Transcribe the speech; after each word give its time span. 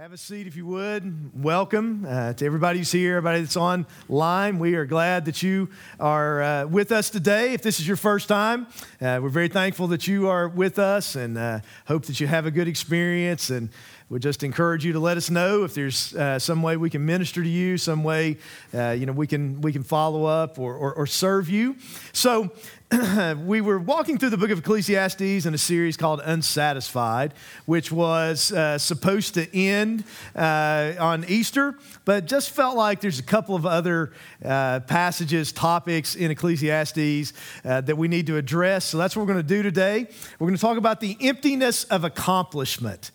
Have 0.00 0.14
a 0.14 0.16
seat 0.16 0.46
if 0.46 0.56
you 0.56 0.64
would. 0.64 1.44
Welcome 1.44 2.06
uh, 2.08 2.32
to 2.32 2.46
everybody 2.46 2.78
who's 2.78 2.90
here, 2.90 3.18
everybody 3.18 3.42
that's 3.42 3.58
online. 3.58 4.58
We 4.58 4.74
are 4.76 4.86
glad 4.86 5.26
that 5.26 5.42
you 5.42 5.68
are 5.98 6.42
uh, 6.42 6.64
with 6.64 6.90
us 6.90 7.10
today. 7.10 7.52
If 7.52 7.60
this 7.60 7.80
is 7.80 7.86
your 7.86 7.98
first 7.98 8.26
time, 8.26 8.66
uh, 9.02 9.20
we're 9.22 9.28
very 9.28 9.48
thankful 9.48 9.88
that 9.88 10.08
you 10.08 10.26
are 10.26 10.48
with 10.48 10.78
us 10.78 11.16
and 11.16 11.36
uh, 11.36 11.60
hope 11.86 12.06
that 12.06 12.18
you 12.18 12.26
have 12.28 12.46
a 12.46 12.50
good 12.50 12.66
experience. 12.66 13.50
And 13.50 13.68
we 14.10 14.18
just 14.18 14.42
encourage 14.42 14.84
you 14.84 14.92
to 14.92 14.98
let 14.98 15.16
us 15.16 15.30
know 15.30 15.62
if 15.62 15.72
there's 15.72 16.16
uh, 16.16 16.36
some 16.40 16.62
way 16.62 16.76
we 16.76 16.90
can 16.90 17.06
minister 17.06 17.44
to 17.44 17.48
you, 17.48 17.78
some 17.78 18.02
way 18.02 18.38
uh, 18.74 18.90
you 18.90 19.06
know 19.06 19.12
we 19.12 19.28
can 19.28 19.60
we 19.60 19.72
can 19.72 19.84
follow 19.84 20.24
up 20.24 20.58
or, 20.58 20.74
or, 20.74 20.92
or 20.92 21.06
serve 21.06 21.48
you. 21.48 21.76
So 22.12 22.50
we 23.46 23.60
were 23.60 23.78
walking 23.78 24.18
through 24.18 24.30
the 24.30 24.36
book 24.36 24.50
of 24.50 24.58
Ecclesiastes 24.58 25.46
in 25.46 25.54
a 25.54 25.58
series 25.58 25.96
called 25.96 26.20
Unsatisfied, 26.24 27.34
which 27.66 27.92
was 27.92 28.50
uh, 28.50 28.78
supposed 28.78 29.34
to 29.34 29.56
end 29.56 30.02
uh, 30.34 30.94
on 30.98 31.24
Easter, 31.28 31.78
but 32.04 32.26
just 32.26 32.50
felt 32.50 32.76
like 32.76 33.00
there's 33.00 33.20
a 33.20 33.22
couple 33.22 33.54
of 33.54 33.64
other 33.64 34.12
uh, 34.44 34.80
passages, 34.80 35.52
topics 35.52 36.16
in 36.16 36.32
Ecclesiastes 36.32 37.32
uh, 37.64 37.80
that 37.82 37.96
we 37.96 38.08
need 38.08 38.26
to 38.26 38.36
address. 38.36 38.86
So 38.86 38.98
that's 38.98 39.14
what 39.14 39.22
we're 39.24 39.34
going 39.34 39.46
to 39.46 39.54
do 39.54 39.62
today. 39.62 40.08
We're 40.40 40.48
going 40.48 40.56
to 40.56 40.60
talk 40.60 40.76
about 40.76 40.98
the 40.98 41.16
emptiness 41.20 41.84
of 41.84 42.02
accomplishment. 42.02 43.12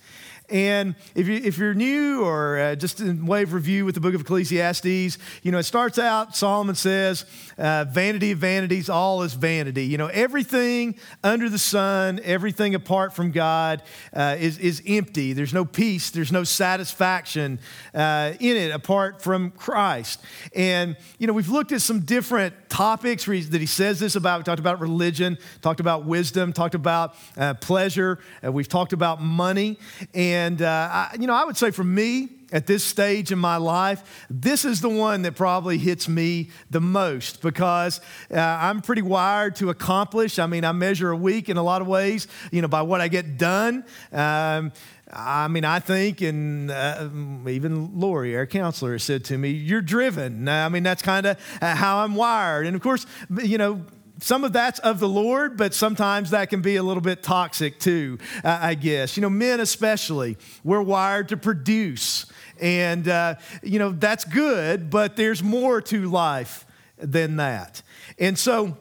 And 0.50 0.96
if, 1.16 1.28
you, 1.28 1.36
if 1.36 1.58
you're 1.58 1.74
new 1.74 2.24
or 2.24 2.60
uh, 2.60 2.76
just 2.76 3.00
in 3.00 3.26
way 3.26 3.44
of 3.44 3.54
review 3.54 3.86
with 3.86 3.96
the 3.96 4.02
book 4.02 4.14
of 4.14 4.22
Ecclesiastes, 4.22 5.18
you 5.44 5.52
know, 5.52 5.58
it 5.58 5.64
starts 5.64 5.98
out, 5.98 6.36
Solomon 6.36 6.76
says, 6.76 7.26
uh, 7.58 7.86
vanity 7.86 8.32
of 8.32 8.40
vanities, 8.40 8.90
all 8.90 9.24
is 9.24 9.34
vanity. 9.34 9.86
You 9.86 9.98
know, 9.98 10.08
everything 10.08 10.96
under 11.24 11.50
the 11.50 11.58
sun, 11.58 12.20
everything 12.24 12.76
apart 12.76 13.14
from 13.14 13.32
God 13.32 13.82
uh, 14.14 14.36
is, 14.40 14.58
is 14.60 14.82
empty. 14.88 15.34
There's 15.34 15.54
no 15.54 15.66
peace, 15.66 16.12
there's 16.12 16.32
no 16.32 16.44
satisfaction 16.44 17.60
uh, 17.94 18.34
in 18.40 18.58
it 18.58 18.72
apart 18.72 19.22
from 19.22 19.52
Christ. 19.52 20.22
And, 20.56 20.98
you 21.18 21.28
know, 21.28 21.34
we've 21.34 21.50
looked 21.50 21.72
at 21.72 21.82
some 21.82 22.02
different 22.02 22.65
topics 22.76 23.26
that 23.26 23.62
he 23.62 23.66
says 23.66 24.00
this 24.00 24.16
about. 24.16 24.40
We 24.40 24.44
talked 24.44 24.60
about 24.60 24.80
religion, 24.80 25.38
talked 25.62 25.80
about 25.80 26.06
wisdom, 26.06 26.54
talked 26.54 26.76
about 26.76 27.16
uh, 27.38 27.54
pleasure, 27.56 28.20
we've 28.44 28.68
talked 28.70 28.94
about 28.94 29.22
money. 29.22 29.78
And 30.14 30.56
and, 30.56 30.62
uh, 30.62 30.90
I, 30.92 31.16
you 31.20 31.28
know, 31.28 31.34
I 31.34 31.44
would 31.44 31.58
say 31.58 31.72
for 31.72 31.84
me, 31.84 32.30
at 32.52 32.68
this 32.68 32.84
stage 32.84 33.32
in 33.32 33.40
my 33.40 33.58
life, 33.58 34.26
this 34.30 34.64
is 34.64 34.80
the 34.80 34.90
one 34.90 35.24
that 35.24 35.36
probably 35.36 35.78
hits 35.78 36.08
me 36.08 36.50
the 36.70 36.80
most 36.80 37.42
because 37.42 38.00
uh, 38.32 38.38
I'm 38.40 38.82
pretty 38.82 39.02
wired 39.02 39.56
to 39.58 39.70
accomplish. 39.70 40.38
I 40.40 40.46
mean, 40.46 40.64
I 40.64 40.72
measure 40.72 41.10
a 41.10 41.16
week 41.18 41.50
in 41.50 41.58
a 41.58 41.64
lot 41.64 41.82
of 41.82 41.88
ways, 41.88 42.28
you 42.52 42.62
know, 42.62 42.68
by 42.68 42.84
what 42.84 43.02
I 43.02 43.08
get 43.08 43.38
done. 43.38 43.84
Um, 44.14 44.72
I 45.12 45.48
mean, 45.48 45.66
I 45.66 45.80
think, 45.80 46.22
and 46.22 46.72
uh, 46.72 47.10
even 47.48 48.00
Lori, 48.00 48.36
our 48.36 48.48
counselor, 48.48 48.98
said 48.98 49.24
to 49.26 49.38
me, 49.38 49.50
You're 49.50 49.82
driven. 49.82 50.50
I 50.50 50.68
mean, 50.70 50.84
that's 50.84 51.02
kind 51.02 51.26
of 51.26 51.38
uh, 51.62 51.76
how 51.76 52.00
I'm 52.00 52.16
wired. 52.16 52.66
And 52.66 52.76
of 52.76 52.82
course, 52.82 53.06
you 53.44 53.58
know, 53.58 53.86
some 54.20 54.44
of 54.44 54.54
that's 54.54 54.80
of 54.80 55.00
the 55.00 55.10
Lord, 55.10 55.58
but 55.58 55.74
sometimes 55.74 56.32
that 56.32 56.50
can 56.50 56.62
be 56.62 56.78
a 56.78 56.84
little 56.84 57.02
bit 57.02 57.22
toxic 57.22 57.80
too, 57.80 58.18
I 58.44 58.76
guess. 58.76 59.18
You 59.18 59.22
know, 59.22 59.30
men 59.30 59.60
especially, 59.60 60.38
we're 60.64 60.82
wired 60.82 61.30
to 61.30 61.38
produce. 61.38 62.26
And, 62.60 63.08
uh, 63.08 63.36
you 63.62 63.80
know, 63.80 63.92
that's 63.92 64.24
good, 64.24 64.90
but 64.90 65.18
there's 65.18 65.44
more 65.44 65.82
to 65.82 66.10
life 66.10 66.66
than 66.98 67.36
that. 67.38 67.82
And 68.18 68.40
so, 68.40 68.78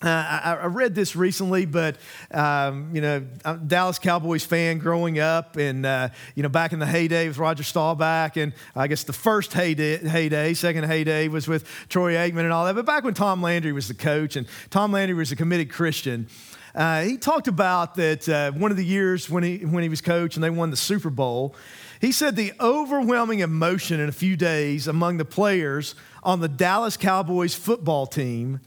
uh, 0.00 0.06
I, 0.06 0.58
I, 0.62 0.66
read 0.66 0.94
this 0.94 1.16
recently, 1.16 1.66
but 1.66 1.96
um, 2.30 2.94
you 2.94 3.00
know, 3.00 3.26
I'm 3.44 3.66
Dallas 3.66 3.98
Cowboys 3.98 4.44
fan 4.44 4.78
growing 4.78 5.18
up, 5.18 5.56
and 5.56 5.84
uh, 5.84 6.10
you 6.36 6.44
know, 6.44 6.48
back 6.48 6.72
in 6.72 6.78
the 6.78 6.86
heyday 6.86 7.26
with 7.26 7.36
Roger 7.36 7.64
Staubach, 7.64 8.36
and 8.36 8.52
I 8.76 8.86
guess 8.86 9.02
the 9.02 9.12
first 9.12 9.52
heyday, 9.52 9.98
heyday, 9.98 10.54
second 10.54 10.84
heyday 10.84 11.26
was 11.26 11.48
with 11.48 11.64
Troy 11.88 12.14
Aikman 12.14 12.40
and 12.40 12.52
all 12.52 12.64
that. 12.66 12.76
But 12.76 12.86
back 12.86 13.02
when 13.02 13.14
Tom 13.14 13.42
Landry 13.42 13.72
was 13.72 13.88
the 13.88 13.94
coach, 13.94 14.36
and 14.36 14.46
Tom 14.70 14.92
Landry 14.92 15.16
was 15.16 15.32
a 15.32 15.36
committed 15.36 15.68
Christian, 15.68 16.28
uh, 16.76 17.02
he 17.02 17.16
talked 17.16 17.48
about 17.48 17.96
that 17.96 18.28
uh, 18.28 18.52
one 18.52 18.70
of 18.70 18.76
the 18.76 18.84
years 18.84 19.28
when 19.28 19.42
he 19.42 19.64
when 19.64 19.82
he 19.82 19.88
was 19.88 20.00
coach 20.00 20.36
and 20.36 20.44
they 20.44 20.50
won 20.50 20.70
the 20.70 20.76
Super 20.76 21.10
Bowl. 21.10 21.56
He 22.00 22.12
said 22.12 22.36
the 22.36 22.52
overwhelming 22.60 23.40
emotion 23.40 23.98
in 23.98 24.08
a 24.08 24.12
few 24.12 24.36
days 24.36 24.86
among 24.86 25.16
the 25.16 25.24
players 25.24 25.96
on 26.22 26.38
the 26.38 26.46
Dallas 26.48 26.96
Cowboys 26.96 27.56
football 27.56 28.06
team 28.06 28.60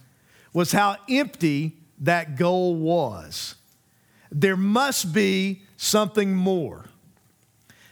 was 0.53 0.71
how 0.71 0.97
empty 1.09 1.77
that 1.99 2.35
goal 2.35 2.75
was. 2.75 3.55
There 4.31 4.57
must 4.57 5.13
be 5.13 5.63
something 5.77 6.33
more. 6.33 6.85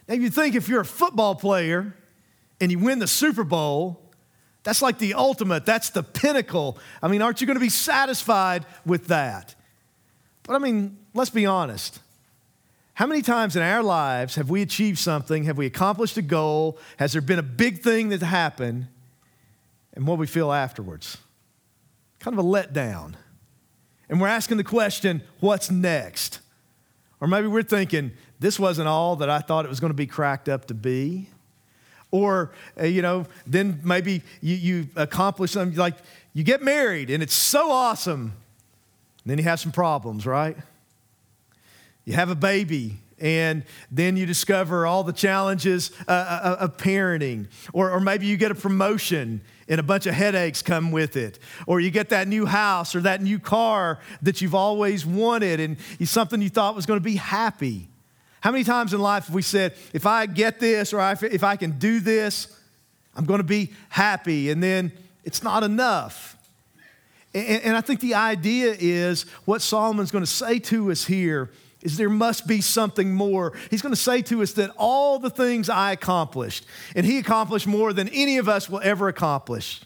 Now, 0.08 0.16
you 0.16 0.30
think 0.30 0.56
if 0.56 0.68
you're 0.68 0.82
a 0.82 0.86
football 0.86 1.36
player 1.36 1.96
and 2.60 2.72
you 2.72 2.80
win 2.80 3.00
the 3.00 3.08
Super 3.08 3.44
Bowl, 3.44 4.02
that's 4.64 4.82
like 4.82 4.98
the 4.98 5.14
ultimate, 5.14 5.66
that's 5.66 5.92
the 5.92 6.04
pinnacle. 6.04 6.78
I 7.02 7.08
mean, 7.08 7.22
aren't 7.22 7.42
you 7.42 7.48
going 7.48 7.56
to 7.56 7.62
be 7.62 7.70
satisfied 7.70 8.66
with 8.86 9.08
that? 9.08 9.56
But 10.44 10.56
I 10.56 10.60
mean, 10.60 10.98
let's 11.14 11.30
be 11.30 11.46
honest. 11.46 12.00
How 12.94 13.06
many 13.06 13.22
times 13.22 13.56
in 13.56 13.62
our 13.62 13.82
lives 13.84 14.36
have 14.36 14.50
we 14.50 14.62
achieved 14.62 14.98
something? 14.98 15.46
Have 15.46 15.58
we 15.58 15.66
accomplished 15.66 16.18
a 16.18 16.22
goal? 16.22 16.78
Has 16.98 17.14
there 17.14 17.22
been 17.22 17.40
a 17.40 17.44
big 17.44 17.82
thing 17.82 18.10
that 18.10 18.22
happened? 18.22 18.88
And 19.94 20.06
what 20.06 20.18
we 20.18 20.28
feel 20.28 20.52
afterwards? 20.52 21.18
Kind 22.20 22.38
of 22.38 22.46
a 22.46 22.48
letdown. 22.48 23.14
And 24.10 24.20
we're 24.20 24.28
asking 24.28 24.58
the 24.58 24.64
question, 24.64 25.22
what's 25.40 25.70
next? 25.70 26.40
Or 27.22 27.28
maybe 27.28 27.48
we're 27.48 27.64
thinking, 27.64 28.12
this 28.40 28.60
wasn't 28.60 28.88
all 28.88 29.16
that 29.18 29.30
I 29.30 29.40
thought 29.40 29.66
it 29.66 29.70
was 29.70 29.80
going 29.80 29.92
to 29.92 29.98
be 29.98 30.08
cracked 30.08 30.50
up 30.50 30.66
to 30.66 30.74
be. 30.74 31.30
Or, 32.12 32.52
uh, 32.80 32.86
you 32.86 33.02
know, 33.02 33.26
then 33.46 33.82
maybe 33.84 34.24
you, 34.42 34.56
you 34.56 34.88
accomplish 34.96 35.52
something 35.52 35.78
like 35.78 35.96
you 36.34 36.44
get 36.44 36.62
married 36.64 37.10
and 37.10 37.22
it's 37.22 37.34
so 37.34 37.70
awesome. 37.72 38.34
And 39.24 39.32
then 39.32 39.38
you 39.38 39.44
have 39.44 39.60
some 39.60 39.72
problems, 39.72 40.26
right? 40.26 40.58
You 42.06 42.14
have 42.14 42.30
a 42.30 42.36
baby 42.36 42.98
and 43.20 43.64
then 43.92 44.18
you 44.18 44.26
discover 44.26 44.86
all 44.88 45.04
the 45.04 45.14
challenges 45.14 45.92
uh, 46.08 46.12
uh, 46.12 46.58
of 46.62 46.78
parenting. 46.78 47.48
Or, 47.74 47.92
or 47.92 48.00
maybe 48.00 48.26
you 48.26 48.38
get 48.38 48.50
a 48.50 48.56
promotion 48.56 49.42
and 49.70 49.80
a 49.80 49.84
bunch 49.84 50.08
of 50.08 50.16
headaches 50.16 50.62
come 50.62 50.92
with 50.92 51.16
it. 51.16 51.40
Or 51.68 51.80
you 51.80 51.92
get 51.92 52.10
that 52.10 52.28
new 52.28 52.46
house 52.46 52.96
or 52.96 53.02
that 53.02 53.22
new 53.22 53.40
car 53.40 54.00
that 54.24 54.42
you've 54.42 54.56
always 54.56 55.06
wanted 55.06 55.60
and 55.60 55.78
something 56.04 56.42
you 56.42 56.50
thought 56.50 56.76
was 56.76 56.86
going 56.86 57.00
to 57.00 57.04
be 57.04 57.16
happy. 57.16 57.88
How 58.42 58.52
many 58.52 58.64
times 58.64 58.94
in 58.94 59.00
life 59.00 59.28
have 59.28 59.36
we 59.36 59.42
said, 59.42 59.76
if 59.94 60.06
I 60.06 60.26
get 60.26 60.60
this 60.60 60.92
or 60.92 61.00
if 61.22 61.44
I 61.44 61.56
can 61.56 61.78
do 61.78 62.00
this, 62.00 62.54
I'm 63.16 63.26
going 63.26 63.40
to 63.40 63.44
be 63.44 63.74
happy, 63.90 64.50
and 64.50 64.64
then 64.64 64.94
it's 65.26 65.44
not 65.44 65.62
enough? 65.64 66.38
And 67.34 67.76
I 67.76 67.82
think 67.82 68.00
the 68.00 68.16
idea 68.16 68.76
is 68.80 69.24
what 69.46 69.62
Solomon's 69.62 70.10
going 70.10 70.24
to 70.24 70.30
say 70.30 70.58
to 70.60 70.90
us 70.90 71.06
here 71.06 71.52
is 71.82 71.98
there 71.98 72.10
must 72.10 72.46
be 72.46 72.62
something 72.62 73.14
more. 73.14 73.58
He's 73.70 73.82
going 73.82 73.94
to 73.94 74.00
say 74.02 74.22
to 74.24 74.42
us 74.42 74.54
that 74.54 74.72
all 74.78 75.20
the 75.20 75.30
things 75.30 75.70
I 75.70 75.94
accomplished, 75.94 76.66
and 76.96 77.06
he 77.06 77.18
accomplished 77.18 77.68
more 77.68 77.94
than 77.94 78.10
any 78.10 78.38
of 78.38 78.50
us 78.50 78.70
will 78.70 78.82
ever 78.84 79.08
accomplish, 79.08 79.82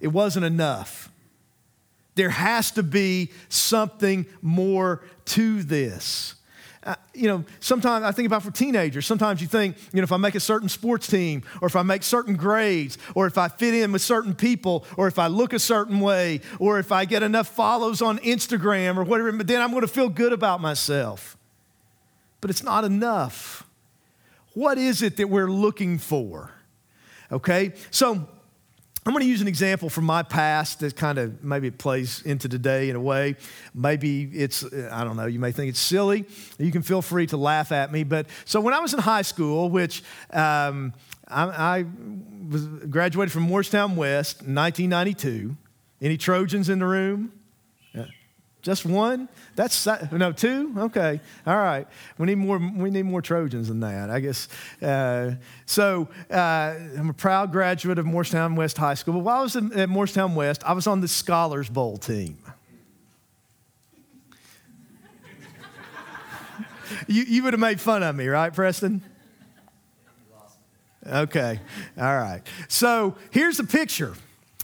it 0.00 0.08
wasn't 0.08 0.44
enough. 0.44 1.10
There 2.14 2.30
has 2.30 2.70
to 2.72 2.82
be 2.82 3.30
something 3.48 4.26
more 4.42 5.02
to 5.26 5.62
this. 5.62 6.34
Uh, 6.84 6.96
you 7.14 7.28
know, 7.28 7.44
sometimes 7.60 8.04
I 8.04 8.10
think 8.10 8.26
about 8.26 8.42
for 8.42 8.50
teenagers, 8.50 9.06
sometimes 9.06 9.40
you 9.40 9.46
think, 9.46 9.76
you 9.92 10.00
know, 10.00 10.04
if 10.04 10.10
I 10.10 10.16
make 10.16 10.34
a 10.34 10.40
certain 10.40 10.68
sports 10.68 11.06
team, 11.06 11.44
or 11.60 11.66
if 11.66 11.76
I 11.76 11.82
make 11.82 12.02
certain 12.02 12.34
grades, 12.34 12.98
or 13.14 13.28
if 13.28 13.38
I 13.38 13.46
fit 13.46 13.74
in 13.74 13.92
with 13.92 14.02
certain 14.02 14.34
people, 14.34 14.84
or 14.96 15.06
if 15.06 15.16
I 15.16 15.28
look 15.28 15.52
a 15.52 15.60
certain 15.60 16.00
way, 16.00 16.40
or 16.58 16.80
if 16.80 16.90
I 16.90 17.04
get 17.04 17.22
enough 17.22 17.46
follows 17.46 18.02
on 18.02 18.18
Instagram 18.18 18.96
or 18.96 19.04
whatever, 19.04 19.30
but 19.30 19.46
then 19.46 19.62
I'm 19.62 19.70
going 19.70 19.82
to 19.82 19.88
feel 19.88 20.08
good 20.08 20.32
about 20.32 20.60
myself. 20.60 21.36
But 22.40 22.50
it's 22.50 22.64
not 22.64 22.84
enough. 22.84 23.64
What 24.54 24.76
is 24.76 25.02
it 25.02 25.16
that 25.18 25.28
we're 25.28 25.50
looking 25.50 25.98
for? 25.98 26.50
Okay, 27.30 27.72
so 27.92 28.28
I'm 29.04 29.12
going 29.12 29.24
to 29.24 29.28
use 29.28 29.40
an 29.40 29.48
example 29.48 29.90
from 29.90 30.04
my 30.04 30.22
past 30.22 30.78
that 30.80 30.94
kind 30.94 31.18
of 31.18 31.42
maybe 31.42 31.72
plays 31.72 32.22
into 32.22 32.48
today 32.48 32.88
in 32.88 32.94
a 32.94 33.00
way. 33.00 33.34
Maybe 33.74 34.22
it's, 34.32 34.64
I 34.64 35.02
don't 35.02 35.16
know, 35.16 35.26
you 35.26 35.40
may 35.40 35.50
think 35.50 35.70
it's 35.70 35.80
silly. 35.80 36.24
You 36.56 36.70
can 36.70 36.82
feel 36.82 37.02
free 37.02 37.26
to 37.26 37.36
laugh 37.36 37.72
at 37.72 37.90
me. 37.90 38.04
But 38.04 38.26
so 38.44 38.60
when 38.60 38.74
I 38.74 38.78
was 38.78 38.94
in 38.94 39.00
high 39.00 39.22
school, 39.22 39.70
which 39.70 40.04
um, 40.32 40.92
I, 41.26 41.44
I 41.80 41.84
was 42.48 42.64
graduated 42.66 43.32
from 43.32 43.42
Morristown 43.42 43.96
West 43.96 44.42
in 44.42 44.54
1992. 44.54 45.56
Any 46.00 46.16
Trojans 46.16 46.68
in 46.68 46.78
the 46.78 46.86
room? 46.86 47.32
Just 48.62 48.86
one? 48.86 49.28
That's 49.56 49.86
no 50.12 50.30
two. 50.30 50.72
Okay, 50.78 51.20
all 51.44 51.56
right. 51.56 51.86
We 52.16 52.26
need 52.26 52.36
more. 52.36 52.58
We 52.58 52.90
need 52.90 53.02
more 53.02 53.20
Trojans 53.20 53.66
than 53.66 53.80
that, 53.80 54.08
I 54.08 54.20
guess. 54.20 54.46
Uh, 54.80 55.32
so 55.66 56.08
uh, 56.30 56.74
I'm 56.96 57.10
a 57.10 57.14
proud 57.14 57.50
graduate 57.50 57.98
of 57.98 58.06
Morristown 58.06 58.54
West 58.54 58.78
High 58.78 58.94
School. 58.94 59.14
But 59.14 59.20
while 59.20 59.40
I 59.40 59.42
was 59.42 59.56
at 59.56 59.88
Morristown 59.88 60.36
West, 60.36 60.62
I 60.64 60.74
was 60.74 60.86
on 60.86 61.00
the 61.00 61.08
Scholars 61.08 61.68
Bowl 61.68 61.96
team. 61.96 62.38
you, 67.08 67.24
you 67.24 67.42
would 67.42 67.52
have 67.54 67.60
made 67.60 67.80
fun 67.80 68.04
of 68.04 68.14
me, 68.14 68.28
right, 68.28 68.54
Preston? 68.54 69.02
Okay, 71.04 71.58
all 71.98 72.16
right. 72.16 72.42
So 72.68 73.16
here's 73.32 73.58
a 73.58 73.64
picture, 73.64 74.14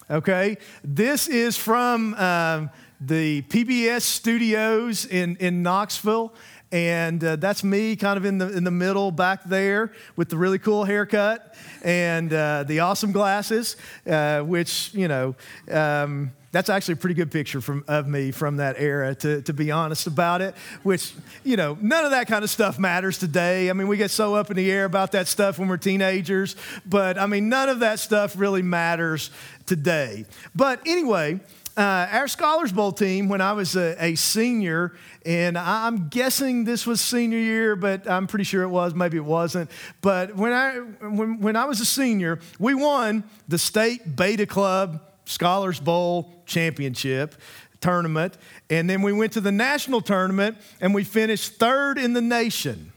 okay? 0.09 0.59
This 0.85 1.27
is 1.27 1.57
from 1.57 2.15
um, 2.15 2.71
the 3.01 3.43
PBS 3.43 4.03
studios 4.03 5.07
in, 5.07 5.37
in 5.37 5.63
Knoxville. 5.63 6.33
And 6.71 7.23
uh, 7.25 7.37
that's 7.37 7.65
me 7.65 7.97
kind 7.97 8.19
of 8.19 8.27
in 8.27 8.39
the, 8.39 8.55
in 8.55 8.65
the 8.65 8.71
middle 8.71 9.11
back 9.11 9.45
there 9.45 9.93
with 10.17 10.29
the 10.29 10.37
really 10.37 10.59
cool 10.59 10.85
haircut 10.85 11.55
and 11.83 12.31
uh, 12.33 12.65
the 12.65 12.81
awesome 12.81 13.13
glasses, 13.13 13.77
uh, 14.07 14.41
which, 14.41 14.93
you 14.93 15.09
know, 15.09 15.35
um, 15.71 16.33
that's 16.51 16.71
actually 16.71 16.95
a 16.95 16.97
pretty 16.97 17.15
good 17.15 17.31
picture 17.31 17.61
from, 17.61 17.85
of 17.89 18.07
me 18.07 18.31
from 18.31 18.57
that 18.57 18.77
era, 18.79 19.15
to, 19.15 19.43
to 19.43 19.53
be 19.53 19.71
honest 19.71 20.07
about 20.07 20.41
it, 20.41 20.55
which, 20.83 21.13
you 21.45 21.57
know, 21.57 21.77
none 21.81 22.05
of 22.05 22.11
that 22.11 22.27
kind 22.27 22.43
of 22.43 22.51
stuff 22.51 22.79
matters 22.79 23.19
today. 23.19 23.69
I 23.69 23.73
mean, 23.75 23.87
we 23.87 23.97
get 23.97 24.11
so 24.11 24.35
up 24.35 24.51
in 24.51 24.57
the 24.57 24.71
air 24.71 24.85
about 24.85 25.13
that 25.13 25.29
stuff 25.29 25.59
when 25.59 25.69
we're 25.69 25.77
teenagers, 25.77 26.57
but 26.87 27.19
I 27.19 27.27
mean, 27.27 27.49
none 27.49 27.69
of 27.69 27.81
that 27.81 27.99
stuff 27.99 28.35
really 28.37 28.63
matters 28.63 29.31
today. 29.67 30.25
But 30.55 30.81
anyway, 30.87 31.41
uh, 31.79 32.09
our 32.11 32.27
Scholars 32.27 32.73
Bowl 32.73 32.91
team, 32.91 33.29
when 33.29 33.41
I 33.41 33.53
was 33.53 33.77
a, 33.77 33.95
a, 34.05 34.17
senior, 34.17 34.95
and 35.25 35.57
I'm 35.57 36.09
guessing 36.09 36.65
this 36.65 36.85
was 36.85 37.01
senior 37.01 37.39
year, 37.39 37.77
but 37.77 38.11
I'm 38.11 38.27
pretty 38.27 38.45
sure 38.45 38.65
it 38.65 38.69
was, 38.69 38.95
maybe 38.95 39.17
it 39.17 39.25
wasn't. 39.25 39.71
But 40.01 40.35
when 40.35 40.53
I, 40.53 40.79
when, 41.07 41.41
when 41.41 41.55
I 41.55 41.67
was 41.67 41.81
a 41.81 41.85
senior, 41.85 42.41
we 42.59 42.75
won 42.75 43.23
the 43.47 43.59
state 43.59 44.17
beta 44.17 44.45
club 44.45 45.01
Scholars 45.25 45.79
Bowl 45.79 46.43
championship 46.47 47.37
tournament. 47.81 48.37
And 48.71 48.91
then 48.91 49.03
we 49.03 49.13
went 49.13 49.35
to 49.35 49.41
the 49.41 49.53
national 49.53 50.01
tournament 50.01 50.57
and 50.81 50.93
we 50.93 51.05
finished 51.05 51.61
third 51.61 51.97
in 51.97 52.13
the 52.13 52.21
nation. 52.21 52.93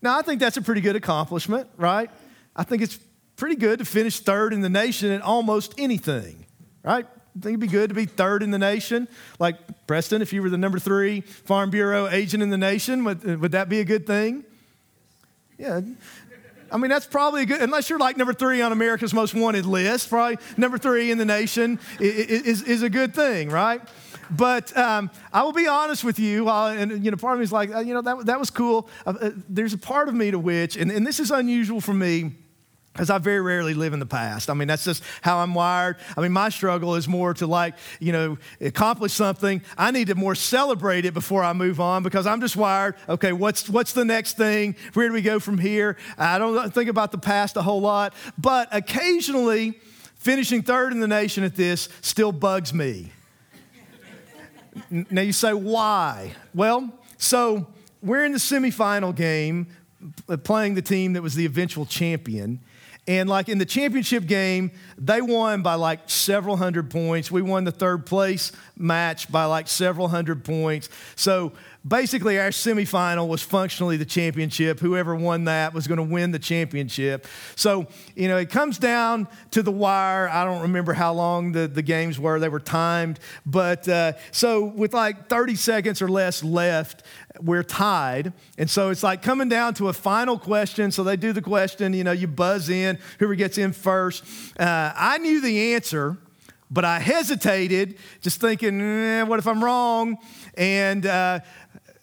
Now, 0.00 0.18
I 0.18 0.22
think 0.22 0.40
that's 0.40 0.56
a 0.56 0.62
pretty 0.62 0.80
good 0.80 0.96
accomplishment, 0.96 1.68
right? 1.76 2.10
I 2.54 2.62
think 2.62 2.80
it's 2.80 2.98
pretty 3.36 3.56
good 3.56 3.80
to 3.80 3.84
finish 3.84 4.20
third 4.20 4.54
in 4.54 4.62
the 4.62 4.70
nation 4.70 5.10
in 5.10 5.20
almost 5.20 5.74
anything, 5.76 6.46
right? 6.82 7.06
I 7.36 7.40
think 7.40 7.46
it'd 7.46 7.60
be 7.60 7.66
good 7.66 7.90
to 7.90 7.94
be 7.94 8.06
third 8.06 8.42
in 8.42 8.50
the 8.50 8.58
nation. 8.58 9.08
Like 9.38 9.86
Preston, 9.86 10.22
if 10.22 10.32
you 10.32 10.42
were 10.42 10.48
the 10.48 10.56
number 10.56 10.78
three 10.78 11.20
Farm 11.20 11.68
Bureau 11.68 12.08
agent 12.08 12.42
in 12.42 12.48
the 12.48 12.56
nation, 12.56 13.04
would, 13.04 13.40
would 13.40 13.52
that 13.52 13.68
be 13.68 13.80
a 13.80 13.84
good 13.84 14.06
thing? 14.06 14.42
Yeah. 15.58 15.82
I 16.72 16.78
mean, 16.78 16.88
that's 16.88 17.06
probably 17.06 17.42
a 17.42 17.46
good, 17.46 17.60
unless 17.60 17.90
you're 17.90 17.98
like 17.98 18.16
number 18.16 18.32
three 18.32 18.62
on 18.62 18.72
America's 18.72 19.12
Most 19.12 19.34
Wanted 19.34 19.66
list, 19.66 20.08
probably 20.08 20.38
number 20.56 20.78
three 20.78 21.10
in 21.10 21.18
the 21.18 21.24
nation 21.24 21.78
is, 22.00 22.62
is 22.62 22.82
a 22.82 22.90
good 22.90 23.14
thing, 23.14 23.50
right? 23.50 23.82
But 24.30 24.76
um, 24.76 25.10
I 25.32 25.42
will 25.42 25.52
be 25.52 25.68
honest 25.68 26.04
with 26.04 26.18
you, 26.18 26.48
uh, 26.48 26.74
and 26.76 27.04
you 27.04 27.10
know, 27.10 27.16
part 27.16 27.34
of 27.34 27.38
me 27.38 27.44
is 27.44 27.52
like, 27.52 27.72
uh, 27.72 27.80
you 27.80 27.94
know, 27.94 28.02
that, 28.02 28.26
that 28.26 28.40
was 28.40 28.50
cool. 28.50 28.88
Uh, 29.04 29.14
uh, 29.20 29.30
there's 29.48 29.74
a 29.74 29.78
part 29.78 30.08
of 30.08 30.14
me 30.14 30.30
to 30.30 30.38
which, 30.38 30.76
and, 30.76 30.90
and 30.90 31.06
this 31.06 31.20
is 31.20 31.30
unusual 31.30 31.80
for 31.80 31.94
me, 31.94 32.32
because 32.96 33.10
I 33.10 33.18
very 33.18 33.42
rarely 33.42 33.74
live 33.74 33.92
in 33.92 33.98
the 34.00 34.06
past. 34.06 34.48
I 34.48 34.54
mean, 34.54 34.68
that's 34.68 34.84
just 34.84 35.02
how 35.20 35.36
I'm 35.38 35.52
wired. 35.52 35.96
I 36.16 36.22
mean, 36.22 36.32
my 36.32 36.48
struggle 36.48 36.94
is 36.94 37.06
more 37.06 37.34
to 37.34 37.46
like, 37.46 37.74
you 38.00 38.10
know, 38.10 38.38
accomplish 38.58 39.12
something. 39.12 39.60
I 39.76 39.90
need 39.90 40.06
to 40.06 40.14
more 40.14 40.34
celebrate 40.34 41.04
it 41.04 41.12
before 41.12 41.44
I 41.44 41.52
move 41.52 41.78
on 41.78 42.02
because 42.02 42.26
I'm 42.26 42.40
just 42.40 42.56
wired. 42.56 42.94
Okay, 43.06 43.34
what's 43.34 43.68
what's 43.68 43.92
the 43.92 44.06
next 44.06 44.38
thing? 44.38 44.76
Where 44.94 45.08
do 45.08 45.12
we 45.12 45.20
go 45.20 45.38
from 45.38 45.58
here? 45.58 45.98
I 46.16 46.38
don't 46.38 46.72
think 46.72 46.88
about 46.88 47.12
the 47.12 47.18
past 47.18 47.58
a 47.58 47.62
whole 47.62 47.82
lot, 47.82 48.14
but 48.38 48.68
occasionally, 48.72 49.78
finishing 50.14 50.62
third 50.62 50.94
in 50.94 51.00
the 51.00 51.08
nation 51.08 51.44
at 51.44 51.54
this 51.54 51.90
still 52.00 52.32
bugs 52.32 52.72
me. 52.72 53.12
now 54.90 55.20
you 55.20 55.34
say 55.34 55.52
why? 55.52 56.32
Well, 56.54 56.90
so 57.18 57.66
we're 58.00 58.24
in 58.24 58.32
the 58.32 58.38
semifinal 58.38 59.14
game 59.14 59.66
playing 60.44 60.74
the 60.74 60.82
team 60.82 61.12
that 61.12 61.22
was 61.22 61.34
the 61.34 61.44
eventual 61.44 61.84
champion. 61.84 62.60
And 63.08 63.28
like 63.28 63.48
in 63.48 63.58
the 63.58 63.66
championship 63.66 64.26
game, 64.26 64.72
they 64.98 65.22
won 65.22 65.62
by 65.62 65.74
like 65.74 66.10
several 66.10 66.56
hundred 66.56 66.90
points. 66.90 67.30
We 67.30 67.40
won 67.40 67.64
the 67.64 67.72
third 67.72 68.04
place 68.04 68.50
match 68.76 69.30
by 69.30 69.44
like 69.44 69.68
several 69.68 70.08
hundred 70.08 70.44
points. 70.44 70.88
So 71.14 71.52
basically, 71.86 72.38
our 72.38 72.48
semifinal 72.48 73.28
was 73.28 73.42
functionally 73.42 73.96
the 73.96 74.04
championship. 74.04 74.80
Whoever 74.80 75.14
won 75.14 75.44
that 75.44 75.72
was 75.72 75.86
going 75.86 75.98
to 75.98 76.02
win 76.02 76.32
the 76.32 76.38
championship. 76.38 77.26
So, 77.54 77.86
you 78.14 78.28
know, 78.28 78.38
it 78.38 78.50
comes 78.50 78.78
down 78.78 79.28
to 79.52 79.62
the 79.62 79.70
wire. 79.70 80.28
I 80.28 80.44
don't 80.44 80.62
remember 80.62 80.92
how 80.92 81.12
long 81.12 81.52
the, 81.52 81.68
the 81.68 81.82
games 81.82 82.18
were, 82.18 82.40
they 82.40 82.48
were 82.48 82.60
timed. 82.60 83.20
But 83.44 83.88
uh, 83.88 84.14
so, 84.32 84.64
with 84.64 84.94
like 84.94 85.28
30 85.28 85.54
seconds 85.54 86.02
or 86.02 86.08
less 86.08 86.42
left, 86.42 87.04
we're 87.40 87.62
tied. 87.62 88.32
And 88.58 88.68
so 88.68 88.90
it's 88.90 89.02
like 89.02 89.22
coming 89.22 89.48
down 89.48 89.74
to 89.74 89.88
a 89.88 89.92
final 89.92 90.38
question. 90.38 90.90
So 90.90 91.04
they 91.04 91.16
do 91.16 91.32
the 91.32 91.42
question, 91.42 91.92
you 91.92 92.04
know, 92.04 92.12
you 92.12 92.26
buzz 92.26 92.68
in, 92.68 92.98
whoever 93.18 93.34
gets 93.34 93.58
in 93.58 93.72
first. 93.72 94.24
Uh, 94.58 94.92
I 94.94 95.18
knew 95.18 95.40
the 95.40 95.74
answer, 95.74 96.16
but 96.70 96.84
I 96.84 96.98
hesitated, 96.98 97.98
just 98.20 98.40
thinking, 98.40 98.80
eh, 98.80 99.22
what 99.22 99.38
if 99.38 99.46
I'm 99.46 99.62
wrong? 99.62 100.18
And, 100.54 101.06
uh, 101.06 101.40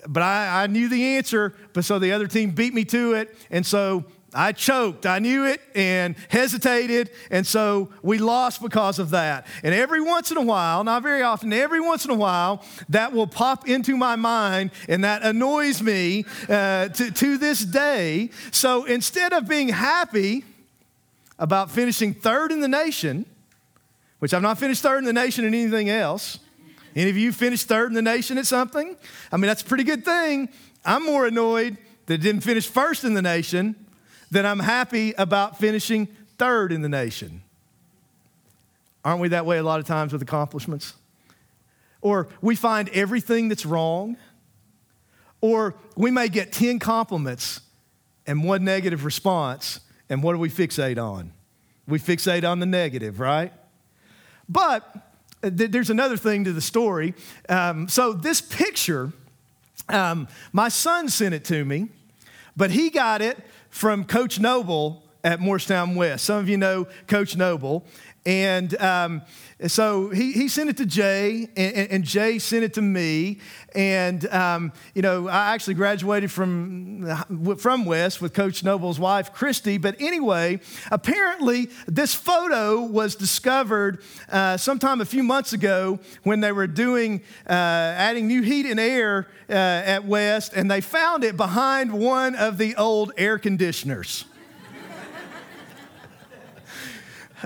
but 0.07 0.24
I, 0.24 0.63
I 0.63 0.68
knew 0.68 0.89
the 0.89 1.18
answer, 1.18 1.53
but 1.74 1.85
so 1.85 2.00
the 2.00 2.12
other 2.12 2.27
team 2.27 2.51
beat 2.51 2.74
me 2.74 2.85
to 2.85 3.13
it. 3.13 3.35
And 3.50 3.65
so 3.65 4.06
I 4.33 4.51
choked. 4.51 5.06
I 5.06 5.19
knew 5.19 5.45
it 5.45 5.62
and 5.75 6.15
hesitated. 6.30 7.12
And 7.30 7.45
so 7.45 7.89
we 8.01 8.18
lost 8.18 8.62
because 8.62 9.00
of 9.00 9.12
that. 9.12 9.47
And 9.63 9.74
every 9.74 10.01
once 10.01 10.31
in 10.31 10.38
a 10.38 10.41
while, 10.41 10.83
not 10.83 11.03
very 11.03 11.21
often, 11.21 11.53
every 11.53 11.80
once 11.80 12.06
in 12.06 12.12
a 12.12 12.15
while, 12.15 12.63
that 12.89 13.13
will 13.13 13.27
pop 13.27 13.68
into 13.68 13.95
my 13.95 14.15
mind 14.15 14.71
and 14.88 15.03
that 15.03 15.24
annoys 15.24 15.81
me 15.81 16.25
uh, 16.50 16.89
to, 16.89 17.12
to 17.12 17.38
this 17.38 17.63
day. 17.63 18.30
So 18.51 18.85
instead 18.85 19.33
of 19.33 19.47
being 19.47 19.69
happy 19.69 20.44
about 21.38 21.71
finishing 21.71 22.13
third 22.13 22.51
in 22.51 22.62
the 22.62 22.68
nation, 22.68 23.25
which 24.19 24.33
I've 24.33 24.41
not 24.41 24.57
finished 24.57 24.81
third 24.81 25.00
in 25.00 25.06
the 25.06 25.13
nation 25.13 25.45
in 25.45 25.53
anything 25.53 25.89
else, 25.89 26.39
any 26.95 27.09
of 27.09 27.18
you 27.18 27.31
finished 27.31 27.68
third 27.68 27.88
in 27.88 27.94
the 27.94 28.01
nation 28.01 28.38
at 28.38 28.45
something? 28.45 28.95
I 29.31 29.38
mean, 29.38 29.47
that's 29.47 29.63
a 29.63 29.65
pretty 29.65 29.83
good 29.83 30.06
thing. 30.06 30.50
I'm 30.85 31.06
more 31.06 31.25
annoyed 31.25 31.77
that 32.06 32.19
didn't 32.19 32.41
finish 32.41 32.68
first 32.68 33.03
in 33.03 33.13
the 33.13 33.21
nation 33.21 33.82
then 34.33 34.45
I'm 34.45 34.59
happy 34.59 35.13
about 35.18 35.59
finishing 35.59 36.07
third 36.38 36.71
in 36.71 36.81
the 36.81 36.89
nation. 36.89 37.44
Aren't 39.06 39.21
we 39.21 39.27
that 39.30 39.45
way 39.45 39.57
a 39.57 39.63
lot 39.63 39.80
of 39.80 39.85
times 39.85 40.12
with 40.12 40.21
accomplishments? 40.21 40.94
Or 42.01 42.27
we 42.41 42.56
find 42.56 42.89
everything 42.89 43.47
that's 43.47 43.65
wrong, 43.65 44.18
or 45.39 45.75
we 45.95 46.09
may 46.09 46.30
get 46.30 46.51
10 46.51 46.80
compliments 46.80 47.62
and 48.25 48.44
one 48.44 48.63
negative 48.63 49.06
response, 49.06 49.80
and 50.09 50.24
what 50.24 50.33
do 50.33 50.39
we 50.39 50.50
fixate 50.50 51.02
on? 51.02 51.31
We 51.87 51.99
fixate 51.99 52.49
on 52.49 52.59
the 52.59 52.66
negative, 52.66 53.19
right? 53.19 53.54
But 54.49 54.83
uh, 55.44 55.49
th- 55.49 55.71
there's 55.71 55.90
another 55.90 56.18
thing 56.18 56.45
to 56.45 56.54
the 56.54 56.61
story. 56.61 57.13
Um, 57.49 57.87
so, 57.87 58.13
this 58.13 58.42
picture, 58.42 59.11
um, 59.90 60.28
my 60.54 60.69
son 60.69 61.09
sent 61.09 61.33
it 61.33 61.44
to 61.45 61.66
me, 61.66 61.90
but 62.56 62.72
he 62.72 62.90
got 62.90 63.22
it 63.22 63.38
from 63.69 64.04
Coach 64.06 64.40
Noble 64.40 65.04
at 65.24 65.40
Morristown 65.40 65.95
West. 65.95 66.26
Some 66.26 66.40
of 66.40 66.50
you 66.50 66.57
know 66.57 66.88
Coach 67.07 67.36
Noble. 67.36 67.86
And 68.25 68.80
um, 68.80 69.21
so 69.68 70.09
he, 70.09 70.31
he 70.31 70.47
sent 70.47 70.69
it 70.69 70.77
to 70.77 70.85
Jay, 70.85 71.49
and, 71.57 71.92
and 71.92 72.03
Jay 72.03 72.39
sent 72.39 72.63
it 72.63 72.73
to 72.75 72.81
me. 72.81 73.39
And, 73.75 74.25
um, 74.27 74.71
you 74.94 75.01
know, 75.01 75.27
I 75.27 75.53
actually 75.53 75.73
graduated 75.73 76.31
from, 76.31 77.57
from 77.57 77.85
West 77.85 78.21
with 78.21 78.33
Coach 78.33 78.63
Noble's 78.63 78.99
wife, 78.99 79.33
Christy. 79.33 79.77
But 79.77 79.99
anyway, 79.99 80.61
apparently 80.89 81.69
this 81.85 82.13
photo 82.13 82.81
was 82.81 83.15
discovered 83.15 84.01
uh, 84.30 84.56
sometime 84.56 85.01
a 85.01 85.06
few 85.06 85.23
months 85.23 85.51
ago 85.51 85.99
when 86.23 86.39
they 86.39 86.51
were 86.51 86.68
doing, 86.68 87.21
uh, 87.45 87.51
adding 87.51 88.27
new 88.27 88.42
heat 88.42 88.65
and 88.65 88.80
air 88.80 89.27
uh, 89.49 89.53
at 89.53 90.06
West, 90.06 90.53
and 90.56 90.71
they 90.71 90.80
found 90.81 91.25
it 91.25 91.35
behind 91.35 91.92
one 91.92 92.35
of 92.35 92.57
the 92.57 92.75
old 92.75 93.11
air 93.18 93.37
conditioners. 93.37 94.25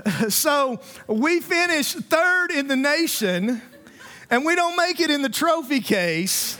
so 0.28 0.80
we 1.06 1.40
finish 1.40 1.92
third 1.94 2.50
in 2.50 2.68
the 2.68 2.76
nation 2.76 3.62
and 4.30 4.44
we 4.44 4.54
don't 4.54 4.76
make 4.76 5.00
it 5.00 5.10
in 5.10 5.22
the 5.22 5.28
trophy 5.28 5.80
case. 5.80 6.58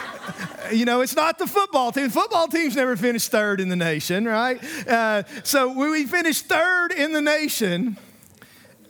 you 0.72 0.84
know, 0.84 1.00
it's 1.00 1.16
not 1.16 1.38
the 1.38 1.46
football 1.46 1.92
team. 1.92 2.10
Football 2.10 2.48
teams 2.48 2.76
never 2.76 2.96
finish 2.96 3.28
third 3.28 3.60
in 3.60 3.68
the 3.68 3.76
nation, 3.76 4.24
right? 4.24 4.62
Uh, 4.86 5.22
so 5.42 5.68
we 5.68 6.06
finish 6.06 6.42
third 6.42 6.92
in 6.92 7.12
the 7.12 7.20
nation, 7.20 7.96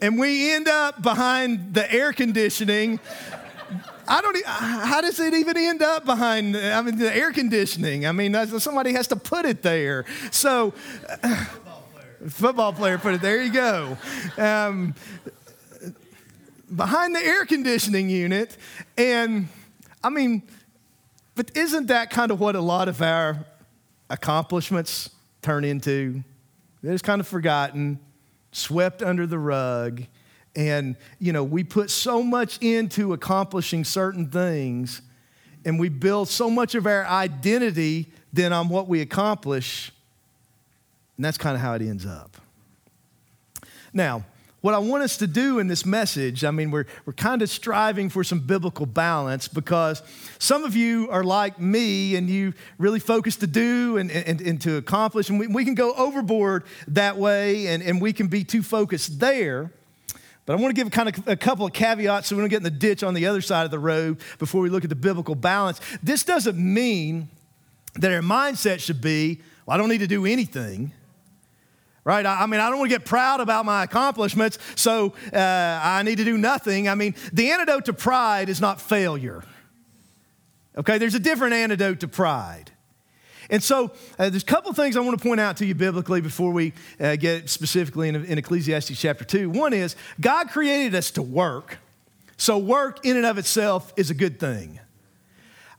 and 0.01 0.19
we 0.19 0.53
end 0.53 0.69
up 0.69 1.03
behind 1.03 1.75
the 1.75 1.91
air 1.93 2.12
conditioning. 2.12 3.01
I 4.07 4.21
don't. 4.21 4.45
How 4.45 5.01
does 5.01 5.19
it 5.21 5.33
even 5.33 5.57
end 5.57 5.81
up 5.81 6.05
behind? 6.05 6.57
I 6.57 6.83
mean, 6.83 6.99
the 6.99 7.15
air 7.15 7.33
conditioning. 7.33 8.07
I 8.07 8.12
mean, 8.12 8.35
somebody 8.59 8.93
has 8.93 9.07
to 9.09 9.17
put 9.17 9.47
it 9.47 9.62
there. 9.62 10.05
So. 10.31 10.75
Football 12.29 12.73
player 12.73 12.99
put 12.99 13.14
it 13.14 13.21
there. 13.21 13.43
You 13.43 13.52
go. 13.52 13.99
Um, 14.38 14.95
behind 16.75 17.14
the 17.14 17.25
air 17.25 17.45
conditioning 17.45 18.09
unit. 18.09 18.57
And 18.97 19.49
I 20.02 20.11
mean, 20.11 20.43
but 21.35 21.50
isn't 21.57 21.87
that 21.87 22.11
kind 22.11 22.31
of 22.31 22.41
what 22.41 22.57
a 22.57 22.61
lot 22.61 22.88
of 22.88 23.02
our 23.02 23.45
accomplishments 24.11 25.11
turn 25.43 25.64
into? 25.64 26.23
that 26.83 26.93
is 26.93 27.02
kind 27.02 27.21
of 27.21 27.29
forgotten, 27.29 27.99
swept 28.50 29.02
under 29.02 29.26
the 29.26 29.38
rug. 29.38 30.02
And, 30.55 30.97
you 31.19 31.33
know, 31.33 31.45
we 31.45 31.64
put 31.64 31.91
so 31.91 32.23
much 32.23 32.59
into 32.59 33.12
accomplishing 33.12 33.85
certain 33.85 34.29
things, 34.29 35.00
and 35.64 35.79
we 35.79 35.88
build 35.88 36.29
so 36.29 36.50
much 36.50 36.75
of 36.75 36.87
our 36.87 37.07
identity 37.07 38.12
then 38.33 38.52
on 38.52 38.69
what 38.69 38.88
we 38.88 39.00
accomplish. 39.00 39.93
And 41.16 41.25
that's 41.25 41.38
kind 41.38 41.54
of 41.54 41.61
how 41.61 41.75
it 41.75 41.83
ends 41.83 42.07
up. 42.07 42.37
Now, 43.92 44.25
what 44.62 44.75
I 44.75 44.78
want 44.78 45.02
us 45.02 45.16
to 45.16 45.26
do 45.26 45.59
in 45.59 45.66
this 45.66 45.85
message, 45.85 46.45
I 46.45 46.52
mean, 46.52 46.71
we're, 46.71 46.87
we're 47.04 47.12
kind 47.14 47.42
of 47.42 47.50
striving 47.50 48.09
for 48.09 48.23
some 48.23 48.38
biblical 48.38 48.87
balance 48.87 49.49
because 49.49 50.02
some 50.38 50.62
of 50.62 50.76
you 50.76 51.11
are 51.11 51.25
like 51.25 51.59
me 51.61 52.14
and 52.14 52.31
you 52.31 52.54
really 52.78 53.00
focus 53.00 53.35
to 53.37 53.49
do 53.49 53.97
and, 53.97 54.09
and, 54.11 54.40
and 54.40 54.61
to 54.62 54.76
accomplish, 54.76 55.31
and 55.31 55.40
we, 55.40 55.49
we 55.49 55.64
can 55.64 55.75
go 55.75 55.92
overboard 55.95 56.62
that 56.87 57.16
way 57.16 57.66
and, 57.66 57.83
and 57.83 58.00
we 58.00 58.12
can 58.12 58.28
be 58.28 58.45
too 58.45 58.62
focused 58.62 59.19
there. 59.19 59.73
But 60.47 60.52
I 60.52 60.57
want 60.62 60.75
to 60.75 60.81
give 60.81 60.92
kind 60.92 61.09
of 61.09 61.26
a 61.28 61.37
couple 61.37 61.66
of 61.66 61.73
caveats 61.73 62.28
so 62.28 62.37
we 62.37 62.42
don't 62.42 62.49
get 62.49 62.59
in 62.59 62.62
the 62.62 62.71
ditch 62.71 63.02
on 63.02 63.14
the 63.14 63.26
other 63.26 63.40
side 63.40 63.64
of 63.64 63.73
the 63.73 63.81
road 63.81 64.19
before 64.38 64.61
we 64.61 64.71
look 64.71 64.85
at 64.85 64.90
the 64.90 64.97
biblical 64.97 65.35
balance. 65.35 65.81
This 66.04 66.23
doesn't 66.23 66.57
mean 66.57 67.28
that 67.95 68.12
our 68.12 68.23
mindset 68.23 68.78
should 68.78 69.00
be, 69.00 69.40
well, 69.66 69.75
I 69.75 69.78
don't 69.78 69.88
need 69.88 69.99
to 69.99 70.07
do 70.07 70.25
anything 70.25 70.92
right? 72.04 72.25
I, 72.25 72.47
mean, 72.47 72.61
I 72.61 72.68
don't 72.68 72.78
want 72.78 72.90
to 72.90 72.99
get 72.99 73.06
proud 73.06 73.40
about 73.40 73.64
my 73.64 73.85
accomplishments, 73.85 74.59
so 74.75 75.14
uh, 75.32 75.80
I 75.82 76.02
need 76.02 76.16
to 76.16 76.25
do 76.25 76.37
nothing. 76.37 76.88
I 76.88 76.94
mean, 76.94 77.14
the 77.32 77.50
antidote 77.50 77.87
to 77.87 77.92
pride 77.92 78.49
is 78.49 78.61
not 78.61 78.80
failure. 78.80 79.44
Okay, 80.76 80.99
there's 80.99 81.14
a 81.14 81.21
different 81.21 81.54
antidote 81.54 82.00
to 82.00 82.09
pride. 82.09 82.73
And 83.50 83.62
so 83.62 83.92
uh, 84.18 84.30
there's 84.30 84.42
a 84.42 84.47
couple 84.47 84.73
things 84.73 84.97
I 84.97 85.00
want 85.00 85.18
to 85.18 85.23
point 85.23 85.40
out 85.40 85.59
to 85.59 85.66
you 85.66 85.75
biblically 85.75 86.23
before 86.23 86.52
we 86.52 86.73
uh, 86.99 87.16
get 87.16 87.50
specifically 87.50 88.09
in, 88.09 88.16
in 88.25 88.38
Ecclesiastes 88.38 88.99
chapter 88.99 89.25
2. 89.25 89.50
One 89.50 89.75
is 89.75 89.94
God 90.21 90.49
created 90.49 90.94
us 90.94 91.11
to 91.12 91.23
work, 91.23 91.78
so 92.38 92.56
work 92.56 93.04
in 93.04 93.16
and 93.16 93.26
of 93.26 93.37
itself 93.38 93.92
is 93.97 94.11
a 94.11 94.14
good 94.14 94.40
thing. 94.40 94.80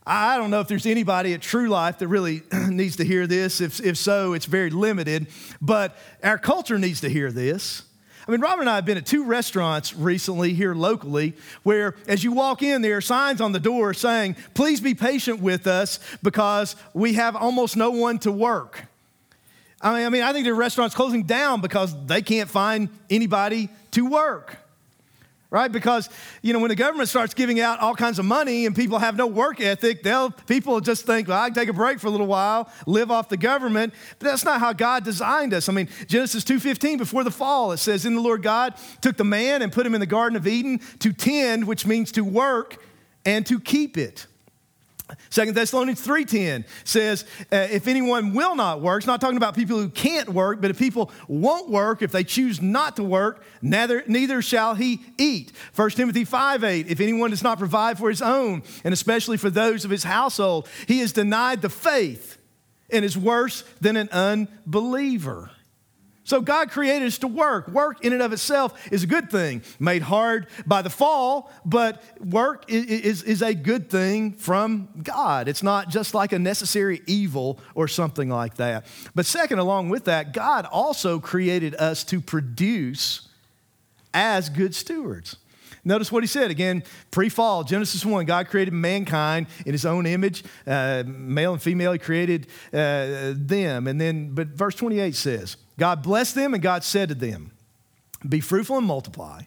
I 0.06 0.36
don't 0.36 0.50
know 0.50 0.60
if 0.60 0.68
there's 0.68 0.84
anybody 0.84 1.32
at 1.32 1.40
True 1.40 1.68
Life 1.68 1.98
that 1.98 2.08
really 2.08 2.42
needs 2.68 2.96
to 2.96 3.04
hear 3.04 3.26
this. 3.26 3.60
If, 3.60 3.80
if 3.80 3.96
so, 3.96 4.34
it's 4.34 4.44
very 4.44 4.70
limited. 4.70 5.28
But 5.62 5.96
our 6.22 6.36
culture 6.36 6.78
needs 6.78 7.00
to 7.00 7.08
hear 7.08 7.32
this. 7.32 7.82
I 8.26 8.30
mean, 8.30 8.40
Robin 8.40 8.60
and 8.60 8.70
I 8.70 8.76
have 8.76 8.86
been 8.86 8.96
at 8.96 9.06
two 9.06 9.24
restaurants 9.24 9.94
recently 9.94 10.54
here 10.54 10.74
locally 10.74 11.34
where, 11.62 11.94
as 12.08 12.24
you 12.24 12.32
walk 12.32 12.62
in, 12.62 12.80
there 12.80 12.96
are 12.96 13.02
signs 13.02 13.40
on 13.40 13.52
the 13.52 13.60
door 13.60 13.92
saying, 13.92 14.36
please 14.54 14.80
be 14.80 14.94
patient 14.94 15.40
with 15.40 15.66
us 15.66 16.00
because 16.22 16.76
we 16.94 17.14
have 17.14 17.36
almost 17.36 17.76
no 17.76 17.90
one 17.90 18.18
to 18.20 18.32
work. 18.32 18.84
I 19.80 19.94
mean, 19.94 20.06
I, 20.06 20.08
mean, 20.08 20.22
I 20.22 20.32
think 20.32 20.44
there 20.44 20.54
are 20.54 20.56
restaurants 20.56 20.94
closing 20.94 21.24
down 21.24 21.60
because 21.60 21.94
they 22.06 22.22
can't 22.22 22.48
find 22.48 22.88
anybody 23.10 23.68
to 23.92 24.06
work 24.06 24.56
right? 25.54 25.70
Because, 25.70 26.10
you 26.42 26.52
know, 26.52 26.58
when 26.58 26.68
the 26.68 26.74
government 26.74 27.08
starts 27.08 27.32
giving 27.32 27.60
out 27.60 27.78
all 27.78 27.94
kinds 27.94 28.18
of 28.18 28.24
money 28.24 28.66
and 28.66 28.74
people 28.74 28.98
have 28.98 29.16
no 29.16 29.28
work 29.28 29.60
ethic, 29.60 30.02
they'll, 30.02 30.32
people 30.32 30.80
just 30.80 31.06
think, 31.06 31.28
well, 31.28 31.40
I 31.40 31.46
can 31.46 31.54
take 31.54 31.68
a 31.68 31.72
break 31.72 32.00
for 32.00 32.08
a 32.08 32.10
little 32.10 32.26
while, 32.26 32.68
live 32.88 33.12
off 33.12 33.28
the 33.28 33.36
government. 33.36 33.94
But 34.18 34.26
that's 34.26 34.44
not 34.44 34.58
how 34.58 34.72
God 34.72 35.04
designed 35.04 35.54
us. 35.54 35.68
I 35.68 35.72
mean, 35.72 35.88
Genesis 36.08 36.42
2.15, 36.42 36.98
before 36.98 37.22
the 37.22 37.30
fall, 37.30 37.70
it 37.70 37.76
says, 37.76 38.04
in 38.04 38.16
the 38.16 38.20
Lord 38.20 38.42
God 38.42 38.74
took 39.00 39.16
the 39.16 39.22
man 39.22 39.62
and 39.62 39.70
put 39.70 39.86
him 39.86 39.94
in 39.94 40.00
the 40.00 40.06
Garden 40.06 40.36
of 40.36 40.44
Eden 40.48 40.80
to 40.98 41.12
tend, 41.12 41.68
which 41.68 41.86
means 41.86 42.10
to 42.12 42.24
work 42.24 42.84
and 43.24 43.46
to 43.46 43.60
keep 43.60 43.96
it. 43.96 44.26
Second 45.28 45.54
Thessalonians 45.54 46.04
3.10 46.04 46.64
says, 46.84 47.24
uh, 47.52 47.68
if 47.70 47.86
anyone 47.88 48.32
will 48.32 48.56
not 48.56 48.80
work, 48.80 49.00
it's 49.00 49.06
not 49.06 49.20
talking 49.20 49.36
about 49.36 49.54
people 49.54 49.78
who 49.78 49.90
can't 49.90 50.30
work, 50.30 50.62
but 50.62 50.70
if 50.70 50.78
people 50.78 51.10
won't 51.28 51.68
work, 51.68 52.00
if 52.00 52.10
they 52.10 52.24
choose 52.24 52.62
not 52.62 52.96
to 52.96 53.04
work, 53.04 53.44
neither, 53.60 54.02
neither 54.06 54.40
shall 54.40 54.74
he 54.74 55.00
eat. 55.18 55.52
1 55.74 55.90
Timothy 55.90 56.24
5.8, 56.24 56.86
if 56.88 57.00
anyone 57.00 57.30
does 57.30 57.42
not 57.42 57.58
provide 57.58 57.98
for 57.98 58.08
his 58.08 58.22
own, 58.22 58.62
and 58.82 58.94
especially 58.94 59.36
for 59.36 59.50
those 59.50 59.84
of 59.84 59.90
his 59.90 60.04
household, 60.04 60.68
he 60.88 61.00
is 61.00 61.12
denied 61.12 61.60
the 61.60 61.68
faith 61.68 62.38
and 62.90 63.04
is 63.04 63.16
worse 63.16 63.62
than 63.80 63.96
an 63.96 64.08
unbeliever. 64.10 65.50
So 66.24 66.40
God 66.40 66.70
created 66.70 67.06
us 67.06 67.18
to 67.18 67.28
work. 67.28 67.68
Work 67.68 68.02
in 68.04 68.14
and 68.14 68.22
of 68.22 68.32
itself 68.32 68.90
is 68.90 69.02
a 69.02 69.06
good 69.06 69.30
thing, 69.30 69.62
made 69.78 70.00
hard 70.02 70.46
by 70.66 70.80
the 70.80 70.90
fall, 70.90 71.52
but 71.66 72.02
work 72.18 72.64
is, 72.68 73.22
is, 73.22 73.42
a 73.42 73.54
good 73.54 73.90
thing 73.90 74.32
from 74.32 74.88
God. 75.02 75.48
It's 75.48 75.62
not 75.62 75.90
just 75.90 76.14
like 76.14 76.32
a 76.32 76.38
necessary 76.38 77.02
evil 77.06 77.58
or 77.74 77.88
something 77.88 78.30
like 78.30 78.54
that. 78.54 78.86
But 79.14 79.26
second, 79.26 79.58
along 79.58 79.90
with 79.90 80.06
that, 80.06 80.32
God 80.32 80.64
also 80.64 81.20
created 81.20 81.74
us 81.74 82.04
to 82.04 82.22
produce 82.22 83.28
as 84.14 84.48
good 84.48 84.74
stewards. 84.74 85.36
Notice 85.84 86.10
what 86.10 86.22
he 86.22 86.26
said 86.26 86.50
again, 86.50 86.82
pre 87.10 87.28
fall, 87.28 87.62
Genesis 87.62 88.04
1, 88.04 88.24
God 88.24 88.48
created 88.48 88.72
mankind 88.72 89.46
in 89.66 89.72
his 89.72 89.84
own 89.84 90.06
image, 90.06 90.42
uh, 90.66 91.02
male 91.06 91.52
and 91.52 91.62
female, 91.62 91.92
he 91.92 91.98
created 91.98 92.46
uh, 92.72 93.34
them. 93.36 93.86
And 93.86 94.00
then, 94.00 94.30
but 94.34 94.48
verse 94.48 94.74
28 94.74 95.14
says, 95.14 95.56
God 95.78 96.02
blessed 96.02 96.34
them, 96.34 96.54
and 96.54 96.62
God 96.62 96.84
said 96.84 97.08
to 97.10 97.14
them, 97.14 97.52
Be 98.26 98.40
fruitful 98.40 98.78
and 98.78 98.86
multiply. 98.86 99.42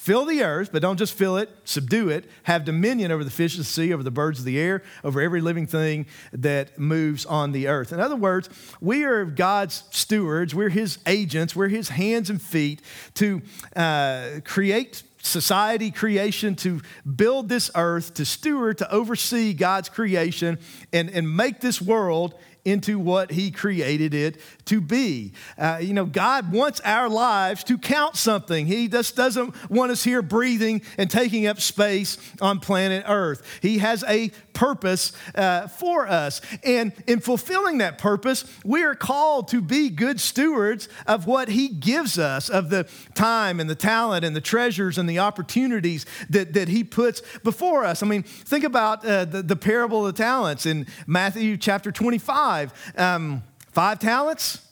Fill 0.00 0.24
the 0.24 0.42
earth, 0.42 0.70
but 0.72 0.80
don't 0.80 0.96
just 0.96 1.12
fill 1.12 1.36
it, 1.36 1.50
subdue 1.64 2.08
it. 2.08 2.24
Have 2.44 2.64
dominion 2.64 3.12
over 3.12 3.22
the 3.22 3.30
fish 3.30 3.52
of 3.52 3.58
the 3.58 3.64
sea, 3.64 3.92
over 3.92 4.02
the 4.02 4.10
birds 4.10 4.38
of 4.38 4.46
the 4.46 4.58
air, 4.58 4.82
over 5.04 5.20
every 5.20 5.42
living 5.42 5.66
thing 5.66 6.06
that 6.32 6.78
moves 6.78 7.26
on 7.26 7.52
the 7.52 7.68
earth. 7.68 7.92
In 7.92 8.00
other 8.00 8.16
words, 8.16 8.48
we 8.80 9.04
are 9.04 9.26
God's 9.26 9.84
stewards, 9.90 10.54
we're 10.54 10.70
His 10.70 11.00
agents, 11.04 11.54
we're 11.54 11.68
His 11.68 11.90
hands 11.90 12.30
and 12.30 12.40
feet 12.40 12.80
to 13.16 13.42
uh, 13.76 14.40
create 14.42 15.02
society, 15.22 15.90
creation, 15.90 16.54
to 16.56 16.80
build 17.16 17.48
this 17.48 17.70
earth, 17.74 18.14
to 18.14 18.24
steward, 18.24 18.78
to 18.78 18.90
oversee 18.92 19.52
God's 19.52 19.88
creation, 19.88 20.58
and, 20.92 21.10
and 21.10 21.36
make 21.36 21.60
this 21.60 21.80
world 21.80 22.34
into 22.64 22.98
what 22.98 23.30
He 23.30 23.50
created 23.50 24.14
it 24.14 24.40
to 24.70 24.80
be. 24.80 25.32
Uh, 25.58 25.78
you 25.82 25.92
know, 25.92 26.06
God 26.06 26.52
wants 26.52 26.80
our 26.84 27.08
lives 27.08 27.64
to 27.64 27.76
count 27.76 28.14
something. 28.14 28.66
He 28.66 28.86
just 28.86 29.16
doesn't 29.16 29.52
want 29.68 29.90
us 29.90 30.04
here 30.04 30.22
breathing 30.22 30.82
and 30.96 31.10
taking 31.10 31.48
up 31.48 31.60
space 31.60 32.18
on 32.40 32.60
planet 32.60 33.04
Earth. 33.08 33.42
He 33.60 33.78
has 33.78 34.04
a 34.06 34.30
purpose 34.52 35.12
uh, 35.34 35.66
for 35.66 36.06
us. 36.06 36.40
And 36.62 36.92
in 37.08 37.18
fulfilling 37.18 37.78
that 37.78 37.98
purpose, 37.98 38.44
we 38.64 38.84
are 38.84 38.94
called 38.94 39.48
to 39.48 39.60
be 39.60 39.88
good 39.90 40.20
stewards 40.20 40.88
of 41.04 41.26
what 41.26 41.48
He 41.48 41.66
gives 41.66 42.16
us, 42.16 42.48
of 42.48 42.70
the 42.70 42.88
time 43.16 43.58
and 43.58 43.68
the 43.68 43.74
talent 43.74 44.24
and 44.24 44.36
the 44.36 44.40
treasures 44.40 44.98
and 44.98 45.10
the 45.10 45.18
opportunities 45.18 46.06
that, 46.28 46.52
that 46.52 46.68
He 46.68 46.84
puts 46.84 47.22
before 47.42 47.84
us. 47.84 48.04
I 48.04 48.06
mean, 48.06 48.22
think 48.22 48.62
about 48.62 49.04
uh, 49.04 49.24
the, 49.24 49.42
the 49.42 49.56
parable 49.56 50.06
of 50.06 50.14
the 50.14 50.22
talents 50.22 50.64
in 50.64 50.86
Matthew 51.08 51.56
chapter 51.56 51.90
25. 51.90 52.94
Um, 52.96 53.42
five 53.72 53.98
talents. 53.98 54.66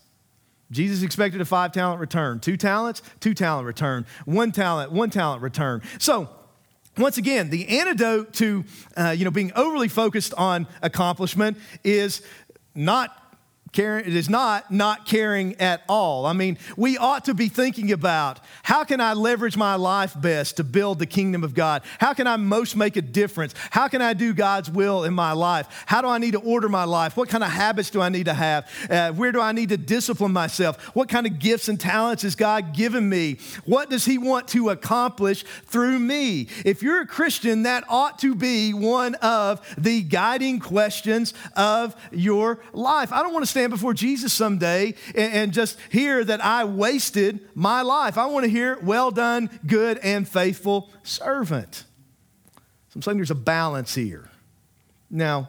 Jesus 0.70 1.02
expected 1.02 1.40
a 1.40 1.44
five 1.44 1.72
talent 1.72 2.00
return. 2.00 2.40
Two 2.40 2.56
talents, 2.56 3.02
two 3.20 3.34
talent 3.34 3.66
return. 3.66 4.04
One 4.26 4.52
talent, 4.52 4.92
one 4.92 5.10
talent 5.10 5.42
return. 5.42 5.82
So, 5.98 6.28
once 6.98 7.16
again, 7.16 7.48
the 7.48 7.78
antidote 7.78 8.34
to 8.34 8.64
uh, 8.96 9.14
you 9.16 9.24
know 9.24 9.30
being 9.30 9.52
overly 9.54 9.88
focused 9.88 10.34
on 10.34 10.66
accomplishment 10.82 11.56
is 11.84 12.22
not 12.74 13.27
Caring, 13.72 14.06
it 14.06 14.16
is 14.16 14.30
not 14.30 14.70
not 14.70 15.04
caring 15.06 15.60
at 15.60 15.82
all. 15.88 16.24
I 16.24 16.32
mean, 16.32 16.56
we 16.76 16.96
ought 16.96 17.26
to 17.26 17.34
be 17.34 17.48
thinking 17.48 17.92
about 17.92 18.40
how 18.62 18.84
can 18.84 19.00
I 19.00 19.12
leverage 19.12 19.56
my 19.56 19.74
life 19.74 20.18
best 20.18 20.56
to 20.56 20.64
build 20.64 20.98
the 20.98 21.06
kingdom 21.06 21.44
of 21.44 21.54
God? 21.54 21.82
How 21.98 22.14
can 22.14 22.26
I 22.26 22.36
most 22.36 22.76
make 22.76 22.96
a 22.96 23.02
difference? 23.02 23.54
How 23.70 23.88
can 23.88 24.00
I 24.00 24.14
do 24.14 24.32
God's 24.32 24.70
will 24.70 25.04
in 25.04 25.12
my 25.12 25.32
life? 25.32 25.66
How 25.86 26.00
do 26.00 26.08
I 26.08 26.18
need 26.18 26.32
to 26.32 26.40
order 26.40 26.68
my 26.68 26.84
life? 26.84 27.16
What 27.16 27.28
kind 27.28 27.44
of 27.44 27.50
habits 27.50 27.90
do 27.90 28.00
I 28.00 28.08
need 28.08 28.24
to 28.24 28.34
have? 28.34 28.68
Uh, 28.88 29.12
where 29.12 29.32
do 29.32 29.40
I 29.40 29.52
need 29.52 29.68
to 29.68 29.76
discipline 29.76 30.32
myself? 30.32 30.82
What 30.94 31.08
kind 31.08 31.26
of 31.26 31.38
gifts 31.38 31.68
and 31.68 31.78
talents 31.78 32.22
has 32.22 32.34
God 32.34 32.74
given 32.74 33.08
me? 33.08 33.38
What 33.64 33.90
does 33.90 34.04
He 34.04 34.16
want 34.16 34.48
to 34.48 34.70
accomplish 34.70 35.44
through 35.66 35.98
me? 35.98 36.48
If 36.64 36.82
you're 36.82 37.02
a 37.02 37.06
Christian, 37.06 37.64
that 37.64 37.84
ought 37.88 38.18
to 38.20 38.34
be 38.34 38.72
one 38.72 39.14
of 39.16 39.60
the 39.76 40.02
guiding 40.02 40.58
questions 40.58 41.34
of 41.54 41.94
your 42.12 42.60
life. 42.72 43.12
I 43.12 43.22
don't 43.22 43.32
want 43.32 43.44
to 43.44 43.50
stand 43.58 43.72
before 43.72 43.92
Jesus 43.92 44.32
someday 44.32 44.94
and, 45.16 45.32
and 45.32 45.52
just 45.52 45.76
hear 45.90 46.22
that 46.22 46.44
I 46.44 46.64
wasted 46.64 47.40
my 47.56 47.82
life. 47.82 48.16
I 48.16 48.26
want 48.26 48.44
to 48.44 48.50
hear, 48.50 48.78
well 48.82 49.10
done, 49.10 49.50
good 49.66 49.98
and 49.98 50.28
faithful 50.28 50.90
servant. 51.02 51.84
So 52.90 52.96
I'm 52.96 53.02
saying 53.02 53.16
there's 53.16 53.32
a 53.32 53.34
balance 53.34 53.96
here. 53.96 54.30
Now, 55.10 55.48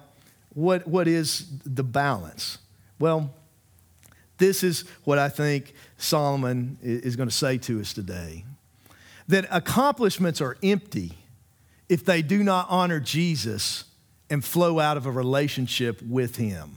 what, 0.55 0.87
what 0.87 1.07
is 1.07 1.47
the 1.63 1.83
balance? 1.83 2.57
Well, 2.97 3.31
this 4.39 4.63
is 4.63 4.85
what 5.03 5.19
I 5.19 5.29
think 5.29 5.73
Solomon 5.97 6.79
is 6.81 7.15
going 7.15 7.29
to 7.29 7.35
say 7.35 7.59
to 7.59 7.79
us 7.79 7.93
today 7.93 8.43
that 9.27 9.45
accomplishments 9.51 10.41
are 10.41 10.57
empty 10.63 11.11
if 11.87 12.03
they 12.03 12.23
do 12.23 12.43
not 12.43 12.65
honor 12.69 12.99
Jesus 12.99 13.83
and 14.31 14.43
flow 14.43 14.79
out 14.79 14.97
of 14.97 15.05
a 15.05 15.11
relationship 15.11 16.01
with 16.01 16.37
Him. 16.37 16.71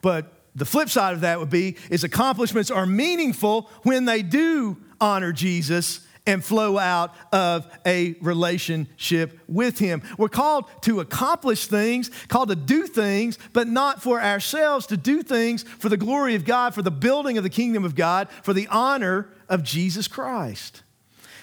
But 0.00 0.32
The 0.58 0.64
flip 0.64 0.88
side 0.88 1.14
of 1.14 1.20
that 1.20 1.38
would 1.38 1.50
be 1.50 1.76
is 1.88 2.02
accomplishments 2.02 2.70
are 2.70 2.84
meaningful 2.84 3.70
when 3.84 4.06
they 4.06 4.22
do 4.22 4.76
honor 5.00 5.32
Jesus 5.32 6.00
and 6.26 6.44
flow 6.44 6.76
out 6.76 7.14
of 7.32 7.66
a 7.86 8.16
relationship 8.20 9.38
with 9.46 9.78
Him. 9.78 10.02
We're 10.18 10.28
called 10.28 10.64
to 10.82 10.98
accomplish 11.00 11.68
things, 11.68 12.10
called 12.26 12.48
to 12.48 12.56
do 12.56 12.86
things, 12.86 13.38
but 13.52 13.68
not 13.68 14.02
for 14.02 14.20
ourselves, 14.20 14.86
to 14.88 14.96
do 14.96 15.22
things 15.22 15.62
for 15.62 15.88
the 15.88 15.96
glory 15.96 16.34
of 16.34 16.44
God, 16.44 16.74
for 16.74 16.82
the 16.82 16.90
building 16.90 17.38
of 17.38 17.44
the 17.44 17.50
kingdom 17.50 17.84
of 17.84 17.94
God, 17.94 18.28
for 18.42 18.52
the 18.52 18.66
honor 18.68 19.28
of 19.48 19.62
Jesus 19.62 20.08
Christ. 20.08 20.82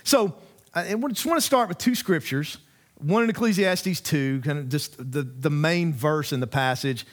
So, 0.04 0.36
I 0.74 0.94
just 0.94 1.26
want 1.26 1.38
to 1.40 1.46
start 1.46 1.70
with 1.70 1.78
two 1.78 1.96
scriptures. 1.96 2.58
One 2.96 3.24
in 3.24 3.30
Ecclesiastes 3.30 4.02
2, 4.02 4.42
kind 4.42 4.60
of 4.60 4.70
just 4.70 4.98
the, 4.98 5.24
the 5.24 5.50
main 5.50 5.94
verse 5.94 6.34
in 6.34 6.42
the 6.42 6.48
passage. 6.48 7.06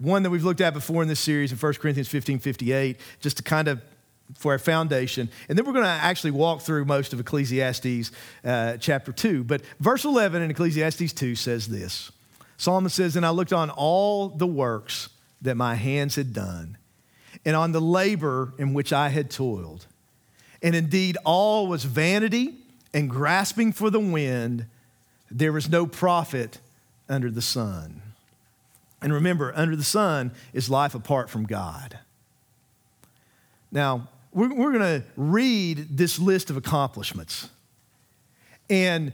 One 0.00 0.22
that 0.22 0.30
we've 0.30 0.44
looked 0.44 0.60
at 0.60 0.72
before 0.72 1.02
in 1.02 1.08
this 1.08 1.20
series 1.20 1.52
in 1.52 1.58
1 1.58 1.74
Corinthians 1.74 2.08
15 2.08 2.38
58, 2.38 2.98
just 3.20 3.36
to 3.36 3.42
kind 3.42 3.68
of 3.68 3.80
for 4.36 4.52
our 4.52 4.58
foundation. 4.58 5.28
And 5.48 5.58
then 5.58 5.66
we're 5.66 5.72
going 5.72 5.84
to 5.84 5.90
actually 5.90 6.30
walk 6.32 6.62
through 6.62 6.84
most 6.84 7.12
of 7.12 7.20
Ecclesiastes 7.20 8.10
uh, 8.44 8.76
chapter 8.78 9.12
2. 9.12 9.44
But 9.44 9.62
verse 9.80 10.04
11 10.04 10.42
in 10.42 10.50
Ecclesiastes 10.50 11.12
2 11.12 11.34
says 11.34 11.68
this 11.68 12.10
Solomon 12.56 12.90
says, 12.90 13.16
And 13.16 13.26
I 13.26 13.30
looked 13.30 13.52
on 13.52 13.70
all 13.70 14.28
the 14.28 14.46
works 14.46 15.08
that 15.42 15.56
my 15.56 15.74
hands 15.74 16.16
had 16.16 16.32
done, 16.32 16.76
and 17.44 17.56
on 17.56 17.72
the 17.72 17.80
labor 17.80 18.52
in 18.58 18.74
which 18.74 18.92
I 18.92 19.08
had 19.08 19.30
toiled. 19.30 19.86
And 20.62 20.74
indeed, 20.74 21.16
all 21.24 21.66
was 21.66 21.84
vanity 21.84 22.54
and 22.92 23.08
grasping 23.08 23.72
for 23.72 23.88
the 23.88 24.00
wind. 24.00 24.66
There 25.30 25.52
was 25.52 25.70
no 25.70 25.86
profit 25.86 26.58
under 27.08 27.30
the 27.30 27.40
sun. 27.40 28.02
And 29.02 29.12
remember, 29.12 29.52
under 29.56 29.76
the 29.76 29.84
sun 29.84 30.32
is 30.52 30.68
life 30.68 30.94
apart 30.94 31.30
from 31.30 31.44
God. 31.44 31.98
Now, 33.72 34.08
we're, 34.32 34.54
we're 34.54 34.72
going 34.72 35.00
to 35.00 35.04
read 35.16 35.96
this 35.96 36.18
list 36.18 36.50
of 36.50 36.56
accomplishments. 36.56 37.48
And 38.68 39.12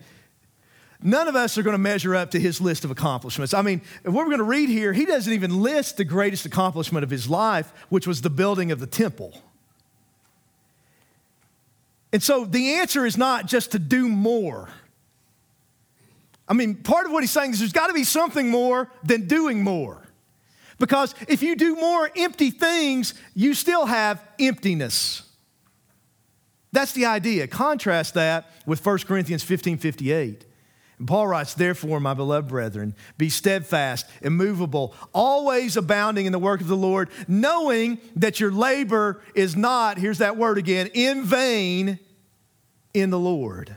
none 1.02 1.28
of 1.28 1.36
us 1.36 1.56
are 1.56 1.62
going 1.62 1.74
to 1.74 1.78
measure 1.78 2.14
up 2.14 2.32
to 2.32 2.40
his 2.40 2.60
list 2.60 2.84
of 2.84 2.90
accomplishments. 2.90 3.54
I 3.54 3.62
mean, 3.62 3.80
what 4.02 4.14
we're 4.14 4.24
going 4.26 4.38
to 4.38 4.44
read 4.44 4.68
here, 4.68 4.92
he 4.92 5.04
doesn't 5.04 5.32
even 5.32 5.62
list 5.62 5.96
the 5.96 6.04
greatest 6.04 6.46
accomplishment 6.46 7.04
of 7.04 7.10
his 7.10 7.28
life, 7.28 7.72
which 7.88 8.06
was 8.06 8.22
the 8.22 8.30
building 8.30 8.72
of 8.72 8.80
the 8.80 8.86
temple. 8.86 9.40
And 12.12 12.22
so 12.22 12.44
the 12.44 12.74
answer 12.74 13.04
is 13.04 13.16
not 13.16 13.46
just 13.46 13.72
to 13.72 13.78
do 13.78 14.08
more. 14.08 14.68
I 16.48 16.54
mean, 16.54 16.76
part 16.76 17.06
of 17.06 17.12
what 17.12 17.22
he's 17.22 17.30
saying 17.30 17.52
is 17.52 17.58
there's 17.58 17.72
got 17.72 17.88
to 17.88 17.92
be 17.92 18.04
something 18.04 18.48
more 18.48 18.90
than 19.02 19.26
doing 19.26 19.62
more. 19.62 20.02
Because 20.78 21.14
if 21.28 21.42
you 21.42 21.56
do 21.56 21.74
more 21.74 22.10
empty 22.16 22.50
things, 22.50 23.14
you 23.34 23.54
still 23.54 23.86
have 23.86 24.22
emptiness. 24.38 25.22
That's 26.72 26.92
the 26.92 27.06
idea. 27.06 27.46
Contrast 27.46 28.14
that 28.14 28.50
with 28.66 28.84
1 28.84 28.98
Corinthians 28.98 29.42
15 29.42 29.78
58. 29.78 30.44
And 30.98 31.08
Paul 31.08 31.28
writes, 31.28 31.54
Therefore, 31.54 32.00
my 32.00 32.14
beloved 32.14 32.48
brethren, 32.48 32.94
be 33.18 33.28
steadfast, 33.28 34.06
immovable, 34.22 34.94
always 35.12 35.76
abounding 35.76 36.26
in 36.26 36.32
the 36.32 36.38
work 36.38 36.60
of 36.60 36.68
the 36.68 36.76
Lord, 36.76 37.10
knowing 37.28 37.98
that 38.16 38.40
your 38.40 38.50
labor 38.50 39.22
is 39.34 39.56
not, 39.56 39.98
here's 39.98 40.18
that 40.18 40.36
word 40.36 40.58
again, 40.58 40.88
in 40.94 41.24
vain 41.24 41.98
in 42.94 43.10
the 43.10 43.18
Lord. 43.18 43.76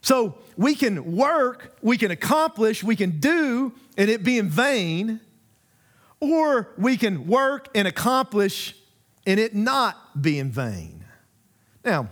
So 0.00 0.38
we 0.56 0.74
can 0.74 1.16
work, 1.16 1.76
we 1.82 1.96
can 1.96 2.10
accomplish, 2.10 2.82
we 2.84 2.96
can 2.96 3.18
do, 3.18 3.72
and 3.96 4.10
it 4.10 4.22
be 4.22 4.38
in 4.38 4.48
vain, 4.48 5.20
or 6.20 6.68
we 6.78 6.96
can 6.96 7.26
work 7.26 7.68
and 7.74 7.86
accomplish 7.86 8.74
and 9.26 9.40
it 9.40 9.54
not 9.54 10.20
be 10.20 10.38
in 10.38 10.50
vain. 10.50 11.04
Now, 11.84 12.08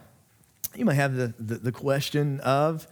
you 0.74 0.84
may 0.84 0.94
have 0.94 1.14
the, 1.14 1.34
the, 1.38 1.56
the 1.56 1.72
question 1.72 2.40
of, 2.40 2.86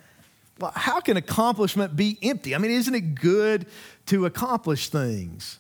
well, 0.59 0.73
how 0.75 1.01
can 1.01 1.17
accomplishment 1.17 1.97
be 1.97 2.19
empty? 2.23 2.55
I 2.55 2.59
mean, 2.59 2.71
isn't 2.71 2.95
it 2.95 3.15
good 3.15 3.67
to 4.07 4.27
accomplish 4.27 4.89
things? 4.89 5.59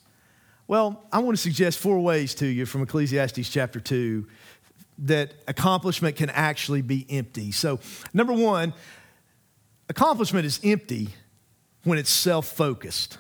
Well, 0.69 1.03
I 1.12 1.19
want 1.19 1.37
to 1.37 1.43
suggest 1.43 1.79
four 1.79 1.99
ways 2.01 2.35
to 2.37 2.47
you 2.47 2.67
from 2.67 2.83
Ecclesiastes 2.83 3.49
chapter 3.49 3.81
2 3.81 4.27
that 4.99 5.33
accomplishment 5.49 6.17
can 6.17 6.31
actually 6.31 6.83
be 6.83 7.07
empty. 7.09 7.53
So, 7.53 7.81
number 8.12 8.35
one, 8.35 8.75
accomplishment 9.90 10.46
is 10.46 10.61
empty 10.64 11.09
when 11.85 11.98
it's 11.98 12.11
self 12.11 12.46
focused. 12.46 13.18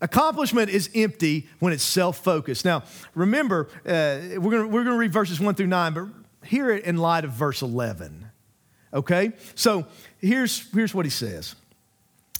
Accomplishment 0.00 0.70
is 0.70 0.88
empty 0.94 1.48
when 1.58 1.74
it's 1.74 1.82
self 1.82 2.24
focused. 2.24 2.64
Now, 2.64 2.84
remember, 3.14 3.68
uh, 3.84 4.40
we're 4.40 4.50
going 4.50 4.70
we're 4.70 4.84
to 4.84 4.96
read 4.96 5.12
verses 5.12 5.38
1 5.38 5.56
through 5.56 5.66
9, 5.66 5.92
but 5.92 6.06
hear 6.46 6.70
it 6.70 6.84
in 6.84 6.96
light 6.96 7.24
of 7.24 7.32
verse 7.32 7.60
11. 7.60 8.30
Okay? 8.94 9.32
So 9.54 9.86
here's, 10.18 10.70
here's 10.72 10.94
what 10.94 11.04
he 11.04 11.10
says 11.10 11.54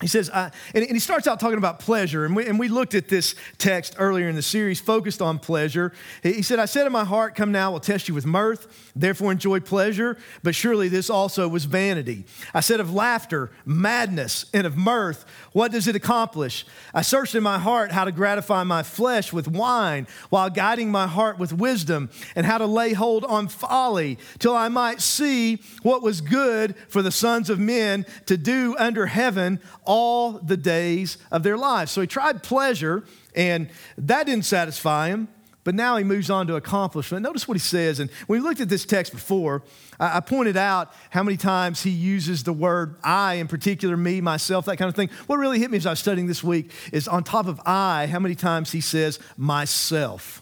he 0.00 0.06
says, 0.06 0.30
and, 0.30 0.50
and, 0.74 0.90
he 0.92 0.98
starts 0.98 1.26
out 1.26 1.40
talking 1.40 1.58
about 1.58 1.78
pleasure. 1.78 2.24
And 2.24 2.34
we, 2.34 2.46
and 2.46 2.58
we 2.58 2.68
looked 2.68 2.94
at 2.94 3.08
this 3.08 3.34
text 3.58 3.96
earlier 3.98 4.30
in 4.30 4.34
the 4.34 4.40
series, 4.40 4.80
focused 4.80 5.20
on 5.20 5.38
pleasure. 5.38 5.92
He 6.22 6.40
said, 6.40 6.58
I 6.58 6.64
said 6.64 6.86
in 6.86 6.92
my 6.92 7.04
heart, 7.04 7.34
Come 7.34 7.52
now, 7.52 7.70
we'll 7.70 7.80
test 7.80 8.08
you 8.08 8.14
with 8.14 8.24
mirth, 8.24 8.90
therefore 8.96 9.30
enjoy 9.30 9.60
pleasure. 9.60 10.16
But 10.42 10.54
surely 10.54 10.88
this 10.88 11.10
also 11.10 11.46
was 11.48 11.66
vanity. 11.66 12.24
I 12.54 12.60
said 12.60 12.80
of 12.80 12.94
laughter, 12.94 13.50
madness, 13.66 14.46
and 14.54 14.66
of 14.66 14.74
mirth, 14.74 15.26
what 15.52 15.70
does 15.70 15.86
it 15.86 15.96
accomplish? 15.96 16.64
I 16.94 17.02
searched 17.02 17.34
in 17.34 17.42
my 17.42 17.58
heart 17.58 17.92
how 17.92 18.04
to 18.04 18.12
gratify 18.12 18.64
my 18.64 18.82
flesh 18.82 19.34
with 19.34 19.48
wine, 19.48 20.06
while 20.30 20.48
guiding 20.48 20.90
my 20.90 21.08
heart 21.08 21.38
with 21.38 21.52
wisdom, 21.52 22.08
and 22.34 22.46
how 22.46 22.56
to 22.56 22.66
lay 22.66 22.94
hold 22.94 23.26
on 23.26 23.48
folly, 23.48 24.16
till 24.38 24.56
I 24.56 24.68
might 24.68 25.02
see 25.02 25.60
what 25.82 26.00
was 26.00 26.22
good 26.22 26.74
for 26.88 27.02
the 27.02 27.10
sons 27.10 27.50
of 27.50 27.58
men 27.58 28.06
to 28.24 28.38
do 28.38 28.74
under 28.78 29.04
heaven 29.04 29.60
all 29.90 30.38
the 30.38 30.56
days 30.56 31.18
of 31.32 31.42
their 31.42 31.58
lives. 31.58 31.90
So 31.90 32.00
he 32.00 32.06
tried 32.06 32.44
pleasure, 32.44 33.02
and 33.34 33.68
that 33.98 34.24
didn't 34.24 34.44
satisfy 34.44 35.08
him. 35.08 35.26
But 35.64 35.74
now 35.74 35.96
he 35.96 36.04
moves 36.04 36.30
on 36.30 36.46
to 36.46 36.54
accomplishment. 36.54 37.24
Notice 37.24 37.48
what 37.48 37.56
he 37.56 37.58
says. 37.58 37.98
And 37.98 38.08
we 38.28 38.38
looked 38.38 38.60
at 38.60 38.68
this 38.68 38.84
text 38.84 39.12
before, 39.12 39.64
I 39.98 40.20
pointed 40.20 40.56
out 40.56 40.92
how 41.10 41.24
many 41.24 41.36
times 41.36 41.82
he 41.82 41.90
uses 41.90 42.44
the 42.44 42.52
word 42.52 42.94
I, 43.02 43.34
in 43.34 43.48
particular, 43.48 43.96
me, 43.96 44.20
myself, 44.20 44.64
that 44.66 44.76
kind 44.76 44.88
of 44.88 44.94
thing. 44.94 45.10
What 45.26 45.40
really 45.40 45.58
hit 45.58 45.72
me 45.72 45.76
as 45.76 45.86
I 45.86 45.90
was 45.90 45.98
studying 45.98 46.28
this 46.28 46.44
week 46.44 46.70
is 46.92 47.08
on 47.08 47.24
top 47.24 47.48
of 47.48 47.60
I, 47.66 48.06
how 48.06 48.20
many 48.20 48.36
times 48.36 48.70
he 48.70 48.80
says 48.80 49.18
myself. 49.36 50.40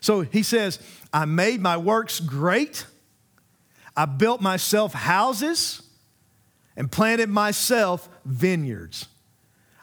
So 0.00 0.22
he 0.22 0.42
says, 0.42 0.80
I 1.12 1.26
made 1.26 1.60
my 1.60 1.76
works 1.76 2.18
great. 2.18 2.86
I 3.94 4.06
built 4.06 4.40
myself 4.40 4.94
houses 4.94 5.82
and 6.76 6.90
planted 6.90 7.28
myself 7.28 8.08
vineyards. 8.24 9.06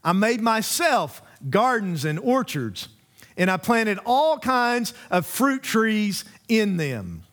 I 0.04 0.14
made 0.14 0.42
myself 0.42 1.22
gardens 1.50 2.06
and 2.06 2.20
orchards, 2.20 2.90
and 3.38 3.50
I 3.50 3.58
planted 3.58 4.00
all 4.06 4.38
kinds 4.38 4.94
of 5.10 5.26
fruit 5.26 5.64
trees 5.64 6.26
in 6.48 6.78
them. 6.78 7.24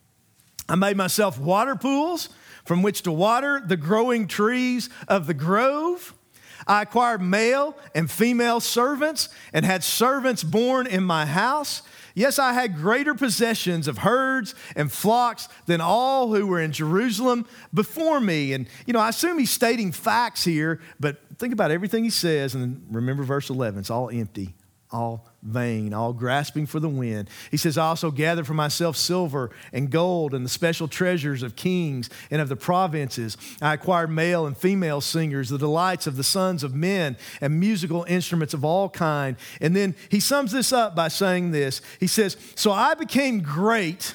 I 0.68 0.76
made 0.76 0.96
myself 0.96 1.38
water 1.38 1.74
pools 1.74 2.28
from 2.64 2.82
which 2.82 3.02
to 3.02 3.12
water 3.12 3.60
the 3.64 3.76
growing 3.76 4.28
trees 4.28 4.88
of 5.08 5.26
the 5.26 5.34
grove. 5.34 6.14
I 6.66 6.82
acquired 6.82 7.20
male 7.20 7.76
and 7.94 8.08
female 8.10 8.60
servants 8.60 9.28
and 9.52 9.64
had 9.64 9.82
servants 9.82 10.44
born 10.44 10.86
in 10.86 11.02
my 11.02 11.26
house. 11.26 11.82
Yes, 12.20 12.38
I 12.38 12.52
had 12.52 12.76
greater 12.76 13.14
possessions 13.14 13.88
of 13.88 13.96
herds 13.96 14.54
and 14.76 14.92
flocks 14.92 15.48
than 15.64 15.80
all 15.80 16.34
who 16.34 16.46
were 16.46 16.60
in 16.60 16.70
Jerusalem 16.70 17.46
before 17.72 18.20
me. 18.20 18.52
And, 18.52 18.68
you 18.84 18.92
know, 18.92 19.00
I 19.00 19.08
assume 19.08 19.38
he's 19.38 19.50
stating 19.50 19.90
facts 19.90 20.44
here, 20.44 20.80
but 21.00 21.16
think 21.38 21.54
about 21.54 21.70
everything 21.70 22.04
he 22.04 22.10
says 22.10 22.54
and 22.54 22.86
remember 22.90 23.22
verse 23.22 23.48
11. 23.48 23.80
It's 23.80 23.90
all 23.90 24.10
empty 24.10 24.54
all 24.92 25.26
vain, 25.42 25.94
all 25.94 26.12
grasping 26.12 26.66
for 26.66 26.80
the 26.80 26.88
wind. 26.88 27.30
He 27.50 27.56
says, 27.56 27.78
I 27.78 27.86
also 27.86 28.10
gathered 28.10 28.46
for 28.46 28.54
myself 28.54 28.96
silver 28.96 29.50
and 29.72 29.90
gold 29.90 30.34
and 30.34 30.44
the 30.44 30.50
special 30.50 30.88
treasures 30.88 31.42
of 31.42 31.56
kings 31.56 32.10
and 32.30 32.42
of 32.42 32.48
the 32.48 32.56
provinces. 32.56 33.36
I 33.62 33.74
acquired 33.74 34.10
male 34.10 34.46
and 34.46 34.56
female 34.56 35.00
singers, 35.00 35.48
the 35.48 35.58
delights 35.58 36.06
of 36.06 36.16
the 36.16 36.24
sons 36.24 36.64
of 36.64 36.74
men, 36.74 37.16
and 37.40 37.60
musical 37.60 38.04
instruments 38.08 38.52
of 38.52 38.64
all 38.64 38.88
kind. 38.88 39.36
And 39.60 39.76
then 39.76 39.94
he 40.08 40.20
sums 40.20 40.52
this 40.52 40.72
up 40.72 40.96
by 40.96 41.08
saying 41.08 41.52
this 41.52 41.80
He 42.00 42.06
says, 42.06 42.36
So 42.56 42.72
I 42.72 42.94
became 42.94 43.40
great 43.40 44.14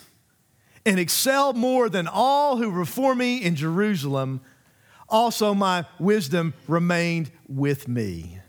and 0.86 1.00
excelled 1.00 1.56
more 1.56 1.90
than 1.90 2.08
all 2.08 2.58
who 2.58 2.70
were 2.70 2.82
before 2.82 3.16
me 3.16 3.38
in 3.38 3.56
Jerusalem. 3.56 4.42
Also, 5.08 5.54
my 5.54 5.86
wisdom 6.00 6.54
remained 6.68 7.32
with 7.48 7.88
me. 7.88 8.40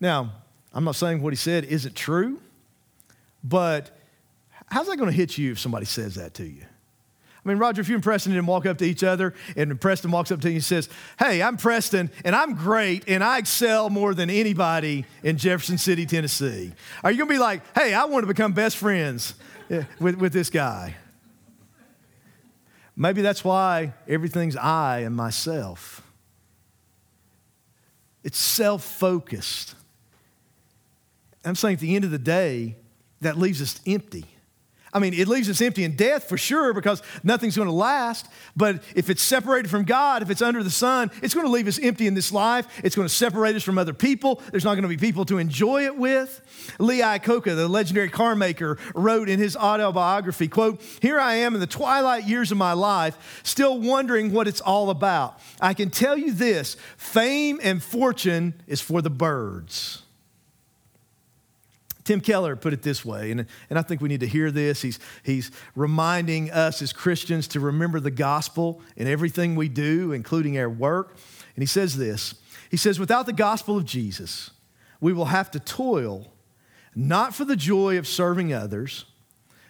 Now, 0.00 0.32
I'm 0.74 0.84
not 0.84 0.96
saying 0.96 1.22
what 1.22 1.32
he 1.32 1.36
said 1.36 1.64
isn't 1.64 1.94
true, 1.94 2.40
but 3.44 3.96
how's 4.66 4.88
that 4.88 4.96
going 4.96 5.08
to 5.08 5.16
hit 5.16 5.38
you 5.38 5.52
if 5.52 5.60
somebody 5.60 5.86
says 5.86 6.16
that 6.16 6.34
to 6.34 6.44
you? 6.44 6.64
I 7.44 7.48
mean, 7.48 7.58
Roger, 7.58 7.82
if 7.82 7.88
you 7.88 7.94
and 7.94 8.02
Preston 8.02 8.32
didn't 8.32 8.46
walk 8.46 8.64
up 8.64 8.78
to 8.78 8.84
each 8.84 9.04
other 9.04 9.34
and 9.54 9.78
Preston 9.78 10.10
walks 10.10 10.32
up 10.32 10.40
to 10.40 10.48
you 10.48 10.56
and 10.56 10.64
says, 10.64 10.88
Hey, 11.18 11.42
I'm 11.42 11.58
Preston 11.58 12.10
and 12.24 12.34
I'm 12.34 12.54
great 12.54 13.04
and 13.06 13.22
I 13.22 13.38
excel 13.38 13.90
more 13.90 14.14
than 14.14 14.30
anybody 14.30 15.04
in 15.22 15.36
Jefferson 15.36 15.76
City, 15.76 16.06
Tennessee, 16.06 16.72
are 17.02 17.10
you 17.10 17.18
going 17.18 17.28
to 17.28 17.34
be 17.34 17.38
like, 17.38 17.62
Hey, 17.74 17.92
I 17.92 18.06
want 18.06 18.22
to 18.22 18.26
become 18.26 18.52
best 18.52 18.78
friends 18.78 19.34
eh, 19.70 19.84
with, 20.00 20.16
with 20.16 20.32
this 20.32 20.48
guy? 20.48 20.96
Maybe 22.96 23.20
that's 23.22 23.44
why 23.44 23.92
everything's 24.08 24.56
I 24.56 25.00
and 25.00 25.14
myself. 25.14 26.00
It's 28.22 28.38
self 28.38 28.82
focused. 28.82 29.74
I'm 31.44 31.54
saying 31.54 31.74
at 31.74 31.80
the 31.80 31.94
end 31.94 32.04
of 32.04 32.10
the 32.10 32.18
day, 32.18 32.76
that 33.20 33.38
leaves 33.38 33.60
us 33.60 33.80
empty. 33.86 34.26
I 34.94 35.00
mean, 35.00 35.12
it 35.12 35.26
leaves 35.26 35.50
us 35.50 35.60
empty 35.60 35.82
in 35.82 35.96
death 35.96 36.28
for 36.28 36.38
sure 36.38 36.72
because 36.72 37.02
nothing's 37.24 37.56
going 37.56 37.66
to 37.66 37.74
last. 37.74 38.28
But 38.54 38.84
if 38.94 39.10
it's 39.10 39.22
separated 39.22 39.68
from 39.68 39.82
God, 39.82 40.22
if 40.22 40.30
it's 40.30 40.40
under 40.40 40.62
the 40.62 40.70
sun, 40.70 41.10
it's 41.20 41.34
going 41.34 41.46
to 41.46 41.50
leave 41.50 41.66
us 41.66 41.80
empty 41.80 42.06
in 42.06 42.14
this 42.14 42.30
life. 42.30 42.68
It's 42.84 42.94
going 42.94 43.08
to 43.08 43.12
separate 43.12 43.56
us 43.56 43.64
from 43.64 43.76
other 43.76 43.92
people. 43.92 44.40
There's 44.52 44.64
not 44.64 44.74
going 44.74 44.82
to 44.82 44.88
be 44.88 44.96
people 44.96 45.24
to 45.24 45.38
enjoy 45.38 45.84
it 45.84 45.96
with. 45.96 46.74
Lee 46.78 47.00
Iacocca, 47.00 47.56
the 47.56 47.66
legendary 47.66 48.08
car 48.08 48.36
maker, 48.36 48.78
wrote 48.94 49.28
in 49.28 49.40
his 49.40 49.56
autobiography, 49.56 50.46
quote, 50.46 50.80
Here 51.02 51.18
I 51.18 51.34
am 51.34 51.54
in 51.54 51.60
the 51.60 51.66
twilight 51.66 52.28
years 52.28 52.52
of 52.52 52.58
my 52.58 52.72
life, 52.72 53.40
still 53.42 53.80
wondering 53.80 54.32
what 54.32 54.46
it's 54.46 54.60
all 54.60 54.90
about. 54.90 55.40
I 55.60 55.74
can 55.74 55.90
tell 55.90 56.16
you 56.16 56.32
this 56.32 56.76
fame 56.96 57.58
and 57.64 57.82
fortune 57.82 58.54
is 58.68 58.80
for 58.80 59.02
the 59.02 59.10
birds. 59.10 60.03
Tim 62.04 62.20
Keller 62.20 62.54
put 62.54 62.74
it 62.74 62.82
this 62.82 63.02
way, 63.02 63.30
and, 63.30 63.46
and 63.70 63.78
I 63.78 63.82
think 63.82 64.02
we 64.02 64.10
need 64.10 64.20
to 64.20 64.26
hear 64.26 64.50
this. 64.50 64.82
He's, 64.82 64.98
he's 65.22 65.50
reminding 65.74 66.50
us 66.50 66.82
as 66.82 66.92
Christians 66.92 67.48
to 67.48 67.60
remember 67.60 67.98
the 67.98 68.10
gospel 68.10 68.82
in 68.96 69.08
everything 69.08 69.56
we 69.56 69.70
do, 69.70 70.12
including 70.12 70.58
our 70.58 70.68
work. 70.68 71.16
And 71.56 71.62
he 71.62 71.66
says 71.66 71.96
this 71.96 72.34
He 72.70 72.76
says, 72.76 73.00
Without 73.00 73.24
the 73.24 73.32
gospel 73.32 73.78
of 73.78 73.86
Jesus, 73.86 74.50
we 75.00 75.14
will 75.14 75.26
have 75.26 75.50
to 75.52 75.60
toil 75.60 76.30
not 76.94 77.34
for 77.34 77.44
the 77.44 77.56
joy 77.56 77.98
of 77.98 78.06
serving 78.06 78.52
others, 78.52 79.06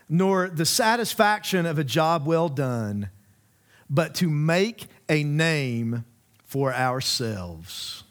nor 0.09 0.49
the 0.49 0.67
satisfaction 0.67 1.67
of 1.67 1.79
a 1.79 1.85
job 1.85 2.27
well 2.27 2.49
done, 2.49 3.11
but 3.89 4.15
to 4.17 4.29
make 4.29 4.87
a 5.09 5.25
name 5.25 6.05
for 6.45 6.75
ourselves. 6.75 8.05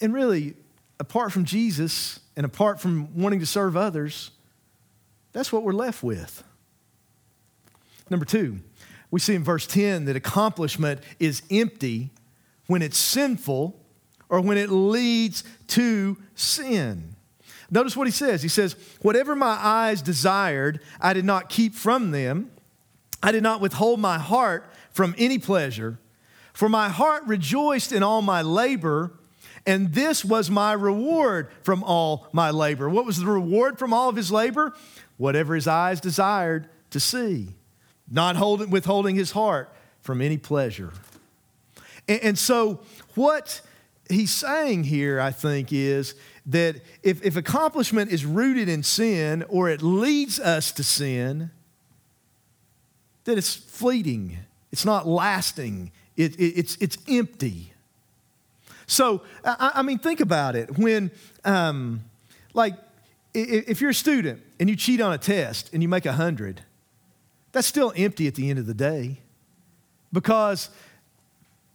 And 0.00 0.12
really, 0.12 0.54
apart 1.00 1.32
from 1.32 1.44
Jesus 1.44 2.20
and 2.36 2.44
apart 2.44 2.80
from 2.80 3.20
wanting 3.20 3.40
to 3.40 3.46
serve 3.46 3.76
others, 3.76 4.30
that's 5.32 5.52
what 5.52 5.62
we're 5.62 5.72
left 5.72 6.02
with. 6.02 6.42
Number 8.10 8.24
two, 8.24 8.60
we 9.10 9.20
see 9.20 9.34
in 9.34 9.44
verse 9.44 9.66
10 9.66 10.06
that 10.06 10.16
accomplishment 10.16 11.00
is 11.18 11.42
empty 11.50 12.10
when 12.66 12.82
it's 12.82 12.98
sinful 12.98 13.78
or 14.28 14.40
when 14.40 14.58
it 14.58 14.70
leads 14.70 15.44
to 15.68 16.16
sin. 16.34 17.14
Notice 17.70 17.96
what 17.96 18.06
he 18.06 18.10
says. 18.10 18.42
He 18.42 18.48
says, 18.48 18.76
Whatever 19.02 19.36
my 19.36 19.58
eyes 19.60 20.00
desired, 20.00 20.80
I 21.00 21.12
did 21.12 21.24
not 21.24 21.48
keep 21.48 21.74
from 21.74 22.10
them. 22.10 22.50
I 23.22 23.32
did 23.32 23.42
not 23.42 23.60
withhold 23.60 24.00
my 24.00 24.18
heart 24.18 24.70
from 24.90 25.14
any 25.18 25.38
pleasure. 25.38 25.98
For 26.52 26.68
my 26.68 26.88
heart 26.88 27.24
rejoiced 27.26 27.92
in 27.92 28.02
all 28.02 28.22
my 28.22 28.42
labor 28.42 29.12
and 29.66 29.92
this 29.92 30.24
was 30.24 30.50
my 30.50 30.72
reward 30.72 31.50
from 31.62 31.82
all 31.84 32.28
my 32.32 32.50
labor. 32.50 32.88
What 32.88 33.06
was 33.06 33.18
the 33.18 33.26
reward 33.26 33.78
from 33.78 33.92
all 33.92 34.08
of 34.08 34.16
his 34.16 34.30
labor? 34.30 34.74
Whatever 35.16 35.54
his 35.54 35.66
eyes 35.66 36.00
desired 36.00 36.68
to 36.90 37.00
see, 37.00 37.54
not 38.10 38.36
holding, 38.36 38.70
withholding 38.70 39.16
his 39.16 39.32
heart 39.32 39.74
from 40.00 40.20
any 40.20 40.38
pleasure. 40.38 40.92
And, 42.06 42.20
and 42.22 42.38
so, 42.38 42.80
what 43.14 43.60
he's 44.08 44.30
saying 44.30 44.84
here, 44.84 45.20
I 45.20 45.30
think, 45.30 45.72
is 45.72 46.14
that 46.46 46.76
if, 47.02 47.22
if 47.24 47.36
accomplishment 47.36 48.10
is 48.10 48.24
rooted 48.24 48.68
in 48.68 48.82
sin 48.82 49.44
or 49.48 49.68
it 49.68 49.82
leads 49.82 50.40
us 50.40 50.72
to 50.72 50.84
sin, 50.84 51.50
that 53.24 53.36
it's 53.36 53.54
fleeting, 53.54 54.38
it's 54.72 54.86
not 54.86 55.06
lasting, 55.06 55.92
it, 56.16 56.34
it, 56.36 56.58
it's, 56.58 56.76
it's 56.76 56.96
empty. 57.06 57.72
So, 58.88 59.22
I, 59.44 59.72
I 59.76 59.82
mean, 59.82 59.98
think 59.98 60.20
about 60.20 60.56
it. 60.56 60.76
When, 60.76 61.12
um, 61.44 62.02
like, 62.54 62.74
if 63.34 63.80
you're 63.80 63.90
a 63.90 63.94
student 63.94 64.42
and 64.58 64.68
you 64.68 64.74
cheat 64.74 65.00
on 65.00 65.12
a 65.12 65.18
test 65.18 65.70
and 65.72 65.82
you 65.82 65.88
make 65.88 66.06
100, 66.06 66.62
that's 67.52 67.66
still 67.66 67.92
empty 67.96 68.26
at 68.26 68.34
the 68.34 68.50
end 68.50 68.58
of 68.58 68.66
the 68.66 68.74
day 68.74 69.18
because 70.12 70.70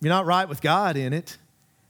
you're 0.01 0.09
not 0.09 0.25
right 0.25 0.49
with 0.49 0.61
God 0.61 0.97
in 0.97 1.13
it. 1.13 1.37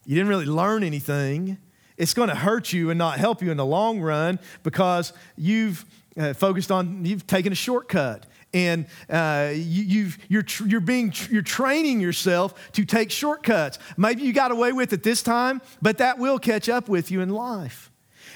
You 0.05 0.15
didn't 0.15 0.29
really 0.29 0.45
learn 0.45 0.83
anything. 0.83 1.57
It's 1.97 2.13
going 2.13 2.29
to 2.29 2.35
hurt 2.35 2.73
you 2.73 2.89
and 2.89 2.97
not 2.97 3.17
help 3.17 3.41
you 3.41 3.49
in 3.49 3.57
the 3.57 3.65
long 3.65 4.01
run 4.01 4.39
because 4.61 5.13
you've 5.37 5.85
uh, 6.17 6.33
focused 6.33 6.71
on, 6.71 7.05
you've 7.05 7.25
taken 7.25 7.53
a 7.53 7.55
shortcut 7.55 8.25
and 8.53 8.85
uh, 9.09 9.51
you, 9.53 10.07
are 10.07 10.11
you're, 10.27 10.45
you're, 10.65 10.81
being, 10.81 11.13
you're 11.29 11.41
training 11.41 11.99
yourself 11.99 12.71
to 12.73 12.85
take 12.85 13.11
shortcuts. 13.11 13.79
Maybe 13.97 14.21
you 14.21 14.33
got 14.33 14.51
away 14.51 14.71
with 14.71 14.93
it 14.93 15.03
this 15.03 15.23
time, 15.23 15.61
but 15.81 15.97
that 15.97 16.19
will 16.19 16.39
catch 16.39 16.69
up 16.69 16.87
with 16.87 17.11
you 17.11 17.21
in 17.21 17.29
life. 17.29 17.91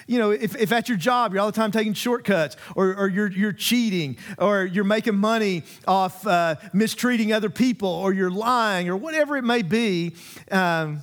You 0.08 0.20
know, 0.20 0.32
if, 0.32 0.56
if 0.56 0.72
at 0.72 0.88
your 0.88 0.98
job 0.98 1.34
you're 1.34 1.42
all 1.42 1.52
the 1.52 1.56
time 1.56 1.72
taking 1.72 1.94
shortcuts, 1.94 2.56
or, 2.76 2.96
or 2.96 3.10
you're, 3.10 3.32
you're 3.32 3.52
cheating, 3.52 4.18
or 4.38 4.66
you're 4.66 4.86
making 4.86 5.18
money 5.18 5.64
off 5.86 6.26
uh, 6.26 6.56
mistreating 6.72 7.34
other 7.34 7.50
people, 7.50 7.90
or 7.90 8.14
you're 8.14 8.32
lying, 8.32 8.88
or 8.88 8.96
whatever 8.96 9.36
it 9.36 9.44
may 9.44 9.62
be, 9.62 10.16
um, 10.50 11.02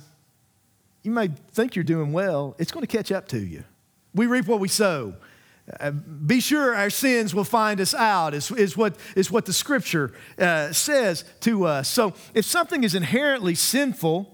you 1.03 1.11
may 1.11 1.27
think 1.51 1.75
you're 1.75 1.83
doing 1.83 2.13
well. 2.13 2.55
It's 2.57 2.71
going 2.71 2.85
to 2.85 2.97
catch 2.97 3.11
up 3.11 3.27
to 3.27 3.39
you. 3.39 3.63
We 4.15 4.25
reap 4.25 4.47
what 4.47 4.59
we 4.59 4.69
sow. 4.69 5.13
Uh, 5.79 5.89
be 5.91 6.39
sure 6.39 6.75
our 6.75 6.91
sins 6.91 7.33
will 7.33 7.43
find 7.43 7.81
us 7.81 7.95
out, 7.95 8.35
is, 8.35 8.51
is, 8.51 8.77
what, 8.77 8.95
is 9.15 9.31
what 9.31 9.45
the 9.45 9.53
scripture 9.53 10.13
uh, 10.37 10.71
says 10.71 11.23
to 11.39 11.65
us. 11.65 11.89
So 11.89 12.13
if 12.35 12.45
something 12.45 12.83
is 12.83 12.93
inherently 12.93 13.55
sinful, 13.55 14.31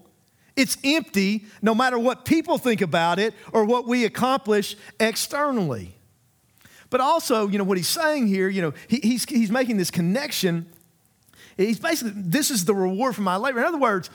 it's 0.58 0.78
empty 0.84 1.46
no 1.62 1.74
matter 1.74 1.98
what 1.98 2.26
people 2.26 2.58
think 2.58 2.82
about 2.82 3.18
it 3.18 3.34
or 3.54 3.64
what 3.64 3.88
we 3.88 4.04
accomplish 4.04 4.76
externally. 5.00 5.96
But 6.90 7.00
also, 7.00 7.48
you 7.48 7.58
know, 7.58 7.64
what 7.64 7.78
he's 7.78 7.88
saying 7.88 8.28
here, 8.28 8.50
you 8.50 8.62
know, 8.62 8.74
he, 8.90 9.00
he's, 9.02 9.24
he's 9.24 9.50
making 9.50 9.78
this 9.78 9.90
connection. 9.90 10.66
He's 11.56 11.80
basically, 11.80 12.12
this 12.18 12.52
is 12.52 12.66
the 12.66 12.76
reward 12.76 13.16
for 13.16 13.22
my 13.22 13.38
labor. 13.38 13.60
In 13.60 13.66
other 13.66 13.78
words, 13.78 14.10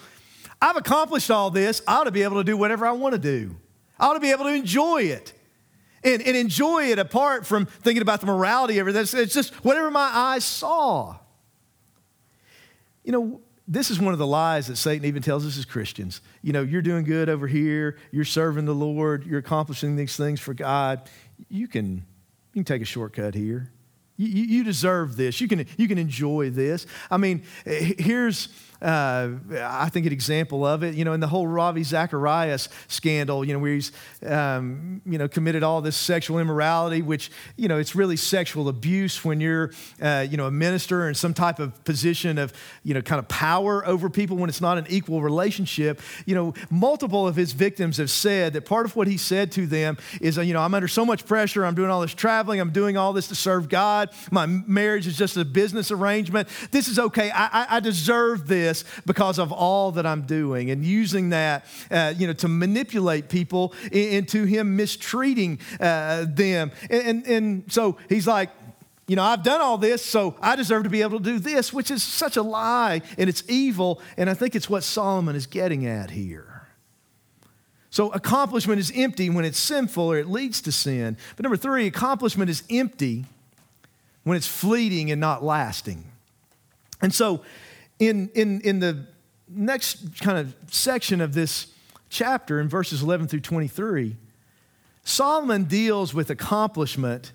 I've 0.61 0.77
accomplished 0.77 1.31
all 1.31 1.51
this. 1.51 1.81
I 1.89 1.97
ought 1.97 2.05
to 2.05 2.11
be 2.11 2.23
able 2.23 2.37
to 2.37 2.45
do 2.45 2.59
whatever 2.59 2.87
I 2.87 2.93
want 2.93 3.15
to 3.15 3.19
do. 3.19 3.57
I 3.99 4.09
ought 4.09 4.15
to 4.15 4.21
be 4.21 4.31
able 4.31 4.45
to 4.45 4.53
enjoy 4.53 5.05
it 5.05 5.33
and, 6.05 6.23
and 6.23 6.37
enjoy 6.37 6.85
it 6.85 6.99
apart 6.99 7.47
from 7.47 7.67
thinking 7.67 8.03
about 8.03 8.21
the 8.21 8.27
morality 8.27 8.79
of 8.79 8.89
it. 8.89 8.97
It's 8.97 9.35
just 9.35 9.55
whatever 9.65 9.91
my 9.91 10.11
eyes 10.13 10.45
saw. 10.45 11.17
You 13.05 13.13
know, 13.13 13.41
this 13.69 13.91
is 13.91 14.01
one 14.01 14.13
of 14.13 14.19
the 14.19 14.27
lies 14.27 14.69
that 14.69 14.77
Satan 14.77 15.05
even 15.07 15.23
tells 15.23 15.45
us 15.45 15.59
as 15.59 15.65
Christians. 15.65 16.21
You 16.43 16.53
know, 16.53 16.63
you're 16.63 16.83
doing 16.83 17.05
good 17.05 17.29
over 17.29 17.47
here, 17.47 17.99
you're 18.13 18.25
serving 18.25 18.65
the 18.65 18.75
Lord, 18.75 19.27
you're 19.27 19.41
accomplishing 19.41 19.97
these 19.97 20.17
things 20.17 20.41
for 20.41 20.55
God. 20.55 21.09
You 21.49 21.67
can, 21.67 22.05
you 22.53 22.63
can 22.63 22.65
take 22.65 22.83
a 22.83 22.87
shortcut 22.87 23.35
here. 23.35 23.73
You, 24.17 24.29
you, 24.29 24.65
deserve 24.65 25.17
this. 25.17 25.43
You 25.43 25.49
can, 25.49 25.67
you 25.77 25.89
can 25.89 25.99
enjoy 25.99 26.49
this. 26.49 26.87
I 27.11 27.19
mean, 27.19 27.43
here's, 27.67 28.49
uh, 28.83 29.29
I 29.63 29.89
think, 29.89 30.07
an 30.07 30.13
example 30.13 30.65
of 30.65 30.83
it. 30.83 30.95
You 30.95 31.05
know, 31.05 31.13
in 31.13 31.21
the 31.21 31.29
whole 31.29 31.47
Ravi 31.47 31.83
Zacharias 31.83 32.69
scandal, 32.89 33.45
you 33.45 33.53
know, 33.53 33.59
where 33.59 33.75
he's, 33.75 33.93
um, 34.25 35.01
you 35.07 35.19
know, 35.19 35.29
committed 35.29 35.63
all 35.63 35.81
this 35.81 35.97
sexual 35.97 36.39
immorality, 36.39 37.03
which, 37.03 37.31
you 37.57 37.69
know, 37.69 37.79
it's 37.79 37.95
really 37.95 38.17
sexual 38.17 38.69
abuse 38.69 39.25
when 39.25 39.41
you're, 39.41 39.71
uh, 40.01 40.27
you 40.29 40.37
know, 40.37 40.47
a 40.47 40.51
minister 40.51 41.09
in 41.09 41.15
some 41.15 41.35
type 41.35 41.59
of 41.59 41.83
position 41.85 42.39
of, 42.39 42.53
you 42.83 42.95
know, 42.95 43.03
kind 43.03 43.19
of 43.19 43.29
power 43.29 43.87
over 43.87 44.11
people 44.11 44.37
when 44.37 44.49
it's 44.49 44.61
not 44.61 44.79
an 44.79 44.87
equal 44.89 45.23
relationship. 45.23 46.01
You 46.27 46.35
know, 46.35 46.55
multiple 46.71 47.27
of 47.27 47.37
his 47.37 47.53
victims 47.53 47.97
have 47.99 48.11
said 48.11 48.53
that 48.55 48.65
part 48.65 48.87
of 48.87 48.97
what 48.97 49.07
he 49.07 49.17
said 49.17 49.53
to 49.53 49.67
them 49.67 49.97
is, 50.21 50.39
uh, 50.39 50.43
you 50.43 50.53
know, 50.53 50.61
I'm 50.61 50.75
under 50.75 50.89
so 50.89 51.05
much 51.05 51.27
pressure. 51.27 51.65
I'm 51.65 51.75
doing 51.75 51.91
all 51.91 52.01
this 52.01 52.15
traveling. 52.15 52.61
I'm 52.61 52.71
doing 52.71 52.97
all 52.97 53.13
this 53.13 53.29
to 53.29 53.35
serve 53.35 53.69
God. 53.69 54.11
My 54.31 54.47
marriage 54.47 55.07
is 55.07 55.17
just 55.17 55.37
a 55.37 55.45
business 55.45 55.91
arrangement. 55.91 56.49
This 56.71 56.89
is 56.89 56.99
okay. 56.99 57.31
I, 57.31 57.47
I, 57.47 57.67
I 57.77 57.81
deserve 57.81 58.47
this 58.49 58.66
this 58.67 58.85
because 59.05 59.39
of 59.39 59.53
all 59.53 59.93
that 59.93 60.07
I'm 60.07 60.23
doing, 60.23 60.71
and 60.71 60.85
using 60.85 61.31
that, 61.31 61.65
uh, 61.91 62.15
you 62.17 62.27
know, 62.27 62.33
to 62.35 62.49
manipulate 62.49 63.29
people 63.29 63.73
into 63.93 64.45
him 64.45 64.77
mistreating 64.77 65.59
uh, 65.81 66.27
them. 66.29 66.73
And, 66.91 67.03
and, 67.03 67.27
and 67.27 67.73
so 67.73 67.97
he's 68.09 68.27
like, 68.27 68.51
you 69.07 69.15
know, 69.15 69.23
I've 69.23 69.45
done 69.45 69.61
all 69.61 69.79
this, 69.79 70.05
so 70.05 70.35
I 70.41 70.57
deserve 70.57 70.83
to 70.83 70.91
be 70.91 71.03
able 71.03 71.19
to 71.19 71.25
do 71.25 71.39
this, 71.39 71.73
which 71.73 71.91
is 71.93 72.03
such 72.03 72.37
a 72.37 72.43
lie 72.43 73.03
and 73.17 73.29
it's 73.29 73.45
evil. 73.49 74.01
And 74.17 74.29
I 74.29 74.35
think 74.35 74.57
it's 74.57 74.69
what 74.69 74.83
Solomon 74.83 75.37
is 75.37 75.47
getting 75.47 75.87
at 75.87 76.11
here. 76.11 76.57
So, 77.91 78.11
accomplishment 78.11 78.79
is 78.79 78.93
empty 78.95 79.31
when 79.31 79.45
it's 79.45 79.59
sinful 79.59 80.05
or 80.05 80.19
it 80.19 80.29
leads 80.29 80.61
to 80.63 80.73
sin. 80.73 81.17
But 81.37 81.45
number 81.45 81.57
three, 81.57 81.87
accomplishment 81.87 82.51
is 82.51 82.63
empty 82.69 83.25
when 84.25 84.37
it's 84.37 84.47
fleeting 84.47 85.11
and 85.11 85.21
not 85.21 85.43
lasting. 85.43 86.05
And 87.01 87.15
so, 87.15 87.43
in, 87.99 88.31
in, 88.35 88.61
in 88.63 88.81
the 88.81 89.07
next 89.49 90.21
kind 90.21 90.39
of 90.39 90.55
section 90.71 91.21
of 91.21 91.35
this 91.35 91.69
chapter, 92.09 92.61
in 92.61 92.69
verses 92.69 93.03
11 93.03 93.29
through 93.29 93.41
23, 93.41 94.17
Solomon 95.05 95.65
deals 95.65 96.13
with 96.13 96.31
accomplishment 96.31 97.33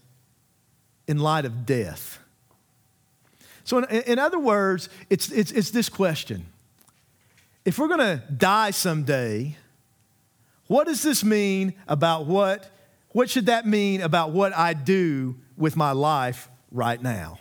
in 1.07 1.19
light 1.19 1.45
of 1.45 1.65
death. 1.65 2.19
So, 3.63 3.77
in, 3.77 3.85
in 4.03 4.19
other 4.19 4.39
words, 4.39 4.89
it's, 5.09 5.31
it's, 5.31 5.51
it's 5.51 5.71
this 5.71 5.89
question 5.89 6.45
If 7.65 7.79
we're 7.79 7.87
going 7.87 7.99
to 7.99 8.23
die 8.35 8.71
someday, 8.71 9.55
what 10.67 10.87
does 10.87 11.03
this 11.03 11.23
mean 11.23 11.73
about 11.87 12.25
what, 12.25 12.69
what 13.09 13.29
should 13.29 13.47
that 13.47 13.67
mean 13.67 14.01
about 14.01 14.31
what 14.31 14.55
I 14.55 14.73
do 14.73 15.35
with 15.57 15.75
my 15.75 15.91
life 15.91 16.49
right 16.71 17.01
now? 17.01 17.39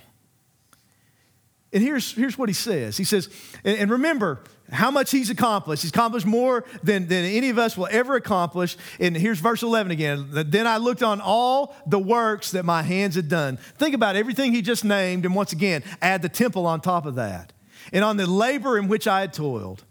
And 1.72 1.82
here's, 1.82 2.12
here's 2.12 2.36
what 2.36 2.48
he 2.48 2.54
says. 2.54 2.96
He 2.96 3.04
says, 3.04 3.28
and, 3.64 3.78
and 3.78 3.90
remember, 3.90 4.40
how 4.72 4.90
much 4.90 5.10
he's 5.10 5.30
accomplished. 5.30 5.82
He's 5.82 5.90
accomplished 5.90 6.26
more 6.26 6.64
than, 6.82 7.06
than 7.08 7.24
any 7.24 7.50
of 7.50 7.58
us 7.58 7.76
will 7.76 7.88
ever 7.90 8.16
accomplish. 8.16 8.76
And 8.98 9.16
here's 9.16 9.38
verse 9.38 9.62
11 9.62 9.92
again. 9.92 10.28
Then 10.30 10.66
I 10.66 10.78
looked 10.78 11.02
on 11.02 11.20
all 11.20 11.76
the 11.86 11.98
works 11.98 12.52
that 12.52 12.64
my 12.64 12.82
hands 12.82 13.14
had 13.14 13.28
done. 13.28 13.56
Think 13.56 13.94
about 13.94 14.16
everything 14.16 14.52
he 14.52 14.62
just 14.62 14.84
named, 14.84 15.24
and 15.24 15.34
once 15.34 15.52
again, 15.52 15.82
add 16.00 16.22
the 16.22 16.28
temple 16.28 16.66
on 16.66 16.80
top 16.80 17.06
of 17.06 17.16
that. 17.16 17.52
And 17.92 18.04
on 18.04 18.16
the 18.16 18.26
labor 18.26 18.78
in 18.78 18.88
which 18.88 19.06
I 19.06 19.20
had 19.20 19.32
toiled. 19.32 19.84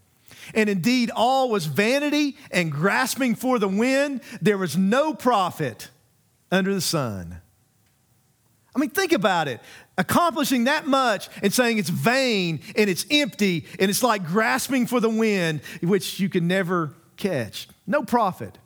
And 0.53 0.69
indeed, 0.69 1.11
all 1.13 1.49
was 1.49 1.65
vanity 1.65 2.37
and 2.51 2.71
grasping 2.71 3.35
for 3.35 3.59
the 3.59 3.67
wind. 3.67 4.21
There 4.41 4.57
was 4.57 4.77
no 4.77 5.13
profit 5.13 5.89
under 6.51 6.73
the 6.73 6.81
sun. 6.81 7.41
I 8.75 8.79
mean, 8.79 8.89
think 8.91 9.11
about 9.11 9.47
it 9.47 9.59
accomplishing 9.99 10.63
that 10.63 10.87
much 10.87 11.29
and 11.43 11.53
saying 11.53 11.77
it's 11.77 11.89
vain 11.89 12.61
and 12.75 12.89
it's 12.89 13.05
empty 13.11 13.65
and 13.79 13.91
it's 13.91 14.01
like 14.01 14.25
grasping 14.25 14.87
for 14.87 14.99
the 14.99 15.09
wind, 15.09 15.61
which 15.83 16.19
you 16.19 16.29
can 16.29 16.47
never 16.47 16.95
catch. 17.17 17.67
No 17.85 18.03
profit. 18.03 18.57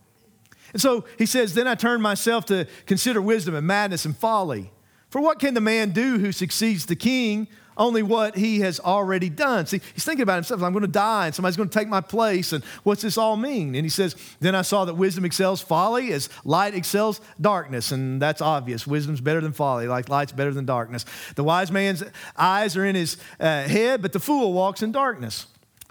And 0.72 0.82
so 0.82 1.06
he 1.17 1.26
says, 1.26 1.56
Then 1.56 1.67
I 1.67 1.76
turned 1.76 2.04
myself 2.04 2.46
to 2.46 2.67
consider 2.86 3.22
wisdom 3.22 3.56
and 3.56 3.65
madness 3.65 4.06
and 4.06 4.15
folly. 4.15 4.72
For 5.10 5.22
what 5.22 5.39
can 5.39 5.54
the 5.54 5.62
man 5.62 5.89
do 5.89 6.19
who 6.19 6.32
succeeds 6.32 6.86
the 6.86 6.96
king 6.96 7.48
only 7.78 8.04
what 8.04 8.36
he 8.36 8.60
has 8.62 8.80
already 8.80 9.30
done. 9.30 9.66
See, 9.66 9.82
he's 9.94 10.04
thinking 10.04 10.24
about 10.24 10.36
himself. 10.36 10.62
I'm 10.62 10.74
going 10.74 10.82
to 10.82 10.88
die 10.88 11.28
and 11.28 11.36
somebody's 11.36 11.58
going 11.58 11.70
to 11.70 11.78
take 11.78 11.88
my 11.88 12.02
place. 12.02 12.54
And 12.54 12.64
what's 12.84 13.02
this 13.02 13.18
all 13.18 13.36
mean? 13.36 13.76
And 13.76 13.86
he 13.86 13.90
says, 13.90 14.16
Then 14.40 14.56
I 14.56 14.62
saw 14.62 14.86
that 14.86 14.96
wisdom 14.96 15.26
excels 15.26 15.62
folly 15.62 16.12
as 16.14 16.30
light 16.44 16.74
excels 16.74 17.22
darkness. 17.40 17.92
And 17.92 18.22
that's 18.22 18.42
obvious. 18.42 18.86
Wisdom's 18.86 19.22
better 19.22 19.42
than 19.42 19.54
folly, 19.54 19.88
like 19.88 20.10
light's 20.10 20.32
better 20.32 20.54
than 20.54 20.66
darkness. 20.66 21.06
The 21.36 21.44
wise 21.44 21.72
man's 21.72 22.04
eyes 22.38 22.78
are 22.78 22.86
in 22.86 22.96
his 22.96 23.18
uh, 23.40 23.64
head, 23.64 24.02
but 24.02 24.14
the 24.14 24.20
fool 24.20 24.54
walks 24.54 24.82
in 24.82 24.92
darkness. 24.92 25.48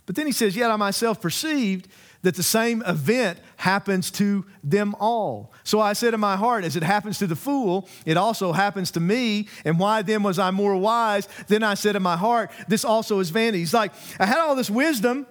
But 0.07 0.17
then 0.17 0.27
he 0.27 0.33
says, 0.33 0.57
Yet 0.57 0.71
I 0.71 0.77
myself 0.77 1.21
perceived 1.21 1.89
that 2.23 2.37
the 2.37 2.43
same 2.43 2.83
event 2.87 3.39
happens 3.57 4.11
to 4.13 4.45
them 4.65 4.95
all. 4.99 5.53
So 5.65 5.81
I 5.81 5.93
said 5.93 6.15
in 6.15 6.21
my 6.21 6.37
heart, 6.37 6.65
as 6.65 6.77
it 6.77 6.83
happens 6.83 7.19
to 7.19 7.27
the 7.27 7.37
fool, 7.37 7.89
it 8.07 8.17
also 8.17 8.53
happens 8.53 8.93
to 8.93 9.01
me. 9.01 9.49
And 9.65 9.79
why 9.79 10.03
then 10.03 10.23
was 10.23 10.39
I 10.39 10.51
more 10.51 10.77
wise? 10.77 11.29
Then 11.49 11.63
I 11.63 11.75
said 11.75 11.97
in 11.97 12.03
my 12.03 12.17
heart, 12.17 12.51
this 12.69 12.85
also 12.85 13.19
is 13.19 13.31
vanity. 13.31 13.59
He's 13.59 13.75
like, 13.75 13.93
I 14.19 14.27
had 14.27 14.39
all 14.39 14.55
this 14.55 14.71
wisdom, 14.71 15.27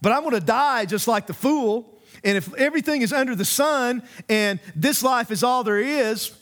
but 0.00 0.12
I'm 0.12 0.22
going 0.22 0.34
to 0.34 0.40
die 0.40 0.86
just 0.86 1.06
like 1.06 1.26
the 1.26 1.34
fool. 1.34 1.88
And 2.24 2.36
if 2.36 2.52
everything 2.54 3.02
is 3.02 3.12
under 3.12 3.34
the 3.34 3.44
sun 3.44 4.02
and 4.28 4.60
this 4.76 5.02
life 5.02 5.30
is 5.30 5.42
all 5.42 5.64
there 5.64 5.78
is, 5.78 6.32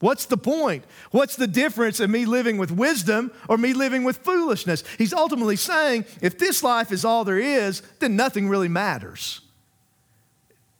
What's 0.00 0.24
the 0.24 0.38
point? 0.38 0.84
What's 1.10 1.36
the 1.36 1.46
difference 1.46 2.00
in 2.00 2.10
me 2.10 2.24
living 2.24 2.56
with 2.56 2.72
wisdom 2.72 3.30
or 3.48 3.58
me 3.58 3.74
living 3.74 4.02
with 4.02 4.16
foolishness? 4.18 4.82
He's 4.96 5.12
ultimately 5.12 5.56
saying 5.56 6.06
if 6.22 6.38
this 6.38 6.62
life 6.62 6.90
is 6.90 7.04
all 7.04 7.24
there 7.24 7.38
is, 7.38 7.82
then 8.00 8.16
nothing 8.16 8.48
really 8.48 8.68
matters, 8.68 9.42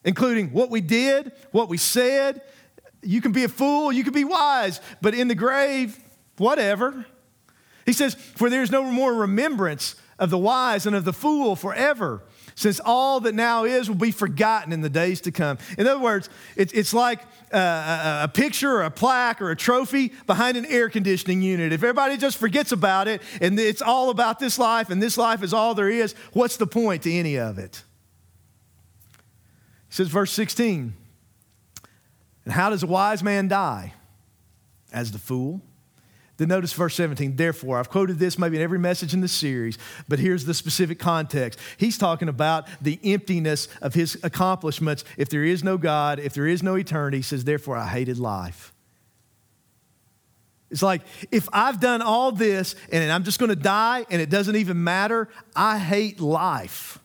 including 0.05 0.53
what 0.53 0.71
we 0.71 0.81
did, 0.81 1.33
what 1.53 1.69
we 1.69 1.77
said. 1.77 2.41
You 3.03 3.21
can 3.21 3.33
be 3.33 3.45
a 3.45 3.49
fool, 3.49 3.93
you 3.93 4.05
can 4.05 4.15
be 4.15 4.25
wise, 4.25 4.81
but 5.03 5.15
in 5.15 5.29
the 5.29 5.35
grave, 5.35 5.99
whatever. 6.39 7.05
He 7.85 7.93
says, 7.93 8.15
For 8.15 8.49
there's 8.49 8.71
no 8.71 8.85
more 8.85 9.13
remembrance 9.13 9.97
of 10.19 10.31
the 10.31 10.39
wise 10.39 10.87
and 10.87 10.97
of 10.97 11.05
the 11.05 11.13
fool 11.13 11.57
forever 11.57 12.23
since 12.55 12.81
all 12.85 13.21
that 13.21 13.35
now 13.35 13.65
is 13.65 13.89
will 13.89 13.97
be 13.97 14.11
forgotten 14.11 14.73
in 14.73 14.81
the 14.81 14.91
days 14.91 15.21
to 15.23 15.33
come. 15.33 15.59
In 15.79 15.87
other 15.87 16.01
words, 16.01 16.29
it's, 16.57 16.73
it's 16.73 16.95
like 16.95 17.21
uh, 17.53 18.21
a, 18.21 18.25
a, 18.25 18.29
picture 18.29 18.73
or 18.73 18.83
a 18.83 18.91
plaque 18.91 19.41
or 19.43 19.51
a 19.51 19.57
trophy 19.57 20.13
behind 20.27 20.57
an 20.57 20.67
air 20.67 20.89
conditioning 20.89 21.43
unit. 21.43 21.73
If 21.73 21.83
everybody 21.83 22.17
just 22.17 22.37
forgets 22.37 22.73
about 22.73 23.09
it 23.09 23.23
and 23.41 23.59
it's 23.59 23.83
all 23.83 24.11
about 24.11 24.39
this 24.39 24.59
life 24.59 24.91
and 24.91 25.03
this 25.03 25.19
life 25.19 25.43
is 25.43 25.53
all 25.53 25.75
there 25.75 25.91
is, 25.91 26.15
what's 26.33 26.57
the 26.57 26.67
point 26.67 27.03
to 27.03 27.13
any 27.13 27.37
of 27.39 27.59
it? 27.59 27.83
He 29.89 29.95
says, 29.95 30.09
verse 30.09 30.33
16, 30.33 30.95
and 32.45 32.55
how 32.55 32.71
does 32.71 32.83
a 32.83 32.87
wise 32.87 33.23
man 33.23 33.49
die? 33.49 33.95
As 34.93 35.13
the 35.13 35.19
fool. 35.19 35.61
Then 36.41 36.49
notice 36.49 36.73
verse 36.73 36.95
17. 36.95 37.37
Therefore, 37.37 37.79
I've 37.79 37.91
quoted 37.91 38.19
this 38.19 38.39
maybe 38.39 38.57
in 38.57 38.63
every 38.63 38.79
message 38.79 39.13
in 39.13 39.21
the 39.21 39.29
series, 39.29 39.77
but 40.09 40.19
here's 40.19 40.47
the 40.47 40.55
specific 40.55 40.99
context. 40.99 41.59
He's 41.77 41.99
talking 41.99 42.31
about 42.31 42.67
the 42.81 42.99
emptiness 43.05 43.69
of 43.83 43.93
his 43.93 44.19
accomplishments. 44.23 45.05
If 45.19 45.29
there 45.29 45.45
is 45.45 45.63
no 45.63 45.77
God, 45.77 46.19
if 46.19 46.33
there 46.33 46.47
is 46.47 46.63
no 46.63 46.77
eternity, 46.77 47.19
he 47.19 47.23
says, 47.23 47.45
Therefore, 47.45 47.77
I 47.77 47.87
hated 47.89 48.19
life. 48.19 48.73
It's 50.71 50.83
like, 50.83 51.03
if 51.31 51.47
I've 51.53 51.79
done 51.79 52.01
all 52.01 52.33
this 52.33 52.75
and 52.91 53.13
I'm 53.13 53.25
just 53.25 53.39
going 53.39 53.51
to 53.51 53.55
die 53.55 54.07
and 54.09 54.23
it 54.23 54.31
doesn't 54.31 54.57
even 54.57 54.83
matter, 54.83 55.29
I 55.55 55.77
hate 55.77 56.21
life. 56.21 57.01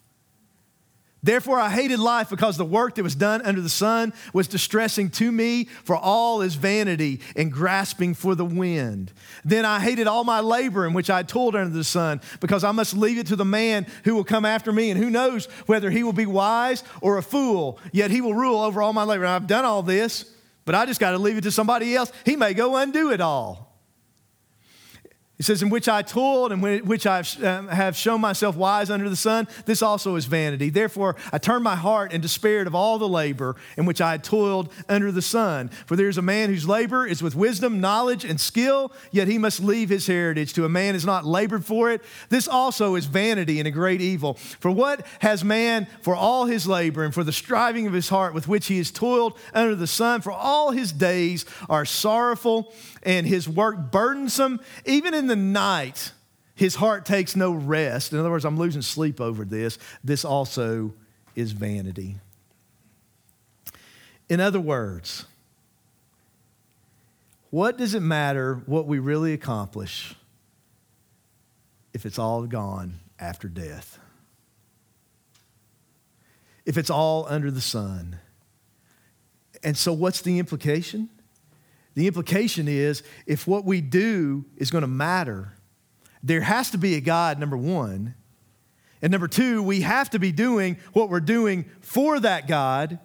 Therefore, 1.26 1.60
I 1.60 1.72
hated 1.72 1.98
life 1.98 2.30
because 2.30 2.56
the 2.56 2.64
work 2.64 2.94
that 2.96 3.04
was 3.04 3.16
done 3.16 3.42
under 3.42 3.60
the 3.60 3.68
sun 3.68 4.14
was 4.32 4.48
distressing 4.48 5.10
to 5.10 5.32
me, 5.32 5.64
for 5.84 5.98
all 5.98 6.44
is 6.44 6.54
vanity 6.54 7.20
and 7.36 7.52
grasping 7.52 8.14
for 8.14 8.36
the 8.36 8.46
wind. 8.46 9.12
Then 9.44 9.66
I 9.66 9.80
hated 9.80 10.06
all 10.06 10.24
my 10.24 10.40
labor 10.40 10.86
in 10.86 10.94
which 10.94 11.10
I 11.10 11.24
toiled 11.24 11.56
under 11.56 11.76
the 11.76 11.84
sun, 11.84 12.22
because 12.42 12.64
I 12.64 12.72
must 12.72 12.96
leave 12.96 13.18
it 13.18 13.26
to 13.28 13.36
the 13.36 13.44
man 13.44 13.88
who 14.04 14.14
will 14.14 14.24
come 14.24 14.46
after 14.46 14.72
me, 14.72 14.92
and 14.92 15.00
who 15.02 15.10
knows 15.10 15.48
whether 15.66 15.90
he 15.90 16.04
will 16.04 16.14
be 16.14 16.28
wise 16.28 16.84
or 17.02 17.18
a 17.18 17.24
fool, 17.24 17.80
yet 17.92 18.12
he 18.12 18.22
will 18.22 18.36
rule 18.36 18.62
over 18.62 18.84
all 18.84 18.94
my 18.94 19.04
labor. 19.04 19.26
I've 19.26 19.48
done 19.48 19.66
all 19.66 19.82
this, 19.82 20.32
but 20.64 20.76
I 20.76 20.86
just 20.86 21.00
got 21.00 21.12
to 21.12 21.18
leave 21.18 21.38
it 21.38 21.44
to 21.46 21.52
somebody 21.52 21.96
else. 21.96 22.12
He 22.24 22.36
may 22.36 22.54
go 22.54 22.76
undo 22.76 23.12
it 23.12 23.20
all. 23.20 23.65
He 25.38 25.44
says, 25.44 25.62
In 25.62 25.70
which 25.70 25.90
I 25.90 26.02
toiled 26.02 26.54
and 26.54 26.62
which 26.62 27.06
I 27.06 27.22
um, 27.44 27.68
have 27.68 27.98
shown 27.98 28.22
myself 28.22 28.56
wise 28.56 28.90
under 28.90 29.10
the 29.10 29.18
sun, 29.18 29.50
this 29.66 29.82
also 29.82 30.16
is 30.16 30.26
vanity. 30.26 30.70
Therefore, 30.70 31.18
I 31.34 31.40
turned 31.40 31.64
my 31.64 31.76
heart 31.76 32.14
and 32.14 32.22
despaired 32.22 32.68
of 32.68 32.76
all 32.76 32.98
the 32.98 33.08
labor 33.08 33.58
in 33.76 33.86
which 33.86 34.00
I 34.00 34.12
had 34.12 34.24
toiled 34.24 34.72
under 34.88 35.12
the 35.12 35.22
sun. 35.22 35.70
For 35.88 35.98
there 35.98 36.08
is 36.08 36.18
a 36.18 36.22
man 36.22 36.50
whose 36.50 36.68
labor 36.68 37.06
is 37.06 37.22
with 37.22 37.36
wisdom, 37.36 37.82
knowledge, 37.82 38.24
and 38.24 38.40
skill, 38.40 38.94
yet 39.12 39.28
he 39.28 39.38
must 39.38 39.60
leave 39.60 39.90
his 39.90 40.08
heritage 40.08 40.54
to 40.54 40.64
a 40.64 40.70
man 40.70 40.90
who 40.90 40.94
has 40.94 41.06
not 41.06 41.26
labored 41.26 41.66
for 41.66 41.92
it. 41.92 42.02
This 42.30 42.48
also 42.48 42.96
is 42.96 43.06
vanity 43.06 43.60
and 43.60 43.68
a 43.68 43.72
great 43.72 44.00
evil. 44.00 44.36
For 44.36 44.72
what 44.72 45.06
has 45.20 45.44
man 45.44 45.88
for 46.02 46.16
all 46.16 46.46
his 46.46 46.66
labor 46.66 47.04
and 47.04 47.14
for 47.14 47.26
the 47.26 47.34
striving 47.34 47.88
of 47.88 47.94
his 47.94 48.08
heart 48.08 48.34
with 48.34 48.48
which 48.48 48.68
he 48.68 48.78
has 48.78 48.90
toiled 48.90 49.38
under 49.54 49.76
the 49.76 49.86
sun? 49.86 50.22
For 50.22 50.32
all 50.32 50.72
his 50.72 50.94
days 50.94 51.46
are 51.70 51.84
sorrowful 51.84 52.74
and 53.04 53.28
his 53.28 53.48
work 53.48 53.92
burdensome. 53.92 54.60
Even 54.86 55.14
in 55.14 55.25
the 55.28 55.36
night, 55.36 56.12
his 56.56 56.76
heart 56.76 57.06
takes 57.06 57.36
no 57.36 57.52
rest. 57.52 58.14
In 58.14 58.20
other 58.20 58.32
words, 58.32 58.46
I'm 58.46 58.58
losing 58.58 58.82
sleep 58.82 59.20
over 59.20 59.46
this. 59.46 59.78
This 60.04 60.24
also 60.24 60.94
is 61.36 61.52
vanity. 61.52 62.16
In 64.30 64.40
other 64.40 64.60
words, 64.60 65.26
what 67.52 67.78
does 67.78 67.94
it 67.94 68.02
matter 68.02 68.56
what 68.66 68.88
we 68.88 69.00
really 69.00 69.34
accomplish 69.34 70.16
if 71.94 72.06
it's 72.06 72.20
all 72.20 72.46
gone 72.48 72.96
after 73.20 73.48
death? 73.48 74.00
If 76.66 76.78
it's 76.78 76.90
all 76.90 77.28
under 77.30 77.52
the 77.52 77.62
sun? 77.62 78.20
And 79.64 79.78
so, 79.78 79.94
what's 79.94 80.22
the 80.22 80.40
implication? 80.40 81.10
The 81.96 82.08
implication 82.08 82.68
is 82.68 83.04
if 83.26 83.48
what 83.48 83.66
we 83.66 83.82
do 83.82 84.46
is 84.58 84.70
going 84.70 84.84
to 84.84 84.88
matter, 84.88 85.54
there 86.22 86.42
has 86.42 86.72
to 86.72 86.78
be 86.78 86.96
a 86.96 87.02
God, 87.02 87.40
number 87.40 87.58
one. 87.58 88.16
And 89.02 89.12
number 89.12 89.28
two, 89.28 89.64
we 89.64 89.82
have 89.82 90.10
to 90.12 90.20
be 90.20 90.32
doing 90.32 90.78
what 90.94 91.10
we're 91.10 91.20
doing 91.20 91.66
for 91.82 92.20
that 92.20 92.48
God 92.48 93.00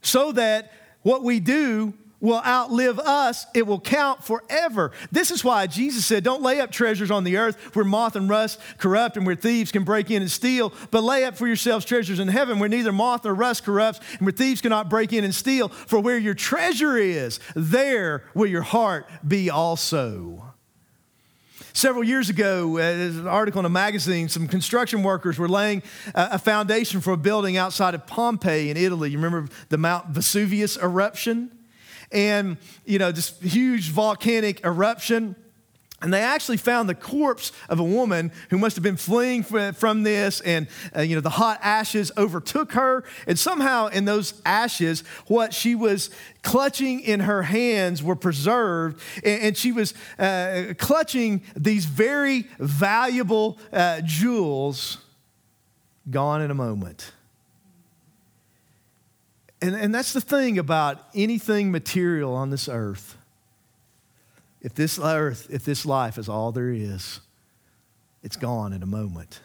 so 0.00 0.32
that 0.32 0.72
what 1.02 1.22
we 1.22 1.40
do 1.40 1.94
will 2.26 2.42
outlive 2.44 2.98
us, 2.98 3.46
it 3.54 3.66
will 3.66 3.80
count 3.80 4.22
forever. 4.22 4.92
This 5.10 5.30
is 5.30 5.42
why 5.42 5.66
Jesus 5.66 6.04
said, 6.04 6.24
Don't 6.24 6.42
lay 6.42 6.60
up 6.60 6.70
treasures 6.70 7.10
on 7.10 7.24
the 7.24 7.38
earth 7.38 7.74
where 7.74 7.84
moth 7.84 8.16
and 8.16 8.28
rust 8.28 8.60
corrupt 8.78 9.16
and 9.16 9.24
where 9.24 9.36
thieves 9.36 9.72
can 9.72 9.84
break 9.84 10.10
in 10.10 10.22
and 10.22 10.30
steal, 10.30 10.72
but 10.90 11.02
lay 11.02 11.24
up 11.24 11.36
for 11.36 11.46
yourselves 11.46 11.84
treasures 11.84 12.18
in 12.18 12.28
heaven 12.28 12.58
where 12.58 12.68
neither 12.68 12.92
moth 12.92 13.24
nor 13.24 13.34
rust 13.34 13.64
corrupts 13.64 14.00
and 14.18 14.22
where 14.22 14.32
thieves 14.32 14.60
cannot 14.60 14.90
break 14.90 15.12
in 15.12 15.24
and 15.24 15.34
steal. 15.34 15.68
For 15.68 16.00
where 16.00 16.18
your 16.18 16.34
treasure 16.34 16.96
is, 16.98 17.40
there 17.54 18.24
will 18.34 18.46
your 18.46 18.62
heart 18.62 19.08
be 19.26 19.48
also. 19.48 20.42
Several 21.72 22.02
years 22.02 22.30
ago, 22.30 22.78
uh, 22.78 22.80
there's 22.80 23.16
an 23.18 23.28
article 23.28 23.60
in 23.60 23.66
a 23.66 23.70
magazine, 23.70 24.30
some 24.30 24.48
construction 24.48 25.02
workers 25.02 25.38
were 25.38 25.48
laying 25.48 25.82
a, 26.14 26.28
a 26.32 26.38
foundation 26.38 27.02
for 27.02 27.12
a 27.12 27.18
building 27.18 27.58
outside 27.58 27.94
of 27.94 28.06
Pompeii 28.06 28.70
in 28.70 28.78
Italy. 28.78 29.10
You 29.10 29.18
remember 29.18 29.52
the 29.68 29.76
Mount 29.76 30.08
Vesuvius 30.08 30.78
eruption? 30.78 31.55
And, 32.12 32.56
you 32.84 32.98
know, 32.98 33.12
this 33.12 33.38
huge 33.40 33.90
volcanic 33.90 34.64
eruption. 34.64 35.36
And 36.02 36.12
they 36.12 36.20
actually 36.20 36.58
found 36.58 36.90
the 36.90 36.94
corpse 36.94 37.52
of 37.70 37.80
a 37.80 37.84
woman 37.84 38.30
who 38.50 38.58
must 38.58 38.76
have 38.76 38.82
been 38.82 38.98
fleeing 38.98 39.42
from 39.42 40.02
this, 40.02 40.42
and 40.42 40.68
uh, 40.94 41.00
you 41.00 41.14
know 41.14 41.22
the 41.22 41.30
hot 41.30 41.58
ashes 41.62 42.12
overtook 42.18 42.72
her. 42.72 43.02
And 43.26 43.38
somehow, 43.38 43.86
in 43.86 44.04
those 44.04 44.40
ashes, 44.44 45.00
what 45.26 45.54
she 45.54 45.74
was 45.74 46.10
clutching 46.42 47.00
in 47.00 47.20
her 47.20 47.42
hands 47.42 48.02
were 48.02 48.14
preserved, 48.14 49.00
and, 49.24 49.42
and 49.42 49.56
she 49.56 49.72
was 49.72 49.94
uh, 50.18 50.74
clutching 50.76 51.42
these 51.56 51.86
very 51.86 52.46
valuable 52.58 53.58
uh, 53.72 54.02
jewels, 54.04 54.98
gone 56.10 56.42
in 56.42 56.50
a 56.50 56.54
moment. 56.54 57.10
And, 59.62 59.74
and 59.74 59.94
that's 59.94 60.12
the 60.12 60.20
thing 60.20 60.58
about 60.58 60.98
anything 61.14 61.70
material 61.70 62.34
on 62.34 62.50
this 62.50 62.68
earth 62.68 63.16
if 64.66 64.74
this 64.74 64.98
earth, 64.98 65.46
if 65.48 65.64
this 65.64 65.86
life 65.86 66.18
is 66.18 66.28
all 66.28 66.50
there 66.50 66.72
is, 66.72 67.20
it's 68.24 68.34
gone 68.34 68.72
in 68.72 68.82
a 68.82 68.86
moment. 68.86 69.38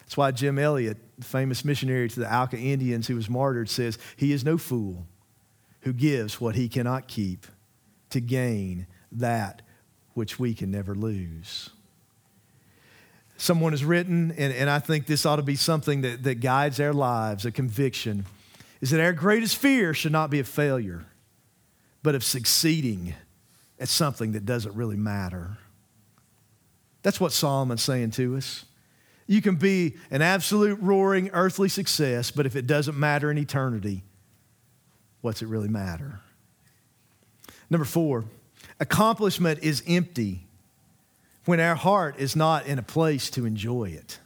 That's 0.00 0.16
why 0.16 0.32
Jim 0.32 0.58
Elliot, 0.58 0.96
the 1.16 1.24
famous 1.24 1.64
missionary 1.64 2.08
to 2.08 2.20
the 2.20 2.34
Auca 2.34 2.58
Indians 2.58 3.06
who 3.06 3.14
was 3.14 3.30
martyred, 3.30 3.70
says, 3.70 3.98
He 4.16 4.32
is 4.32 4.44
no 4.44 4.58
fool 4.58 5.06
who 5.82 5.92
gives 5.92 6.40
what 6.40 6.56
he 6.56 6.68
cannot 6.68 7.06
keep 7.06 7.46
to 8.10 8.20
gain 8.20 8.88
that 9.12 9.62
which 10.14 10.40
we 10.40 10.52
can 10.52 10.72
never 10.72 10.96
lose. 10.96 11.70
Someone 13.42 13.72
has 13.72 13.84
written, 13.84 14.32
and, 14.38 14.52
and 14.52 14.70
I 14.70 14.78
think 14.78 15.06
this 15.06 15.26
ought 15.26 15.34
to 15.34 15.42
be 15.42 15.56
something 15.56 16.02
that, 16.02 16.22
that 16.22 16.36
guides 16.36 16.78
our 16.78 16.92
lives, 16.92 17.44
a 17.44 17.50
conviction, 17.50 18.24
is 18.80 18.90
that 18.90 19.00
our 19.00 19.12
greatest 19.12 19.56
fear 19.56 19.92
should 19.94 20.12
not 20.12 20.30
be 20.30 20.38
a 20.38 20.44
failure 20.44 21.06
but 22.04 22.14
of 22.14 22.22
succeeding 22.22 23.14
at 23.80 23.88
something 23.88 24.30
that 24.30 24.46
doesn't 24.46 24.76
really 24.76 24.96
matter. 24.96 25.58
That's 27.02 27.18
what 27.18 27.32
Solomon's 27.32 27.82
saying 27.82 28.12
to 28.12 28.36
us. 28.36 28.64
You 29.26 29.42
can 29.42 29.56
be 29.56 29.96
an 30.12 30.22
absolute 30.22 30.78
roaring 30.80 31.28
earthly 31.32 31.68
success, 31.68 32.30
but 32.30 32.46
if 32.46 32.54
it 32.54 32.68
doesn't 32.68 32.96
matter 32.96 33.28
in 33.28 33.38
eternity, 33.38 34.04
what's 35.20 35.42
it 35.42 35.48
really 35.48 35.68
matter? 35.68 36.20
Number 37.68 37.86
four, 37.86 38.24
accomplishment 38.78 39.64
is 39.64 39.82
empty 39.88 40.46
when 41.44 41.60
our 41.60 41.74
heart 41.74 42.16
is 42.18 42.36
not 42.36 42.66
in 42.66 42.78
a 42.78 42.82
place 42.82 43.30
to 43.30 43.46
enjoy 43.46 43.90
it. 43.90 44.18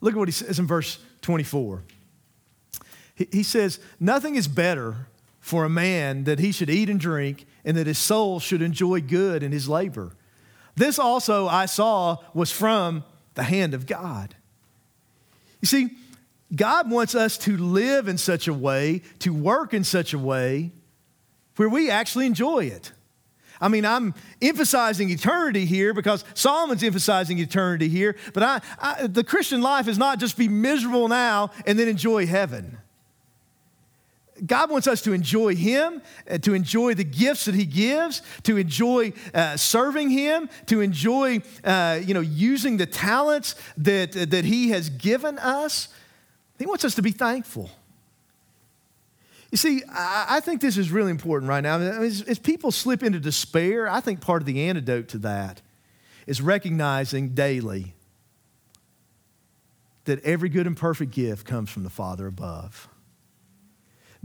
Look 0.00 0.14
at 0.14 0.18
what 0.18 0.28
he 0.28 0.32
says 0.32 0.58
in 0.58 0.66
verse 0.66 0.98
24. 1.22 1.82
He 3.14 3.42
says, 3.42 3.80
Nothing 3.98 4.36
is 4.36 4.46
better 4.46 5.08
for 5.40 5.64
a 5.64 5.70
man 5.70 6.24
that 6.24 6.38
he 6.38 6.52
should 6.52 6.68
eat 6.68 6.90
and 6.90 7.00
drink, 7.00 7.46
and 7.64 7.76
that 7.76 7.86
his 7.86 7.98
soul 7.98 8.40
should 8.40 8.60
enjoy 8.60 9.00
good 9.00 9.42
in 9.42 9.52
his 9.52 9.68
labor. 9.68 10.12
This 10.74 10.98
also 10.98 11.48
I 11.48 11.66
saw 11.66 12.18
was 12.34 12.52
from 12.52 13.04
the 13.34 13.42
hand 13.42 13.72
of 13.72 13.86
God. 13.86 14.34
You 15.62 15.66
see, 15.66 15.90
God 16.54 16.90
wants 16.90 17.14
us 17.14 17.38
to 17.38 17.56
live 17.56 18.08
in 18.08 18.18
such 18.18 18.46
a 18.46 18.52
way, 18.52 19.02
to 19.20 19.32
work 19.32 19.72
in 19.72 19.84
such 19.84 20.12
a 20.12 20.18
way 20.18 20.72
where 21.56 21.68
we 21.68 21.90
actually 21.90 22.26
enjoy 22.26 22.66
it. 22.66 22.92
I 23.60 23.68
mean, 23.68 23.84
I'm 23.84 24.14
emphasizing 24.42 25.10
eternity 25.10 25.64
here 25.64 25.94
because 25.94 26.24
Solomon's 26.34 26.82
emphasizing 26.82 27.38
eternity 27.38 27.88
here, 27.88 28.16
but 28.34 28.42
I, 28.42 28.60
I, 28.78 29.06
the 29.06 29.24
Christian 29.24 29.62
life 29.62 29.88
is 29.88 29.98
not 29.98 30.18
just 30.18 30.36
be 30.36 30.48
miserable 30.48 31.08
now 31.08 31.50
and 31.66 31.78
then 31.78 31.88
enjoy 31.88 32.26
heaven. 32.26 32.78
God 34.44 34.70
wants 34.70 34.86
us 34.86 35.00
to 35.02 35.12
enjoy 35.12 35.54
Him, 35.54 36.02
uh, 36.30 36.38
to 36.38 36.52
enjoy 36.52 36.94
the 36.94 37.04
gifts 37.04 37.46
that 37.46 37.54
He 37.54 37.64
gives, 37.64 38.20
to 38.42 38.58
enjoy 38.58 39.12
uh, 39.32 39.56
serving 39.56 40.10
Him, 40.10 40.50
to 40.66 40.80
enjoy, 40.80 41.40
uh, 41.64 42.00
you 42.02 42.12
know, 42.12 42.20
using 42.20 42.76
the 42.76 42.86
talents 42.86 43.54
that, 43.78 44.12
that 44.12 44.44
He 44.44 44.70
has 44.70 44.90
given 44.90 45.38
us. 45.38 45.88
He 46.58 46.66
wants 46.66 46.84
us 46.84 46.94
to 46.96 47.02
be 47.02 47.12
thankful. 47.12 47.70
You 49.50 49.58
see, 49.58 49.82
I, 49.88 50.40
think 50.40 50.60
this 50.60 50.76
is 50.76 50.90
really 50.90 51.10
important 51.10 51.48
right 51.48 51.62
now. 51.62 51.78
As, 51.78 52.38
people 52.40 52.72
slip 52.72 53.02
into 53.02 53.20
despair, 53.20 53.88
I 53.88 54.00
think 54.00 54.20
part 54.20 54.42
of 54.42 54.46
the 54.46 54.68
antidote 54.68 55.08
to 55.08 55.18
that 55.18 55.62
is 56.26 56.42
recognizing 56.42 57.30
daily 57.30 57.94
that 60.04 60.22
every 60.24 60.48
good 60.48 60.66
and 60.66 60.76
perfect 60.76 61.12
gift 61.12 61.46
comes 61.46 61.70
from 61.70 61.84
the 61.84 61.90
Father 61.90 62.26
above 62.26 62.88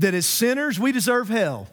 that 0.02 0.14
as 0.14 0.26
sinners, 0.26 0.80
we 0.80 0.92
deserve 0.92 1.30
hell. 1.30 1.68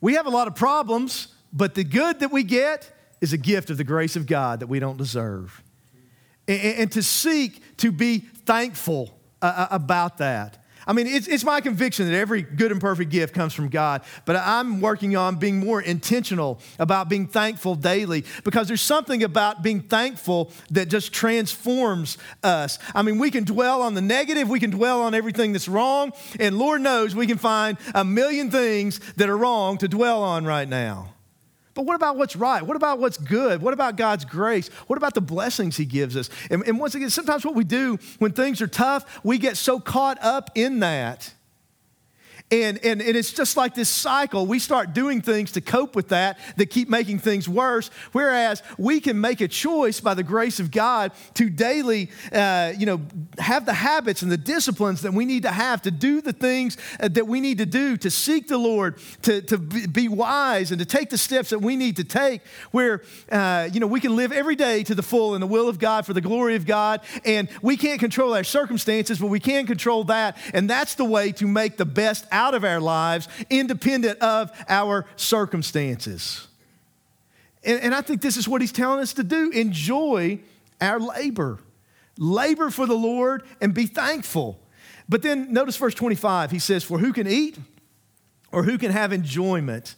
We 0.00 0.14
have 0.14 0.26
a 0.26 0.30
lot 0.30 0.48
of 0.48 0.54
problems, 0.54 1.28
but 1.52 1.74
the 1.74 1.84
good 1.84 2.20
that 2.20 2.30
we 2.30 2.42
get 2.42 2.90
is 3.20 3.32
a 3.32 3.38
gift 3.38 3.70
of 3.70 3.76
the 3.76 3.84
grace 3.84 4.16
of 4.16 4.26
God 4.26 4.60
that 4.60 4.66
we 4.66 4.80
don't 4.80 4.98
deserve. 4.98 5.62
And, 6.46 6.60
and 6.60 6.92
to 6.92 7.02
seek 7.02 7.76
to 7.78 7.90
be 7.90 8.18
thankful 8.18 9.16
uh, 9.40 9.66
uh 9.70 9.74
about 9.74 10.18
that. 10.18 10.63
I 10.86 10.92
mean, 10.92 11.06
it's, 11.06 11.26
it's 11.26 11.44
my 11.44 11.60
conviction 11.60 12.10
that 12.10 12.16
every 12.16 12.42
good 12.42 12.72
and 12.72 12.80
perfect 12.80 13.10
gift 13.10 13.34
comes 13.34 13.54
from 13.54 13.68
God, 13.68 14.02
but 14.24 14.36
I'm 14.36 14.80
working 14.80 15.16
on 15.16 15.36
being 15.36 15.58
more 15.58 15.80
intentional 15.80 16.60
about 16.78 17.08
being 17.08 17.26
thankful 17.26 17.74
daily 17.74 18.24
because 18.44 18.68
there's 18.68 18.82
something 18.82 19.22
about 19.22 19.62
being 19.62 19.80
thankful 19.80 20.50
that 20.70 20.88
just 20.88 21.12
transforms 21.12 22.18
us. 22.42 22.78
I 22.94 23.02
mean, 23.02 23.18
we 23.18 23.30
can 23.30 23.44
dwell 23.44 23.82
on 23.82 23.94
the 23.94 24.02
negative, 24.02 24.48
we 24.48 24.60
can 24.60 24.70
dwell 24.70 25.02
on 25.02 25.14
everything 25.14 25.52
that's 25.52 25.68
wrong, 25.68 26.12
and 26.38 26.58
Lord 26.58 26.82
knows 26.82 27.14
we 27.14 27.26
can 27.26 27.38
find 27.38 27.78
a 27.94 28.04
million 28.04 28.50
things 28.50 29.00
that 29.14 29.28
are 29.28 29.36
wrong 29.36 29.78
to 29.78 29.88
dwell 29.88 30.22
on 30.22 30.44
right 30.44 30.68
now. 30.68 31.13
But 31.74 31.86
what 31.86 31.96
about 31.96 32.16
what's 32.16 32.36
right? 32.36 32.62
What 32.62 32.76
about 32.76 33.00
what's 33.00 33.18
good? 33.18 33.60
What 33.60 33.74
about 33.74 33.96
God's 33.96 34.24
grace? 34.24 34.68
What 34.86 34.96
about 34.96 35.14
the 35.14 35.20
blessings 35.20 35.76
He 35.76 35.84
gives 35.84 36.16
us? 36.16 36.30
And, 36.50 36.62
and 36.66 36.78
once 36.78 36.94
again, 36.94 37.10
sometimes 37.10 37.44
what 37.44 37.54
we 37.54 37.64
do 37.64 37.98
when 38.18 38.32
things 38.32 38.62
are 38.62 38.68
tough, 38.68 39.20
we 39.24 39.38
get 39.38 39.56
so 39.56 39.80
caught 39.80 40.18
up 40.22 40.50
in 40.54 40.80
that 40.80 41.32
and, 42.50 42.78
and, 42.84 43.00
and 43.00 43.16
it's 43.16 43.32
just 43.32 43.56
like 43.56 43.74
this 43.74 43.88
cycle. 43.88 44.46
We 44.46 44.58
start 44.58 44.92
doing 44.92 45.22
things 45.22 45.52
to 45.52 45.60
cope 45.62 45.96
with 45.96 46.08
that 46.08 46.38
that 46.56 46.66
keep 46.66 46.88
making 46.90 47.20
things 47.20 47.48
worse. 47.48 47.90
Whereas 48.12 48.62
we 48.78 49.00
can 49.00 49.18
make 49.20 49.40
a 49.40 49.48
choice 49.48 49.98
by 49.98 50.12
the 50.12 50.22
grace 50.22 50.60
of 50.60 50.70
God 50.70 51.12
to 51.34 51.48
daily, 51.48 52.10
uh, 52.32 52.74
you 52.76 52.84
know, 52.84 53.00
have 53.38 53.64
the 53.64 53.72
habits 53.72 54.22
and 54.22 54.30
the 54.30 54.36
disciplines 54.36 55.02
that 55.02 55.14
we 55.14 55.24
need 55.24 55.44
to 55.44 55.50
have 55.50 55.82
to 55.82 55.90
do 55.90 56.20
the 56.20 56.34
things 56.34 56.76
uh, 57.00 57.08
that 57.08 57.26
we 57.26 57.40
need 57.40 57.58
to 57.58 57.66
do 57.66 57.96
to 57.96 58.10
seek 58.10 58.46
the 58.46 58.58
Lord, 58.58 58.98
to, 59.22 59.40
to 59.42 59.56
be 59.56 60.08
wise, 60.08 60.70
and 60.70 60.78
to 60.78 60.86
take 60.86 61.08
the 61.08 61.18
steps 61.18 61.50
that 61.50 61.60
we 61.60 61.76
need 61.76 61.96
to 61.96 62.04
take. 62.04 62.42
Where, 62.72 63.02
uh, 63.32 63.70
you 63.72 63.80
know, 63.80 63.86
we 63.86 64.00
can 64.00 64.16
live 64.16 64.32
every 64.32 64.54
day 64.54 64.84
to 64.84 64.94
the 64.94 65.02
full 65.02 65.34
in 65.34 65.40
the 65.40 65.46
will 65.46 65.68
of 65.68 65.78
God 65.78 66.04
for 66.04 66.12
the 66.12 66.20
glory 66.20 66.56
of 66.56 66.66
God. 66.66 67.00
And 67.24 67.48
we 67.62 67.78
can't 67.78 67.98
control 67.98 68.34
our 68.34 68.44
circumstances, 68.44 69.18
but 69.18 69.28
we 69.28 69.40
can 69.40 69.66
control 69.66 70.04
that. 70.04 70.36
And 70.52 70.68
that's 70.68 70.94
the 70.94 71.06
way 71.06 71.32
to 71.32 71.46
make 71.46 71.78
the 71.78 71.86
best 71.86 72.26
out 72.34 72.54
of 72.54 72.64
our 72.64 72.80
lives, 72.80 73.28
independent 73.48 74.18
of 74.18 74.50
our 74.68 75.06
circumstances. 75.16 76.48
And, 77.62 77.80
and 77.80 77.94
I 77.94 78.02
think 78.02 78.20
this 78.20 78.36
is 78.36 78.46
what 78.46 78.60
he's 78.60 78.72
telling 78.72 79.00
us 79.00 79.14
to 79.14 79.24
do 79.24 79.50
enjoy 79.50 80.40
our 80.80 81.00
labor. 81.00 81.60
Labor 82.18 82.70
for 82.70 82.86
the 82.86 82.94
Lord 82.94 83.44
and 83.60 83.72
be 83.72 83.86
thankful. 83.86 84.60
But 85.08 85.22
then 85.22 85.52
notice 85.52 85.76
verse 85.76 85.94
25. 85.94 86.50
He 86.50 86.58
says, 86.58 86.84
For 86.84 86.98
who 86.98 87.12
can 87.12 87.26
eat 87.26 87.58
or 88.52 88.64
who 88.64 88.78
can 88.78 88.90
have 88.90 89.12
enjoyment 89.12 89.94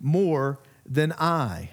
more 0.00 0.58
than 0.86 1.12
I? 1.12 1.70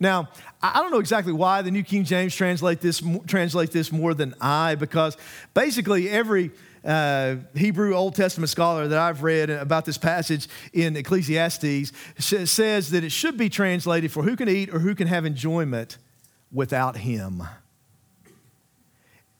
Now, 0.00 0.28
I 0.62 0.80
don't 0.80 0.90
know 0.90 0.98
exactly 0.98 1.32
why 1.32 1.62
the 1.62 1.70
New 1.70 1.82
King 1.82 2.04
James 2.04 2.34
translate 2.34 2.80
this, 2.80 3.02
translate 3.26 3.70
this 3.70 3.92
more 3.92 4.14
than 4.14 4.34
I, 4.40 4.74
because 4.74 5.16
basically 5.54 6.08
every 6.08 6.50
uh, 6.84 7.36
Hebrew 7.54 7.94
Old 7.94 8.14
Testament 8.14 8.50
scholar 8.50 8.88
that 8.88 8.98
I've 8.98 9.22
read 9.22 9.50
about 9.50 9.84
this 9.84 9.96
passage 9.96 10.48
in 10.72 10.96
Ecclesiastes 10.96 11.92
says 12.18 12.90
that 12.90 13.04
it 13.04 13.10
should 13.10 13.36
be 13.36 13.48
translated 13.48 14.12
for 14.12 14.22
who 14.22 14.36
can 14.36 14.48
eat 14.48 14.72
or 14.72 14.78
who 14.80 14.94
can 14.94 15.06
have 15.06 15.24
enjoyment 15.24 15.96
without 16.52 16.98
him. 16.98 17.42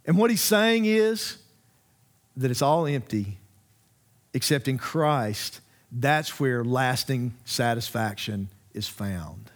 And 0.06 0.18
what 0.18 0.30
he's 0.30 0.40
saying 0.40 0.86
is 0.86 1.38
that 2.36 2.50
it's 2.50 2.62
all 2.62 2.86
empty 2.86 3.38
except 4.32 4.66
in 4.66 4.78
Christ. 4.78 5.60
That's 5.92 6.40
where 6.40 6.64
lasting 6.64 7.34
satisfaction 7.44 8.48
is 8.72 8.88
found. 8.88 9.50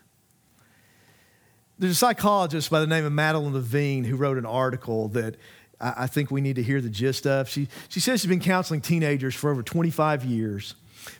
There's 1.78 1.93
a 1.93 1.97
psychologist 1.97 2.70
by 2.70 2.80
the 2.80 2.86
name 2.86 3.05
of 3.05 3.12
Madeline 3.12 3.55
Levine 3.55 4.05
who 4.05 4.16
wrote 4.16 4.36
an 4.36 4.47
article 4.47 5.09
that 5.09 5.36
I 5.81 6.07
think 6.09 6.31
we 6.31 6.41
need 6.41 6.57
to 6.57 6.62
hear 6.62 6.81
the 6.81 6.89
gist 6.89 7.26
of. 7.26 7.49
She, 7.49 7.68
she 7.89 8.01
says 8.01 8.20
she's 8.20 8.29
been 8.29 8.41
counseling 8.41 8.81
teenagers 8.81 9.35
for 9.35 9.51
over 9.51 9.62
25 9.62 10.24
years. 10.24 10.74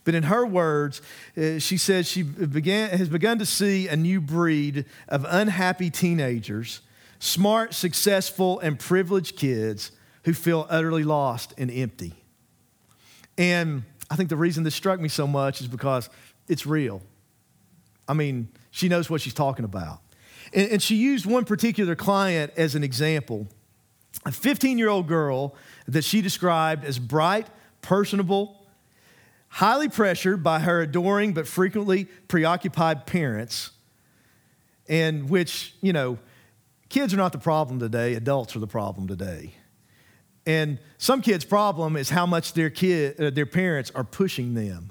But 0.05 0.15
in 0.15 0.25
her 0.25 0.45
words, 0.45 1.01
uh, 1.37 1.59
she 1.59 1.77
says 1.77 2.09
she 2.09 2.23
began, 2.23 2.91
has 2.91 3.09
begun 3.09 3.39
to 3.39 3.47
see 3.47 3.89
a 3.89 3.97
new 3.97 4.21
breed 4.21 4.85
of 5.09 5.25
unhappy 5.29 5.91
teenagers, 5.91 6.81
smart, 7.21 7.73
successful, 7.73 8.59
and 8.59 8.79
privileged 8.79 9.37
kids 9.37 9.93
who 10.25 10.35
feel 10.35 10.67
utterly 10.69 11.05
lost 11.05 11.55
and 11.57 11.71
empty. 11.71 12.15
And 13.37 13.85
I 14.11 14.17
think 14.17 14.29
the 14.29 14.37
reason 14.37 14.65
this 14.65 14.75
struck 14.75 14.99
me 14.99 15.09
so 15.09 15.27
much 15.27 15.61
is 15.61 15.69
because 15.69 16.11
it's 16.49 16.67
real. 16.67 17.01
I 18.09 18.15
mean, 18.15 18.49
she 18.71 18.89
knows 18.89 19.09
what 19.09 19.21
she's 19.21 19.35
talking 19.35 19.65
about. 19.65 20.01
And, 20.53 20.73
and 20.73 20.83
she 20.83 20.97
used 20.97 21.27
one 21.27 21.45
particular 21.45 21.95
client 21.95 22.53
as 22.57 22.75
an 22.75 22.83
example 22.83 23.47
a 24.29 24.31
15 24.31 24.77
year 24.77 24.91
old 24.91 25.09
girl 25.09 25.55
that 25.87 26.05
she 26.05 26.21
described 26.21 26.85
as 26.85 26.99
bright, 26.99 27.47
personable, 27.81 28.67
highly 29.49 29.89
pressured 29.89 30.43
by 30.43 30.61
her 30.61 30.83
adoring 30.83 31.33
but 31.33 31.49
frequently 31.49 32.05
preoccupied 32.29 33.07
parents, 33.07 33.71
and 34.87 35.31
which, 35.31 35.75
you 35.81 35.95
know, 35.95 36.19
kids 36.91 37.15
are 37.15 37.17
not 37.17 37.33
the 37.33 37.39
problem 37.39 37.81
today, 37.81 38.15
adults 38.15 38.55
are 38.55 38.59
the 38.59 38.67
problem 38.67 39.09
today. 39.09 39.55
And 40.45 40.79
some 40.99 41.23
kids' 41.23 41.47
problem 41.47 41.97
is 41.97 42.11
how 42.11 42.27
much 42.27 42.53
their 42.53 42.69
kid, 42.69 43.19
uh, 43.19 43.31
their 43.31 43.47
parents 43.47 43.91
are 43.95 44.05
pushing 44.05 44.53
them. 44.53 44.91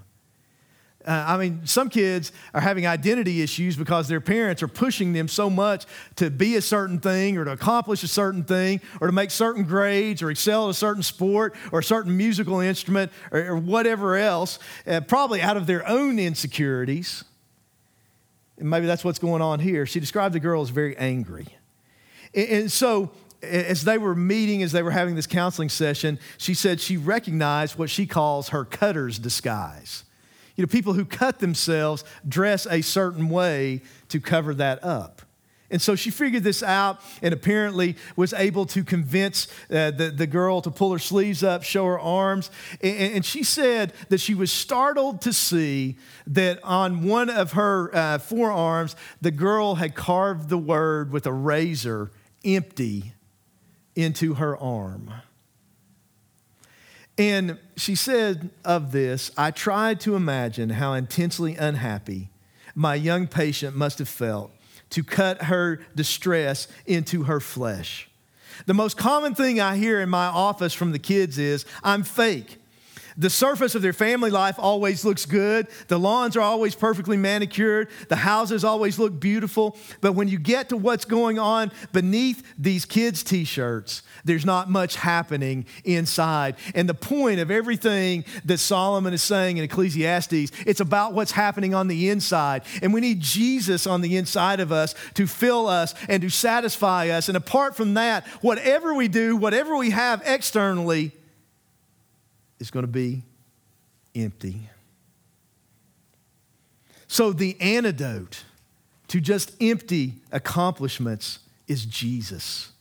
Uh, 1.05 1.23
I 1.25 1.37
mean, 1.37 1.61
some 1.65 1.89
kids 1.89 2.33
are 2.53 2.59
having 2.59 2.85
identity 2.85 3.41
issues 3.41 3.77
because 3.77 4.09
their 4.09 4.19
parents 4.19 4.61
are 4.61 4.67
pushing 4.67 5.13
them 5.13 5.29
so 5.29 5.49
much 5.49 5.85
to 6.17 6.29
be 6.29 6.57
a 6.57 6.61
certain 6.61 6.99
thing 6.99 7.37
or 7.37 7.45
to 7.45 7.51
accomplish 7.51 8.03
a 8.03 8.07
certain 8.07 8.43
thing 8.43 8.81
or 8.99 9.07
to 9.07 9.13
make 9.13 9.31
certain 9.31 9.63
grades 9.63 10.21
or 10.21 10.29
excel 10.29 10.65
at 10.65 10.71
a 10.71 10.73
certain 10.73 11.03
sport 11.03 11.55
or 11.71 11.79
a 11.79 11.83
certain 11.83 12.17
musical 12.17 12.59
instrument 12.59 13.11
or, 13.31 13.47
or 13.47 13.55
whatever 13.55 14.17
else, 14.17 14.59
uh, 14.85 14.99
probably 14.99 15.41
out 15.41 15.55
of 15.55 15.65
their 15.65 15.87
own 15.87 16.19
insecurities. 16.19 17.23
And 18.57 18.69
maybe 18.69 18.85
that's 18.85 19.05
what's 19.05 19.19
going 19.19 19.41
on 19.41 19.59
here. 19.59 19.85
She 19.85 19.99
described 19.99 20.35
the 20.35 20.39
girl 20.39 20.61
as 20.61 20.69
very 20.69 20.97
angry. 20.97 21.47
and, 22.33 22.49
and 22.49 22.71
so, 22.71 23.11
as 23.43 23.83
they 23.83 23.99
were 23.99 24.15
meeting, 24.15 24.63
as 24.63 24.71
they 24.71 24.81
were 24.81 24.91
having 24.91 25.15
this 25.15 25.27
counseling 25.27 25.69
session, 25.69 26.19
she 26.37 26.55
said 26.55 26.81
she 26.81 26.97
recognized 26.97 27.77
what 27.77 27.89
she 27.89 28.07
calls 28.07 28.49
her 28.49 28.65
cutter's 28.65 29.19
disguise. 29.19 30.03
You 30.57 30.63
know, 30.63 30.67
people 30.67 30.93
who 30.93 31.05
cut 31.05 31.39
themselves 31.39 32.03
dress 32.27 32.67
a 32.69 32.81
certain 32.81 33.29
way 33.29 33.81
to 34.09 34.19
cover 34.19 34.53
that 34.55 34.83
up. 34.83 35.21
And 35.69 35.81
so 35.81 35.95
she 35.95 36.11
figured 36.11 36.43
this 36.43 36.63
out 36.63 37.01
and 37.21 37.33
apparently 37.33 37.97
was 38.15 38.31
able 38.31 38.65
to 38.67 38.83
convince 38.83 39.47
uh, 39.69 39.91
the, 39.91 40.13
the 40.15 40.25
girl 40.25 40.61
to 40.61 40.71
pull 40.71 40.93
her 40.93 40.99
sleeves 40.99 41.43
up, 41.43 41.63
show 41.63 41.85
her 41.85 41.99
arms. 41.99 42.49
And, 42.81 43.15
and, 43.15 43.25
she 43.25 43.43
said 43.43 43.91
that 44.07 44.19
she 44.19 44.33
was 44.33 44.49
startled 44.49 45.21
to 45.23 45.33
see 45.33 45.97
that 46.27 46.63
on 46.63 47.03
one 47.05 47.29
of 47.29 47.51
her 47.51 47.93
uh, 47.93 48.17
forearms, 48.19 48.95
the 49.21 49.31
girl 49.31 49.75
had 49.75 49.93
carved 49.93 50.47
the 50.47 50.57
word 50.57 51.11
with 51.11 51.25
a 51.25 51.33
razor, 51.33 52.11
empty, 52.45 53.11
into 53.93 54.35
her 54.35 54.55
arm. 54.55 55.11
And 57.17 57.57
she 57.75 57.95
said 57.95 58.51
of 58.63 58.91
this, 58.91 59.31
I 59.35 59.51
tried 59.51 59.99
to 60.01 60.15
imagine 60.15 60.69
how 60.69 60.93
intensely 60.93 61.55
unhappy 61.55 62.29
my 62.75 62.93
young 62.93 63.27
patient 63.27 63.75
must 63.75 63.97
have 63.99 64.09
felt 64.09 64.51
to 64.91 65.03
cut 65.03 65.43
her 65.43 65.79
distress 65.95 66.67
into 66.85 67.23
her 67.23 67.39
flesh. 67.39 68.07
The 68.65 68.73
most 68.73 68.97
common 68.97 69.35
thing 69.35 69.59
I 69.59 69.77
hear 69.77 69.99
in 69.99 70.09
my 70.09 70.27
office 70.27 70.73
from 70.73 70.91
the 70.91 70.99
kids 70.99 71.37
is, 71.37 71.65
I'm 71.83 72.03
fake. 72.03 72.57
The 73.17 73.29
surface 73.31 73.73
of 73.73 73.81
their 73.81 73.93
family 73.93 74.29
life 74.29 74.55
always 74.59 75.03
looks 75.03 75.25
good. 75.25 75.67
The 75.87 75.97
lawns 75.97 76.37
are 76.37 76.41
always 76.41 76.75
perfectly 76.75 77.17
manicured. 77.17 77.89
The 78.09 78.15
houses 78.15 78.63
always 78.63 78.99
look 78.99 79.19
beautiful. 79.19 79.75
But 80.01 80.13
when 80.13 80.27
you 80.27 80.37
get 80.37 80.69
to 80.69 80.77
what's 80.77 81.05
going 81.05 81.39
on 81.39 81.71
beneath 81.91 82.43
these 82.59 82.85
kids' 82.85 83.23
t 83.23 83.43
shirts, 83.43 84.03
there's 84.23 84.45
not 84.45 84.69
much 84.69 84.97
happening 84.97 85.65
inside. 85.83 86.57
And 86.75 86.87
the 86.87 86.93
point 86.93 87.39
of 87.39 87.49
everything 87.49 88.23
that 88.45 88.59
Solomon 88.59 89.13
is 89.13 89.23
saying 89.23 89.57
in 89.57 89.63
Ecclesiastes, 89.63 90.51
it's 90.67 90.79
about 90.79 91.13
what's 91.13 91.31
happening 91.31 91.73
on 91.73 91.87
the 91.87 92.09
inside. 92.09 92.63
And 92.83 92.93
we 92.93 93.01
need 93.01 93.19
Jesus 93.19 93.87
on 93.87 94.01
the 94.01 94.15
inside 94.15 94.59
of 94.59 94.71
us 94.71 94.93
to 95.15 95.25
fill 95.25 95.67
us 95.67 95.95
and 96.07 96.21
to 96.21 96.29
satisfy 96.29 97.09
us. 97.09 97.29
And 97.29 97.37
apart 97.37 97.75
from 97.75 97.95
that, 97.95 98.27
whatever 98.41 98.93
we 98.93 99.07
do, 99.07 99.35
whatever 99.35 99.75
we 99.75 99.89
have 99.89 100.21
externally, 100.23 101.13
is 102.59 102.71
going 102.71 102.83
to 102.83 102.91
be 102.91 103.23
empty. 104.15 104.69
So, 107.07 107.31
the 107.31 107.59
antidote 107.61 108.43
to 109.07 109.21
just 109.21 109.51
empty 109.61 110.15
accomplishments 110.31 111.39
is 111.67 111.85
Jesus. 111.85 112.71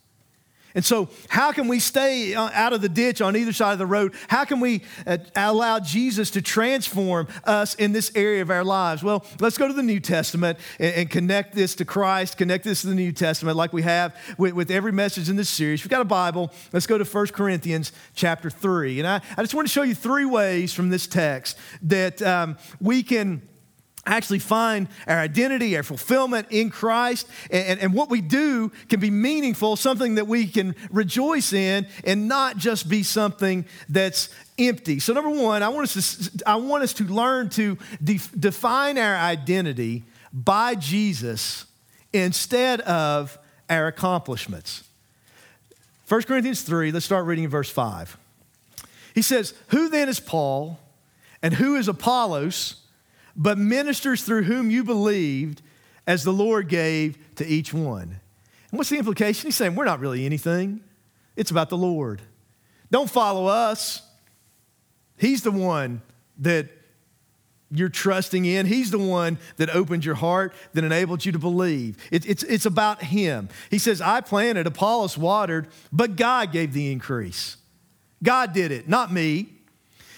And 0.77 0.85
so, 0.85 1.09
how 1.29 1.53
can 1.53 1.69
we 1.69 1.81
stay 1.81 2.35
uh, 2.35 2.51
out 2.53 2.75
of 2.75 2.83
the 2.83 2.89
ditch 2.91 3.23
on 3.23 3.35
either 3.35 3.55
side 3.55 3.73
of 3.73 3.79
the 3.79 3.87
road? 3.87 4.15
How 4.29 4.45
can 4.45 4.61
we 4.61 4.83
uh, 5.07 5.17
allow 5.35 5.81
Jesus 5.81 6.31
to 6.33 6.43
transform 6.43 7.29
us 7.45 7.75
in 7.77 7.93
this 7.93 8.13
area 8.15 8.43
of 8.43 8.51
our 8.51 8.63
lives? 8.63 9.03
Well, 9.03 9.25
let's 9.41 9.57
go 9.57 9.67
to 9.67 9.73
the 9.73 9.83
New 9.83 10.01
Testament 10.01 10.59
and, 10.79 11.09
connect 11.09 11.55
this 11.55 11.77
to 11.77 11.87
Christ, 11.87 12.37
connect 12.37 12.65
this 12.65 12.83
to 12.83 12.89
the 12.89 12.95
New 12.95 13.11
Testament 13.11 13.57
like 13.57 13.73
we 13.73 13.83
have 13.83 14.15
with, 14.37 14.71
every 14.71 14.93
message 14.93 15.31
in 15.31 15.37
this 15.37 15.49
series. 15.49 15.83
You've 15.83 15.91
got 15.91 16.03
a 16.03 16.05
Bible, 16.05 16.53
let's 16.75 16.87
go 16.87 16.99
to 16.99 17.05
1 17.05 17.29
Corinthians 17.29 17.91
chapter 18.15 18.51
3. 18.51 18.99
And 18.99 19.09
I, 19.09 19.23
I 19.39 19.43
just 19.43 19.55
want 19.55 19.67
to 19.67 19.73
show 19.73 19.83
you 19.83 19.95
three 19.95 20.27
ways 20.27 20.75
from 20.75 20.91
this 20.91 21.07
text 21.07 21.57
that 21.83 22.21
um, 22.21 22.59
we 22.83 23.03
can 23.03 23.41
actually 24.07 24.39
find 24.39 24.89
our 25.07 25.19
identity, 25.19 25.77
our 25.77 25.83
fulfillment 25.83 26.47
in 26.51 26.71
Christ, 26.71 27.27
and, 27.51 27.81
and, 27.81 27.93
what 27.93 28.09
we 28.09 28.21
do 28.21 28.71
can 28.89 29.01
be 29.01 29.11
meaningful, 29.11 29.77
something 29.77 30.15
that 30.15 30.27
we 30.27 30.47
can 30.47 30.75
rejoice 30.91 31.53
in, 31.53 31.87
and 32.05 32.29
not 32.29 32.57
just 32.57 32.89
be 32.89 33.03
something 33.03 33.65
that's 33.89 34.29
empty. 34.59 35.01
So, 35.01 35.13
number 35.13 35.31
one, 35.31 35.63
I 35.63 35.69
want 35.69 35.97
us 35.97 36.31
to, 36.31 36.49
I 36.49 36.57
want 36.57 36.85
us 36.85 36.93
to 36.95 37.05
learn 37.05 37.49
to 37.51 37.77
define 38.03 38.99
our 38.99 39.17
identity 39.17 40.05
by 40.33 40.75
Jesus 40.75 41.67
instead 42.13 42.81
of 42.83 43.39
our 43.69 43.87
accomplishments. 43.89 44.85
1 46.09 46.23
Corinthians 46.23 46.63
3, 46.63 46.93
let's 46.93 47.05
start 47.05 47.27
reading 47.27 47.45
in 47.45 47.51
verse 47.51 47.71
5. 47.71 48.17
He 49.15 49.23
says, 49.23 49.55
Who 49.69 49.89
then 49.89 50.09
is 50.09 50.21
Paul, 50.21 50.79
and 51.43 51.55
who 51.55 51.77
is 51.77 51.89
Apollos? 51.89 52.83
But 53.37 53.59
ministers 53.59 54.23
through 54.23 54.45
whom 54.45 54.71
you 54.71 54.83
believed 54.83 55.63
as 56.07 56.25
the 56.25 56.33
Lord 56.33 56.69
gave 56.69 57.19
to 57.37 57.47
each 57.47 57.75
one. 57.75 58.21
And 58.71 58.79
what's 58.79 58.91
the 58.91 58.99
implication? 58.99 59.49
He's 59.49 59.57
saying 59.57 59.75
we're 59.75 59.85
not 59.85 60.01
really 60.01 60.25
anything, 60.25 60.81
it's 61.37 61.51
about 61.51 61.69
the 61.69 61.77
Lord. 61.77 62.23
Don't 62.91 63.11
follow 63.11 63.47
us. 63.47 64.03
He's 65.19 65.43
the 65.43 65.51
one 65.51 66.03
that 66.39 66.69
you're 67.71 67.89
trusting 67.89 68.45
in. 68.45 68.67
He's 68.67 68.91
the 68.91 68.99
one 68.99 69.39
that 69.57 69.71
opened 69.71 70.05
your 70.05 70.15
heart, 70.15 70.55
that 70.75 70.85
enabled 70.85 71.25
you 71.25 71.33
to 71.33 71.39
believe. 71.39 71.97
It, 72.13 72.29
it's, 72.29 72.43
it's 72.45 72.67
about 72.67 73.03
Him. 73.03 73.49
He 73.71 73.79
says, 73.79 74.01
I 74.01 74.21
planted, 74.21 74.67
Apollos 74.67 75.19
watered, 75.19 75.69
but 75.93 76.17
God 76.17 76.53
gave 76.53 76.73
the 76.73 76.93
increase. 76.93 77.57
God 78.23 78.53
did 78.53 78.71
it, 78.71 78.89
not 78.89 79.13
me. 79.13 79.56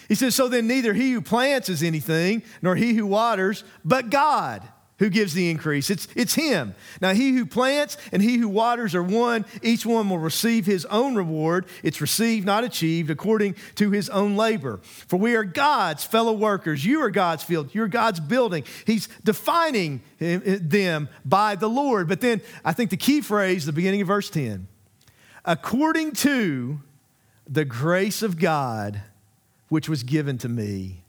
He 0.08 0.14
says, 0.14 0.34
So 0.34 0.48
then 0.48 0.66
neither 0.66 0.94
he 0.94 1.12
who 1.12 1.20
plants 1.20 1.68
is 1.68 1.82
anything, 1.82 2.42
nor 2.62 2.76
he 2.76 2.94
who 2.94 3.06
waters, 3.06 3.64
but 3.84 4.10
God 4.10 4.66
who 4.98 5.08
gives 5.08 5.32
the 5.32 5.48
increase. 5.48 5.90
It's, 5.90 6.08
it's 6.16 6.34
him. 6.34 6.74
Now, 7.00 7.14
he 7.14 7.30
who 7.30 7.46
plants 7.46 7.96
and 8.10 8.20
he 8.20 8.36
who 8.36 8.48
waters 8.48 8.94
are 8.94 9.02
one. 9.02 9.44
Each 9.62 9.86
one 9.86 10.10
will 10.10 10.18
receive 10.18 10.66
his 10.66 10.84
own 10.86 11.14
reward. 11.14 11.66
It's 11.84 12.00
received, 12.00 12.44
not 12.44 12.64
achieved, 12.64 13.08
according 13.08 13.54
to 13.76 13.90
his 13.90 14.10
own 14.10 14.36
labor. 14.36 14.80
For 14.82 15.16
we 15.16 15.36
are 15.36 15.44
God's 15.44 16.04
fellow 16.04 16.32
workers. 16.32 16.84
You 16.84 17.00
are 17.02 17.10
God's 17.10 17.44
field. 17.44 17.74
You're 17.74 17.88
God's 17.88 18.18
building. 18.18 18.64
He's 18.86 19.08
defining 19.22 20.02
them 20.18 21.08
by 21.24 21.54
the 21.54 21.68
Lord. 21.68 22.08
But 22.08 22.20
then 22.20 22.40
I 22.64 22.72
think 22.72 22.90
the 22.90 22.96
key 22.96 23.20
phrase, 23.20 23.66
the 23.66 23.72
beginning 23.72 24.00
of 24.00 24.08
verse 24.08 24.30
10 24.30 24.66
according 25.44 26.12
to 26.12 26.78
the 27.48 27.64
grace 27.64 28.20
of 28.22 28.38
God 28.38 29.00
which 29.68 29.88
was 29.88 30.02
given 30.02 30.38
to 30.38 30.48
me. 30.48 31.02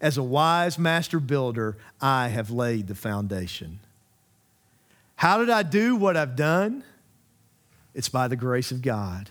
As 0.00 0.18
a 0.18 0.22
wise 0.22 0.78
master 0.78 1.20
builder, 1.20 1.76
I 2.00 2.28
have 2.28 2.50
laid 2.50 2.88
the 2.88 2.94
foundation. 2.94 3.80
How 5.16 5.38
did 5.38 5.50
I 5.50 5.62
do 5.62 5.96
what 5.96 6.16
I've 6.16 6.36
done? 6.36 6.84
It's 7.94 8.08
by 8.08 8.28
the 8.28 8.36
grace 8.36 8.72
of 8.72 8.82
God. 8.82 9.30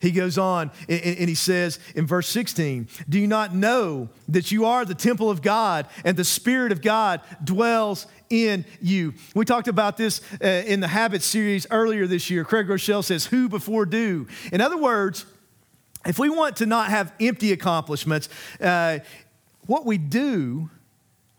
He 0.00 0.12
goes 0.12 0.38
on 0.38 0.70
and 0.88 1.28
he 1.28 1.34
says 1.34 1.80
in 1.96 2.06
verse 2.06 2.28
16, 2.28 2.88
Do 3.08 3.18
you 3.18 3.26
not 3.26 3.52
know 3.54 4.08
that 4.28 4.52
you 4.52 4.64
are 4.64 4.84
the 4.84 4.94
temple 4.94 5.28
of 5.28 5.42
God 5.42 5.86
and 6.04 6.16
the 6.16 6.24
Spirit 6.24 6.70
of 6.70 6.82
God 6.82 7.20
dwells 7.42 8.06
in 8.30 8.64
you? 8.80 9.14
We 9.34 9.44
talked 9.44 9.66
about 9.66 9.96
this 9.96 10.20
uh, 10.42 10.46
in 10.46 10.78
the 10.78 10.88
Habit 10.88 11.22
series 11.22 11.66
earlier 11.70 12.06
this 12.06 12.30
year. 12.30 12.44
Craig 12.44 12.68
Groeschel 12.68 13.02
says, 13.02 13.26
Who 13.26 13.48
before 13.48 13.86
do? 13.86 14.28
In 14.52 14.60
other 14.60 14.76
words, 14.76 15.26
if 16.06 16.18
we 16.18 16.28
want 16.28 16.56
to 16.56 16.66
not 16.66 16.90
have 16.90 17.12
empty 17.20 17.52
accomplishments, 17.52 18.28
uh, 18.60 19.00
what 19.66 19.84
we 19.84 19.98
do 19.98 20.70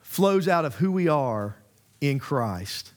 flows 0.01 0.47
out 0.47 0.65
of 0.65 0.75
who 0.75 0.91
we 0.91 1.07
are 1.07 1.55
in 2.01 2.19
Christ. 2.19 2.93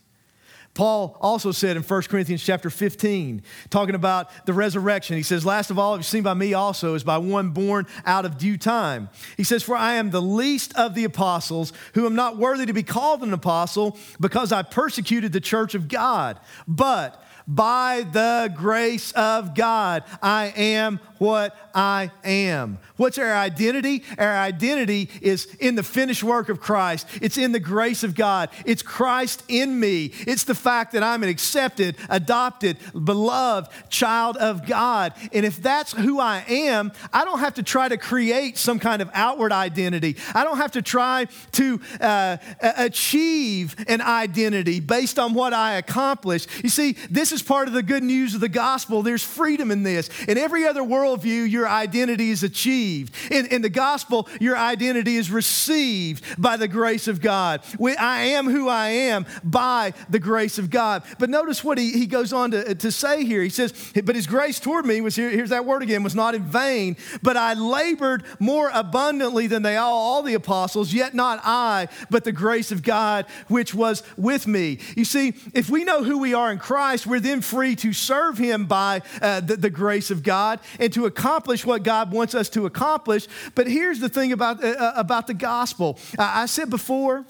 Paul 0.74 1.18
also 1.20 1.52
said 1.52 1.76
in 1.76 1.82
1 1.82 2.02
Corinthians 2.04 2.42
chapter 2.42 2.70
15, 2.70 3.42
talking 3.68 3.94
about 3.94 4.30
the 4.46 4.54
resurrection, 4.54 5.16
he 5.16 5.22
says, 5.22 5.44
Last 5.44 5.70
of 5.70 5.78
all, 5.78 5.96
you've 5.96 6.06
seen 6.06 6.22
by 6.22 6.32
me 6.32 6.54
also, 6.54 6.94
is 6.94 7.04
by 7.04 7.18
one 7.18 7.50
born 7.50 7.86
out 8.06 8.24
of 8.24 8.38
due 8.38 8.56
time. 8.56 9.10
He 9.36 9.44
says, 9.44 9.62
For 9.62 9.76
I 9.76 9.94
am 9.94 10.10
the 10.10 10.22
least 10.22 10.74
of 10.74 10.94
the 10.94 11.04
apostles, 11.04 11.74
who 11.92 12.06
am 12.06 12.14
not 12.14 12.38
worthy 12.38 12.64
to 12.64 12.72
be 12.72 12.82
called 12.82 13.22
an 13.22 13.34
apostle, 13.34 13.98
because 14.18 14.50
I 14.50 14.62
persecuted 14.62 15.32
the 15.32 15.40
church 15.40 15.74
of 15.74 15.88
God. 15.88 16.40
But 16.66 17.22
by 17.46 18.06
the 18.10 18.52
grace 18.56 19.12
of 19.12 19.54
God, 19.54 20.04
I 20.22 20.54
am 20.56 21.00
what 21.22 21.56
I 21.72 22.10
am. 22.24 22.78
What's 22.96 23.16
our 23.16 23.32
identity? 23.32 24.02
Our 24.18 24.36
identity 24.36 25.08
is 25.20 25.46
in 25.60 25.76
the 25.76 25.84
finished 25.84 26.24
work 26.24 26.48
of 26.48 26.60
Christ. 26.60 27.06
It's 27.20 27.38
in 27.38 27.52
the 27.52 27.60
grace 27.60 28.02
of 28.02 28.16
God. 28.16 28.50
It's 28.66 28.82
Christ 28.82 29.44
in 29.46 29.78
me. 29.78 30.12
It's 30.26 30.42
the 30.42 30.54
fact 30.56 30.92
that 30.92 31.04
I'm 31.04 31.22
an 31.22 31.28
accepted, 31.28 31.96
adopted, 32.08 32.76
beloved 32.92 33.70
child 33.88 34.36
of 34.36 34.66
God. 34.66 35.14
And 35.32 35.46
if 35.46 35.62
that's 35.62 35.92
who 35.92 36.18
I 36.18 36.44
am, 36.48 36.90
I 37.12 37.24
don't 37.24 37.38
have 37.38 37.54
to 37.54 37.62
try 37.62 37.88
to 37.88 37.96
create 37.96 38.58
some 38.58 38.80
kind 38.80 39.00
of 39.00 39.08
outward 39.14 39.52
identity. 39.52 40.16
I 40.34 40.42
don't 40.42 40.56
have 40.56 40.72
to 40.72 40.82
try 40.82 41.28
to 41.52 41.80
uh, 42.00 42.36
achieve 42.60 43.76
an 43.86 44.00
identity 44.00 44.80
based 44.80 45.20
on 45.20 45.34
what 45.34 45.54
I 45.54 45.74
accomplish. 45.74 46.48
You 46.64 46.68
see, 46.68 46.96
this 47.08 47.30
is 47.30 47.42
part 47.42 47.68
of 47.68 47.74
the 47.74 47.82
good 47.84 48.02
news 48.02 48.34
of 48.34 48.40
the 48.40 48.48
gospel. 48.48 49.02
There's 49.02 49.22
freedom 49.22 49.70
in 49.70 49.84
this. 49.84 50.10
In 50.26 50.36
every 50.36 50.66
other 50.66 50.82
worldview, 51.16 51.50
your 51.50 51.68
identity 51.68 52.30
is 52.30 52.42
achieved. 52.42 53.14
In, 53.30 53.46
in 53.46 53.62
the 53.62 53.68
gospel, 53.68 54.28
your 54.40 54.56
identity 54.56 55.16
is 55.16 55.30
received 55.30 56.40
by 56.40 56.56
the 56.56 56.68
grace 56.68 57.08
of 57.08 57.20
God. 57.20 57.62
We, 57.78 57.96
I 57.96 58.22
am 58.22 58.46
who 58.46 58.68
I 58.68 58.88
am 58.88 59.26
by 59.44 59.94
the 60.08 60.18
grace 60.18 60.58
of 60.58 60.70
God. 60.70 61.02
But 61.18 61.30
notice 61.30 61.62
what 61.62 61.78
he, 61.78 61.92
he 61.92 62.06
goes 62.06 62.32
on 62.32 62.50
to, 62.52 62.74
to 62.74 62.90
say 62.90 63.24
here. 63.24 63.42
He 63.42 63.48
says, 63.48 63.72
But 64.04 64.16
his 64.16 64.26
grace 64.26 64.60
toward 64.60 64.86
me 64.86 65.00
was 65.00 65.16
here, 65.16 65.30
here's 65.30 65.50
that 65.50 65.64
word 65.64 65.82
again, 65.82 66.02
was 66.02 66.14
not 66.14 66.34
in 66.34 66.42
vain, 66.42 66.96
but 67.22 67.36
I 67.36 67.54
labored 67.54 68.24
more 68.38 68.70
abundantly 68.72 69.46
than 69.46 69.62
they 69.62 69.76
all, 69.76 69.92
all 69.92 70.22
the 70.22 70.34
apostles, 70.34 70.92
yet 70.92 71.14
not 71.14 71.40
I, 71.44 71.88
but 72.10 72.24
the 72.24 72.32
grace 72.32 72.72
of 72.72 72.82
God 72.82 73.26
which 73.48 73.74
was 73.74 74.02
with 74.16 74.46
me. 74.46 74.78
You 74.96 75.04
see, 75.04 75.34
if 75.54 75.68
we 75.70 75.84
know 75.84 76.04
who 76.04 76.18
we 76.18 76.34
are 76.34 76.50
in 76.50 76.58
Christ, 76.58 77.06
we're 77.06 77.20
then 77.20 77.40
free 77.40 77.76
to 77.76 77.92
serve 77.92 78.38
Him 78.38 78.66
by 78.66 79.02
uh, 79.20 79.40
the, 79.40 79.56
the, 79.56 79.70
grace 79.72 80.10
of 80.10 80.22
God 80.22 80.60
and 80.78 80.92
to 80.92 81.01
accomplish 81.06 81.64
what 81.64 81.82
God 81.82 82.12
wants 82.12 82.34
us 82.34 82.48
to 82.50 82.66
accomplish. 82.66 83.26
But 83.54 83.66
here's 83.66 84.00
the 84.00 84.08
thing 84.08 84.32
about, 84.32 84.62
uh, 84.62 84.68
uh 84.68 84.92
about 84.96 85.26
the 85.26 85.34
gospel 85.34 85.98
I 86.18 86.46
said 86.46 86.70
before 86.70 87.24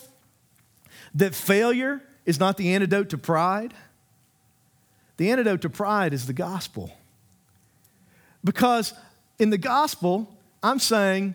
that 1.15 1.35
failure 1.35 2.03
is 2.25 2.39
not 2.39 2.57
the 2.57 2.75
antidote 2.75 3.11
to 3.11 3.19
pride. 3.19 3.75
The 5.17 5.31
antidote 5.31 5.63
to 5.63 5.71
pride 5.71 6.13
is 6.13 6.27
the 6.27 6.33
gospel. 6.33 6.91
Because 8.45 8.95
in 9.39 9.51
the 9.51 9.59
gospel, 9.59 10.29
I'm 10.63 10.79
saying, 10.79 11.35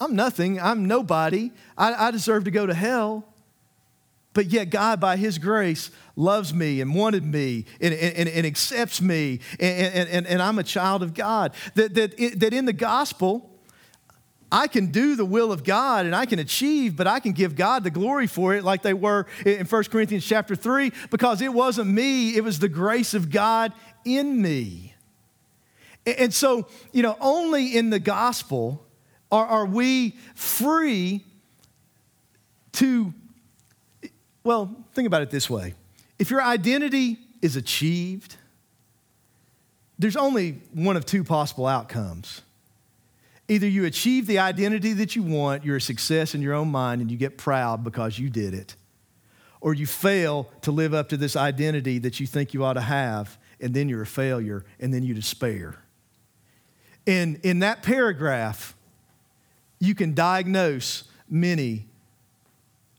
I'm 0.00 0.16
nothing, 0.16 0.60
I'm 0.60 0.86
nobody, 0.86 1.52
I, 1.76 2.08
I 2.08 2.10
deserve 2.10 2.44
to 2.44 2.50
go 2.50 2.66
to 2.66 2.74
hell. 2.74 3.24
But 4.34 4.46
yet, 4.46 4.70
God, 4.70 5.00
by 5.00 5.16
His 5.16 5.38
grace, 5.38 5.90
loves 6.16 6.52
me 6.54 6.80
and 6.80 6.94
wanted 6.94 7.24
me 7.24 7.64
and, 7.80 7.92
and, 7.94 8.28
and 8.28 8.46
accepts 8.46 9.00
me, 9.00 9.40
and, 9.58 10.08
and, 10.08 10.26
and, 10.26 10.42
I'm 10.42 10.58
a 10.58 10.62
child 10.62 11.02
of 11.02 11.14
God. 11.14 11.54
That, 11.74 11.94
that, 11.94 12.16
that 12.40 12.52
in 12.52 12.64
the 12.64 12.72
gospel, 12.72 13.50
I 14.50 14.68
can 14.68 14.86
do 14.86 15.16
the 15.16 15.24
will 15.24 15.50
of 15.50 15.64
God 15.64 16.04
and 16.04 16.14
I 16.14 16.26
can 16.26 16.38
achieve, 16.38 16.96
but 16.96 17.06
I 17.06 17.20
can 17.20 17.32
give 17.32 17.56
God 17.56 17.84
the 17.84 17.90
glory 17.90 18.26
for 18.26 18.54
it, 18.54 18.64
like 18.64 18.82
they 18.82 18.92
were 18.92 19.26
in 19.46 19.66
1 19.66 19.84
Corinthians 19.84 20.26
chapter 20.26 20.54
3, 20.54 20.92
because 21.10 21.40
it 21.40 21.52
wasn't 21.52 21.90
me, 21.90 22.36
it 22.36 22.44
was 22.44 22.58
the 22.58 22.68
grace 22.68 23.14
of 23.14 23.30
God 23.30 23.72
in 24.04 24.40
me. 24.40 24.94
And 26.04 26.34
so, 26.34 26.68
you 26.92 27.02
know, 27.02 27.16
only 27.20 27.76
in 27.76 27.90
the 27.90 28.00
gospel 28.00 28.86
are, 29.30 29.46
are 29.46 29.66
we 29.66 30.16
free 30.34 31.24
to 32.72 33.14
well, 34.44 34.74
think 34.92 35.06
about 35.06 35.22
it 35.22 35.30
this 35.30 35.48
way 35.48 35.74
if 36.18 36.30
your 36.30 36.42
identity 36.42 37.18
is 37.40 37.56
achieved, 37.56 38.36
there's 39.98 40.16
only 40.16 40.62
one 40.72 40.96
of 40.96 41.04
two 41.04 41.24
possible 41.24 41.66
outcomes. 41.66 42.42
Either 43.48 43.66
you 43.66 43.84
achieve 43.84 44.26
the 44.26 44.38
identity 44.38 44.92
that 44.92 45.16
you 45.16 45.22
want, 45.22 45.64
you're 45.64 45.76
a 45.76 45.80
success 45.80 46.34
in 46.34 46.40
your 46.40 46.54
own 46.54 46.68
mind, 46.68 47.00
and 47.00 47.10
you 47.10 47.16
get 47.16 47.36
proud 47.36 47.82
because 47.82 48.18
you 48.18 48.30
did 48.30 48.54
it, 48.54 48.76
or 49.60 49.74
you 49.74 49.86
fail 49.86 50.48
to 50.62 50.70
live 50.70 50.94
up 50.94 51.08
to 51.08 51.16
this 51.16 51.36
identity 51.36 51.98
that 51.98 52.20
you 52.20 52.26
think 52.26 52.54
you 52.54 52.64
ought 52.64 52.74
to 52.74 52.80
have, 52.80 53.36
and 53.60 53.74
then 53.74 53.88
you're 53.88 54.02
a 54.02 54.06
failure, 54.06 54.64
and 54.80 54.94
then 54.94 55.02
you 55.02 55.12
despair. 55.12 55.76
And 57.06 57.40
in 57.42 57.58
that 57.58 57.82
paragraph, 57.82 58.76
you 59.80 59.94
can 59.94 60.14
diagnose 60.14 61.04
many 61.28 61.86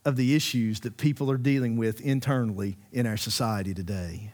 of 0.05 0.15
the 0.15 0.35
issues 0.35 0.81
that 0.81 0.97
people 0.97 1.31
are 1.31 1.37
dealing 1.37 1.77
with 1.77 2.01
internally 2.01 2.77
in 2.91 3.05
our 3.05 3.17
society 3.17 3.73
today. 3.73 4.33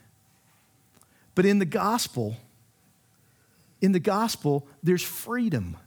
But 1.36 1.46
in 1.46 1.60
the 1.60 1.66
gospel, 1.66 2.38
in 3.82 3.92
the 3.92 4.00
gospel, 4.00 4.68
there's 4.84 5.04
freedom. 5.04 5.78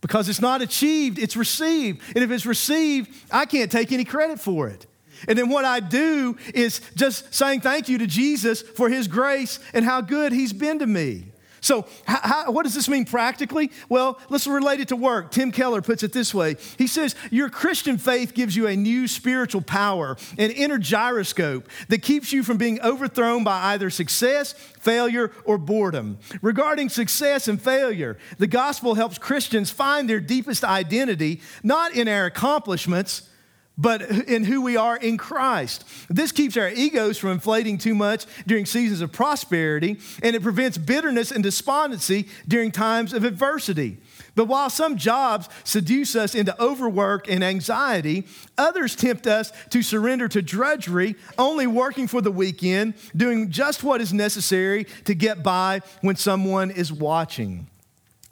Because 0.00 0.28
it's 0.28 0.40
not 0.40 0.62
achieved, 0.62 1.18
it's 1.18 1.36
received. 1.36 2.00
And 2.14 2.24
if 2.24 2.30
it's 2.30 2.46
received, 2.46 3.14
I 3.30 3.46
can't 3.46 3.70
take 3.70 3.92
any 3.92 4.04
credit 4.04 4.40
for 4.40 4.68
it. 4.68 4.86
And 5.28 5.38
then 5.38 5.50
what 5.50 5.64
I 5.64 5.80
do 5.80 6.36
is 6.54 6.80
just 6.94 7.34
saying 7.34 7.60
thank 7.60 7.88
you 7.88 7.98
to 7.98 8.06
Jesus 8.06 8.62
for 8.62 8.88
his 8.88 9.06
grace 9.08 9.58
and 9.74 9.84
how 9.84 10.00
good 10.00 10.32
he's 10.32 10.52
been 10.52 10.78
to 10.78 10.86
me. 10.86 11.29
So, 11.60 11.86
how, 12.06 12.50
what 12.50 12.64
does 12.64 12.74
this 12.74 12.88
mean 12.88 13.04
practically? 13.04 13.70
Well, 13.88 14.18
let's 14.28 14.46
relate 14.46 14.80
it 14.80 14.88
to 14.88 14.96
work. 14.96 15.30
Tim 15.30 15.52
Keller 15.52 15.82
puts 15.82 16.02
it 16.02 16.12
this 16.12 16.34
way 16.34 16.56
He 16.78 16.86
says, 16.86 17.14
Your 17.30 17.48
Christian 17.48 17.98
faith 17.98 18.34
gives 18.34 18.56
you 18.56 18.66
a 18.66 18.76
new 18.76 19.06
spiritual 19.06 19.62
power, 19.62 20.16
an 20.38 20.50
inner 20.50 20.78
gyroscope 20.78 21.68
that 21.88 22.02
keeps 22.02 22.32
you 22.32 22.42
from 22.42 22.56
being 22.56 22.80
overthrown 22.80 23.44
by 23.44 23.72
either 23.72 23.90
success, 23.90 24.52
failure, 24.52 25.32
or 25.44 25.58
boredom. 25.58 26.18
Regarding 26.42 26.88
success 26.88 27.48
and 27.48 27.60
failure, 27.60 28.18
the 28.38 28.46
gospel 28.46 28.94
helps 28.94 29.18
Christians 29.18 29.70
find 29.70 30.08
their 30.08 30.20
deepest 30.20 30.64
identity 30.64 31.40
not 31.62 31.92
in 31.92 32.08
our 32.08 32.26
accomplishments 32.26 33.29
but 33.78 34.02
in 34.02 34.44
who 34.44 34.60
we 34.60 34.76
are 34.76 34.96
in 34.96 35.16
Christ. 35.16 35.84
This 36.08 36.32
keeps 36.32 36.56
our 36.56 36.68
egos 36.68 37.16
from 37.16 37.30
inflating 37.30 37.78
too 37.78 37.94
much 37.94 38.26
during 38.46 38.66
seasons 38.66 39.00
of 39.00 39.12
prosperity, 39.12 39.98
and 40.22 40.36
it 40.36 40.42
prevents 40.42 40.76
bitterness 40.76 41.30
and 41.30 41.42
despondency 41.42 42.28
during 42.46 42.72
times 42.72 43.12
of 43.12 43.24
adversity. 43.24 43.98
But 44.34 44.46
while 44.46 44.70
some 44.70 44.96
jobs 44.96 45.48
seduce 45.64 46.14
us 46.14 46.34
into 46.34 46.60
overwork 46.62 47.28
and 47.28 47.42
anxiety, 47.42 48.26
others 48.56 48.94
tempt 48.94 49.26
us 49.26 49.52
to 49.70 49.82
surrender 49.82 50.28
to 50.28 50.42
drudgery, 50.42 51.16
only 51.38 51.66
working 51.66 52.06
for 52.06 52.20
the 52.20 52.30
weekend, 52.30 52.94
doing 53.16 53.50
just 53.50 53.82
what 53.82 54.00
is 54.00 54.12
necessary 54.12 54.86
to 55.04 55.14
get 55.14 55.42
by 55.42 55.80
when 56.00 56.16
someone 56.16 56.70
is 56.70 56.92
watching. 56.92 57.66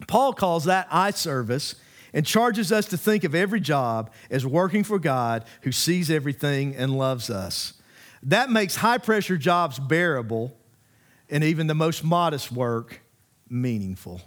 Paul 0.06 0.32
calls 0.32 0.64
that 0.64 0.88
eye 0.90 1.10
service 1.10 1.74
and 2.12 2.26
charges 2.26 2.72
us 2.72 2.86
to 2.86 2.96
think 2.96 3.24
of 3.24 3.34
every 3.34 3.60
job 3.60 4.10
as 4.30 4.46
working 4.46 4.84
for 4.84 4.98
God 4.98 5.44
who 5.62 5.72
sees 5.72 6.10
everything 6.10 6.74
and 6.76 6.96
loves 6.96 7.30
us. 7.30 7.74
That 8.22 8.50
makes 8.50 8.76
high 8.76 8.98
pressure 8.98 9.36
jobs 9.36 9.78
bearable 9.78 10.56
and 11.30 11.44
even 11.44 11.66
the 11.66 11.74
most 11.74 12.02
modest 12.02 12.50
work 12.50 13.00
meaningful. 13.48 14.20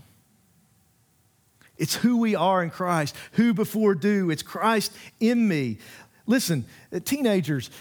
It's 1.77 1.95
who 1.95 2.17
we 2.17 2.35
are 2.35 2.61
in 2.61 2.69
Christ, 2.69 3.15
who 3.33 3.53
before 3.53 3.95
do. 3.95 4.29
It's 4.29 4.43
Christ 4.43 4.93
in 5.19 5.47
me. 5.47 5.79
Listen, 6.27 6.65
teenagers, 7.03 7.71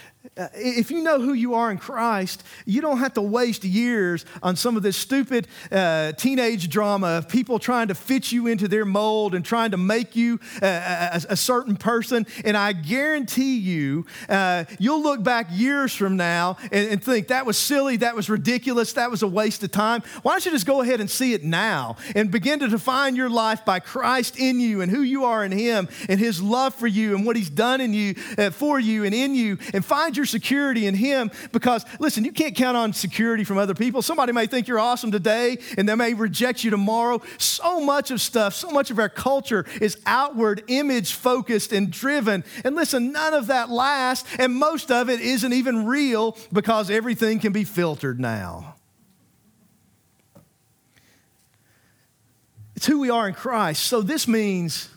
if 0.53 0.91
you 0.91 1.01
know 1.01 1.19
who 1.19 1.33
you 1.33 1.55
are 1.55 1.71
in 1.71 1.77
Christ, 1.77 2.43
you 2.65 2.79
don't 2.79 2.99
have 2.99 3.15
to 3.15 3.21
waste 3.21 3.63
years 3.63 4.23
on 4.43 4.55
some 4.55 4.77
of 4.77 4.83
this 4.83 4.95
stupid 4.95 5.47
uh, 5.71 6.11
teenage 6.13 6.69
drama 6.69 7.07
of 7.17 7.27
people 7.27 7.57
trying 7.57 7.87
to 7.87 7.95
fit 7.95 8.31
you 8.31 8.45
into 8.45 8.67
their 8.67 8.85
mold 8.85 9.33
and 9.33 9.43
trying 9.43 9.71
to 9.71 9.77
make 9.77 10.15
you 10.15 10.39
uh, 10.61 11.19
a, 11.27 11.33
a, 11.33 11.35
certain 11.35 11.75
person. 11.75 12.27
And 12.45 12.55
I 12.55 12.73
guarantee 12.73 13.57
you, 13.57 14.05
uh, 14.29 14.65
you'll 14.77 15.01
look 15.01 15.23
back 15.23 15.47
years 15.49 15.93
from 15.95 16.17
now 16.17 16.57
and, 16.71 16.89
and, 16.89 17.03
think 17.03 17.29
that 17.29 17.47
was 17.47 17.57
silly, 17.57 17.97
that 17.97 18.15
was 18.15 18.29
ridiculous, 18.29 18.93
that 18.93 19.09
was 19.09 19.23
a 19.23 19.27
waste 19.27 19.63
of 19.63 19.71
time. 19.71 20.03
Why 20.21 20.33
don't 20.33 20.45
you 20.45 20.51
just 20.51 20.67
go 20.67 20.81
ahead 20.81 20.99
and 20.99 21.09
see 21.09 21.33
it 21.33 21.43
now 21.43 21.97
and 22.15 22.29
begin 22.29 22.59
to 22.59 22.67
define 22.67 23.15
your 23.15 23.29
life 23.29 23.65
by 23.65 23.79
Christ 23.79 24.37
in 24.37 24.59
you 24.59 24.81
and 24.81 24.91
who 24.91 25.01
you 25.01 25.25
are 25.25 25.43
in 25.43 25.51
Him 25.51 25.89
and 26.07 26.19
His 26.19 26.41
love 26.41 26.75
for 26.75 26.85
you 26.85 27.15
and 27.15 27.25
what 27.25 27.35
He's 27.35 27.49
done 27.49 27.81
in 27.81 27.93
you 27.95 28.13
uh, 28.37 28.51
for 28.51 28.79
you 28.79 29.03
and 29.03 29.15
in 29.15 29.33
you 29.33 29.57
and 29.73 29.83
find 29.83 30.10
your 30.15 30.25
security 30.25 30.85
in 30.87 30.95
Him 30.95 31.31
because, 31.51 31.85
listen, 31.99 32.25
you 32.25 32.31
can't 32.31 32.55
count 32.55 32.77
on 32.77 32.93
security 32.93 33.43
from 33.43 33.57
other 33.57 33.73
people. 33.73 34.01
Somebody 34.01 34.31
may 34.31 34.47
think 34.47 34.67
you're 34.67 34.79
awesome 34.79 35.11
today 35.11 35.57
and 35.77 35.87
they 35.87 35.95
may 35.95 36.13
reject 36.13 36.63
you 36.63 36.71
tomorrow. 36.71 37.21
So 37.37 37.81
much 37.81 38.11
of 38.11 38.21
stuff, 38.21 38.53
so 38.53 38.69
much 38.69 38.91
of 38.91 38.99
our 38.99 39.09
culture 39.09 39.65
is 39.79 39.97
outward, 40.05 40.63
image 40.67 41.13
focused, 41.13 41.71
and 41.73 41.91
driven. 41.91 42.43
And 42.63 42.75
listen, 42.75 43.11
none 43.11 43.33
of 43.33 43.47
that 43.47 43.69
lasts, 43.69 44.27
and 44.37 44.53
most 44.55 44.91
of 44.91 45.09
it 45.09 45.19
isn't 45.19 45.53
even 45.53 45.85
real 45.85 46.37
because 46.51 46.89
everything 46.89 47.39
can 47.39 47.51
be 47.53 47.63
filtered 47.63 48.19
now. 48.19 48.75
It's 52.75 52.87
who 52.87 52.99
we 52.99 53.11
are 53.11 53.27
in 53.27 53.35
Christ. 53.35 53.83
So 53.83 54.01
this 54.01 54.27
means 54.27 54.89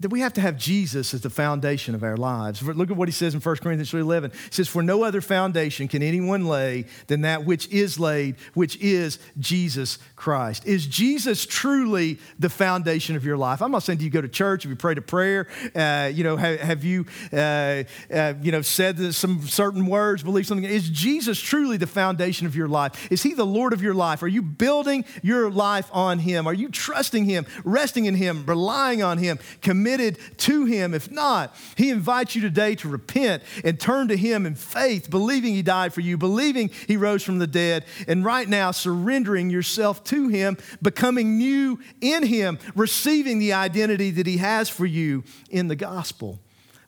that 0.00 0.08
we 0.08 0.20
have 0.20 0.32
to 0.34 0.40
have 0.40 0.58
Jesus 0.58 1.14
as 1.14 1.20
the 1.20 1.30
foundation 1.30 1.94
of 1.94 2.02
our 2.02 2.16
lives. 2.16 2.62
Look 2.62 2.90
at 2.90 2.96
what 2.96 3.08
he 3.08 3.12
says 3.12 3.34
in 3.34 3.40
1 3.40 3.56
Corinthians 3.56 3.92
3.11. 3.92 4.32
He 4.32 4.50
says, 4.50 4.68
For 4.68 4.82
no 4.82 5.04
other 5.04 5.20
foundation 5.20 5.86
can 5.88 6.02
anyone 6.02 6.46
lay 6.46 6.86
than 7.06 7.20
that 7.20 7.44
which 7.44 7.68
is 7.68 7.98
laid, 8.00 8.36
which 8.54 8.76
is 8.76 9.18
Jesus 9.38 9.98
Christ. 10.24 10.66
Is 10.66 10.86
Jesus 10.86 11.44
truly 11.44 12.18
the 12.38 12.48
foundation 12.48 13.14
of 13.14 13.26
your 13.26 13.36
life? 13.36 13.60
I'm 13.60 13.70
not 13.70 13.82
saying 13.82 13.98
do 13.98 14.06
you 14.06 14.10
go 14.10 14.22
to 14.22 14.28
church, 14.28 14.62
have 14.62 14.70
you 14.70 14.76
prayed 14.76 14.96
a 14.96 15.02
prayer, 15.02 15.48
uh, 15.74 16.10
you 16.12 16.24
know, 16.24 16.36
have, 16.36 16.60
have 16.60 16.84
you, 16.84 17.04
uh, 17.32 17.84
uh, 18.10 18.34
you 18.40 18.50
know, 18.50 18.62
said 18.62 19.14
some 19.14 19.42
certain 19.42 19.86
words, 19.86 20.22
believe 20.22 20.46
something. 20.46 20.64
Is 20.64 20.88
Jesus 20.88 21.38
truly 21.38 21.76
the 21.76 21.86
foundation 21.86 22.46
of 22.46 22.56
your 22.56 22.68
life? 22.68 23.12
Is 23.12 23.22
he 23.22 23.34
the 23.34 23.44
Lord 23.44 23.74
of 23.74 23.82
your 23.82 23.92
life? 23.92 24.22
Are 24.22 24.28
you 24.28 24.40
building 24.40 25.04
your 25.22 25.50
life 25.50 25.90
on 25.92 26.20
him? 26.20 26.46
Are 26.46 26.54
you 26.54 26.70
trusting 26.70 27.26
him, 27.26 27.44
resting 27.62 28.06
in 28.06 28.14
him, 28.14 28.46
relying 28.46 29.02
on 29.02 29.18
him, 29.18 29.38
committed 29.60 30.18
to 30.38 30.64
Him. 30.66 30.94
If 30.94 31.10
not, 31.10 31.56
He 31.76 31.90
invites 31.90 32.36
you 32.36 32.42
today 32.42 32.74
to 32.76 32.88
repent 32.88 33.42
and 33.64 33.80
turn 33.80 34.08
to 34.08 34.16
Him 34.16 34.46
in 34.46 34.54
faith, 34.54 35.10
believing 35.10 35.54
He 35.54 35.62
died 35.62 35.92
for 35.92 36.00
you, 36.00 36.16
believing 36.16 36.70
He 36.86 36.96
rose 36.96 37.22
from 37.22 37.38
the 37.38 37.46
dead, 37.46 37.84
and 38.06 38.24
right 38.24 38.48
now 38.48 38.70
surrendering 38.70 39.50
yourself 39.50 40.04
to 40.04 40.13
Him, 40.28 40.56
becoming 40.82 41.36
new 41.36 41.78
in 42.00 42.24
Him, 42.24 42.58
receiving 42.74 43.38
the 43.38 43.52
identity 43.52 44.10
that 44.12 44.26
He 44.26 44.38
has 44.38 44.68
for 44.68 44.86
you 44.86 45.24
in 45.50 45.68
the 45.68 45.76
gospel. 45.76 46.40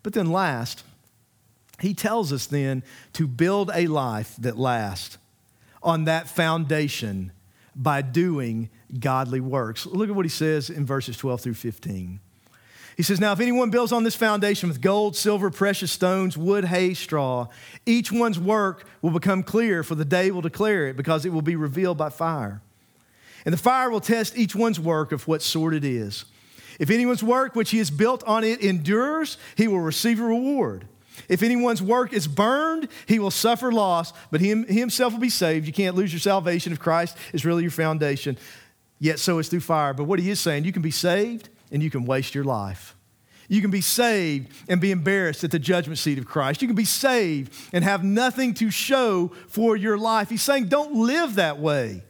But 0.03 0.13
then, 0.13 0.31
last, 0.31 0.85
He 1.81 1.95
tells 1.95 2.33
us 2.33 2.47
then 2.47 2.83
to 3.15 3.27
build 3.27 3.71
a 3.75 3.87
life 3.87 4.35
that 4.39 4.57
lasts 4.57 5.19
on 5.83 6.05
that 6.05 6.29
foundation 6.29 7.33
by 7.77 8.03
doing 8.03 8.71
godly 8.99 9.41
works. 9.41 9.87
Look 9.87 10.09
at 10.09 10.15
what 10.15 10.25
he 10.25 10.31
says 10.31 10.71
in 10.71 10.87
verses 10.87 11.17
12 11.17 11.43
through 11.43 11.55
15. 11.55 12.21
He 12.97 13.03
says, 13.03 13.21
Now, 13.21 13.33
if 13.33 13.41
anyone 13.41 13.69
builds 13.71 13.93
on 13.93 14.05
this 14.05 14.15
foundation 14.15 14.71
with 14.71 14.81
gold, 14.81 15.17
silver, 15.17 15.51
precious 15.51 15.93
stones, 15.93 16.37
wood, 16.37 16.65
hay, 16.65 16.95
straw, 16.95 17.49
each 17.85 18.11
one's 18.11 18.39
work 18.39 18.85
will 19.03 19.11
become 19.11 19.43
clear, 19.43 19.83
for 19.83 19.95
the 19.95 20.05
day 20.05 20.31
will 20.31 20.41
declare 20.41 20.87
it, 20.87 20.97
because 20.97 21.27
it 21.27 21.33
will 21.33 21.43
be 21.43 21.57
revealed 21.57 21.99
by 21.99 22.09
fire. 22.09 22.63
And 23.47 23.53
the 23.53 23.59
fire 23.59 23.89
will 23.89 24.01
test 24.01 24.37
each 24.37 24.55
one's 24.55 24.79
work 24.79 25.13
of 25.13 25.27
what 25.27 25.41
sort 25.41 25.73
it 25.73 25.85
is. 25.85 26.27
If 26.79 26.91
anyone's 26.91 27.23
work 27.23 27.55
which 27.55 27.71
he 27.71 27.79
has 27.79 27.91
built 27.91 28.23
on 28.25 28.45
it 28.45 28.61
endures, 28.61 29.39
he 29.57 29.69
will 29.69 29.81
receive 29.81 30.21
a 30.21 30.25
reward. 30.25 30.87
If 31.29 31.43
anyone's 31.43 31.81
work 31.81 32.13
is 32.13 32.29
burned, 32.29 32.89
he 33.07 33.19
will 33.19 33.31
suffer 33.31 33.73
loss, 33.73 34.13
but 34.31 34.41
he, 34.41 34.49
he 34.65 34.81
himself 34.81 35.13
will 35.15 35.21
be 35.21 35.31
saved. 35.31 35.67
You 35.67 35.73
can't 35.73 35.97
lose 35.97 36.13
your 36.13 36.21
salvation 36.21 36.73
if 36.73 36.79
Christ 36.79 37.17
is 37.33 37.47
really 37.47 37.63
your 37.63 37.71
foundation. 37.71 38.37
Yet 38.99 39.19
so 39.19 39.39
is 39.39 39.49
through 39.49 39.61
fire. 39.61 39.95
But 39.95 40.05
what 40.05 40.19
he 40.19 40.29
is 40.29 40.41
saying, 40.41 40.65
you 40.65 40.73
can 40.73 40.83
be 40.83 40.91
saved 40.91 41.49
and 41.71 41.83
you 41.83 41.91
can 41.91 42.05
waste 42.05 42.35
your 42.35 42.45
life. 42.45 42.95
You 43.49 43.61
can 43.61 43.71
be 43.71 43.81
saved 43.81 44.53
and 44.69 44.81
be 44.81 44.91
embarrassed 44.91 45.45
at 45.45 45.53
the 45.53 45.59
judgment 45.61 45.99
seat 45.99 46.19
of 46.19 46.27
Christ. 46.27 46.63
You 46.63 46.69
can 46.69 46.77
be 46.77 46.85
saved 46.85 47.55
and 47.73 47.85
have 47.85 48.03
nothing 48.03 48.55
to 48.55 48.71
show 48.71 49.29
for 49.47 49.77
your 49.77 49.97
life. 49.97 50.31
He's 50.31 50.43
saying, 50.43 50.67
don't 50.67 50.95
live 50.95 51.37
that 51.37 51.61
way. 51.61 52.03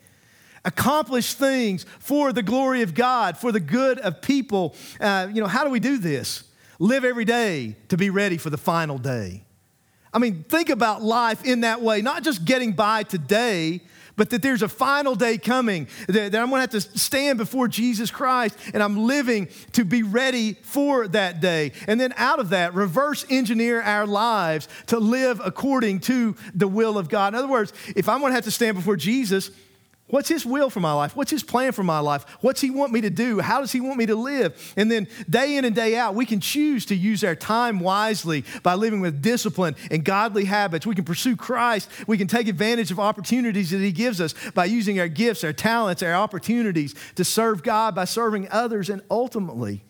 Accomplish 0.67 1.35
things 1.35 1.87
for 2.01 2.33
the 2.33 2.43
glory 2.43 2.83
of 2.83 2.93
God, 2.93 3.39
for 3.39 3.53
the 3.53 3.61
good 3.61 3.99
of 4.01 4.21
people. 4.21 4.75
Uh, 5.01 5.29
you 5.33 5.41
know, 5.41 5.47
how 5.47 5.65
do 5.65 5.71
we 5.71 5.81
do 5.81 5.97
this? 5.97 6.43
Live 6.81 7.05
every 7.05 7.25
day 7.25 7.77
to 7.89 7.97
be 7.97 8.11
ready 8.11 8.37
for 8.37 8.51
the 8.51 8.59
final 8.59 8.99
day. 8.99 9.45
I 10.13 10.19
mean, 10.19 10.43
think 10.43 10.69
about 10.69 11.03
life 11.03 11.45
in 11.45 11.61
that 11.61 11.83
way, 11.83 12.03
not 12.03 12.25
just 12.25 12.45
getting 12.45 12.73
by 12.73 13.05
today, 13.05 13.81
but 14.17 14.31
that 14.31 14.43
there's 14.43 14.63
a 14.63 14.69
final 14.69 15.15
day 15.15 15.39
coming, 15.39 15.87
that, 16.09 16.35
I'm 16.35 16.51
gonna 16.51 16.63
have 16.63 16.71
to 16.71 16.81
stand 16.81 17.39
before 17.39 17.69
Jesus 17.69 18.11
Christ 18.11 18.59
and 18.75 18.83
I'm 18.83 19.07
living 19.07 19.49
to 19.73 19.85
be 19.85 20.03
ready 20.03 20.55
for 20.55 21.07
that 21.09 21.41
day. 21.41 21.73
And 21.87 22.01
then 22.01 22.13
out 22.17 22.41
of 22.41 22.49
that, 22.49 22.75
reverse 22.75 23.25
engineer 23.31 23.83
our 23.83 24.07
lives 24.07 24.69
to 24.87 24.99
live 24.99 25.41
according 25.45 26.01
to 26.01 26.35
the 26.55 26.67
will 26.67 26.99
of 26.99 27.09
God. 27.09 27.35
In 27.35 27.39
other 27.39 27.47
words, 27.47 27.73
if 27.95 28.09
I'm 28.09 28.21
gonna 28.21 28.35
have 28.35 28.45
to 28.45 28.51
stand 28.51 28.77
before 28.77 28.97
Jesus, 28.97 29.51
What's 30.09 30.29
his 30.29 30.47
will 30.47 30.71
for 30.71 30.79
my 30.79 30.93
life? 30.93 31.17
What's 31.17 31.33
his 31.33 31.43
plan 31.43 31.73
for 31.73 31.83
my 31.83 31.99
life? 31.99 32.25
What's 32.41 32.61
he 32.61 32.71
want 32.71 32.93
me 32.93 33.01
to 33.01 33.11
do? 33.11 33.41
How 33.41 33.61
does 33.61 33.73
he 33.73 33.81
want 33.81 33.97
me 33.97 34.07
to 34.07 34.15
live? 34.15 34.75
And 34.77 34.89
then 34.89 35.09
day 35.29 35.57
in 35.57 35.65
and 35.65 35.75
day 35.75 35.97
out, 35.97 36.15
we 36.15 36.25
can 36.25 36.39
choose 36.39 36.87
to 36.87 36.95
use 36.95 37.25
our 37.25 37.35
time 37.35 37.81
wisely 37.81 38.45
by 38.63 38.75
living 38.75 39.01
with 39.01 39.21
discipline 39.21 39.75
and 39.91 40.05
godly 40.05 40.45
habits. 40.45 40.87
We 40.87 40.95
can 40.95 41.05
pursue 41.05 41.35
Christ. 41.35 41.91
We 42.07 42.19
can 42.19 42.29
take 42.29 42.47
advantage 42.47 42.93
of 42.93 43.01
opportunities 43.01 43.71
that 43.71 43.81
he 43.81 43.91
gives 43.91 44.21
us 44.21 44.33
by 44.55 44.67
using 44.67 45.01
our 45.01 45.09
gifts, 45.09 45.43
our 45.43 45.53
talents, 45.53 46.05
our 46.05 46.15
opportunities 46.15 46.95
to 47.17 47.25
serve 47.25 47.65
God 47.65 47.97
by 47.97 48.05
serving 48.05 48.49
others. 48.53 48.89
And 48.89 49.03
ultimately, 49.11 49.83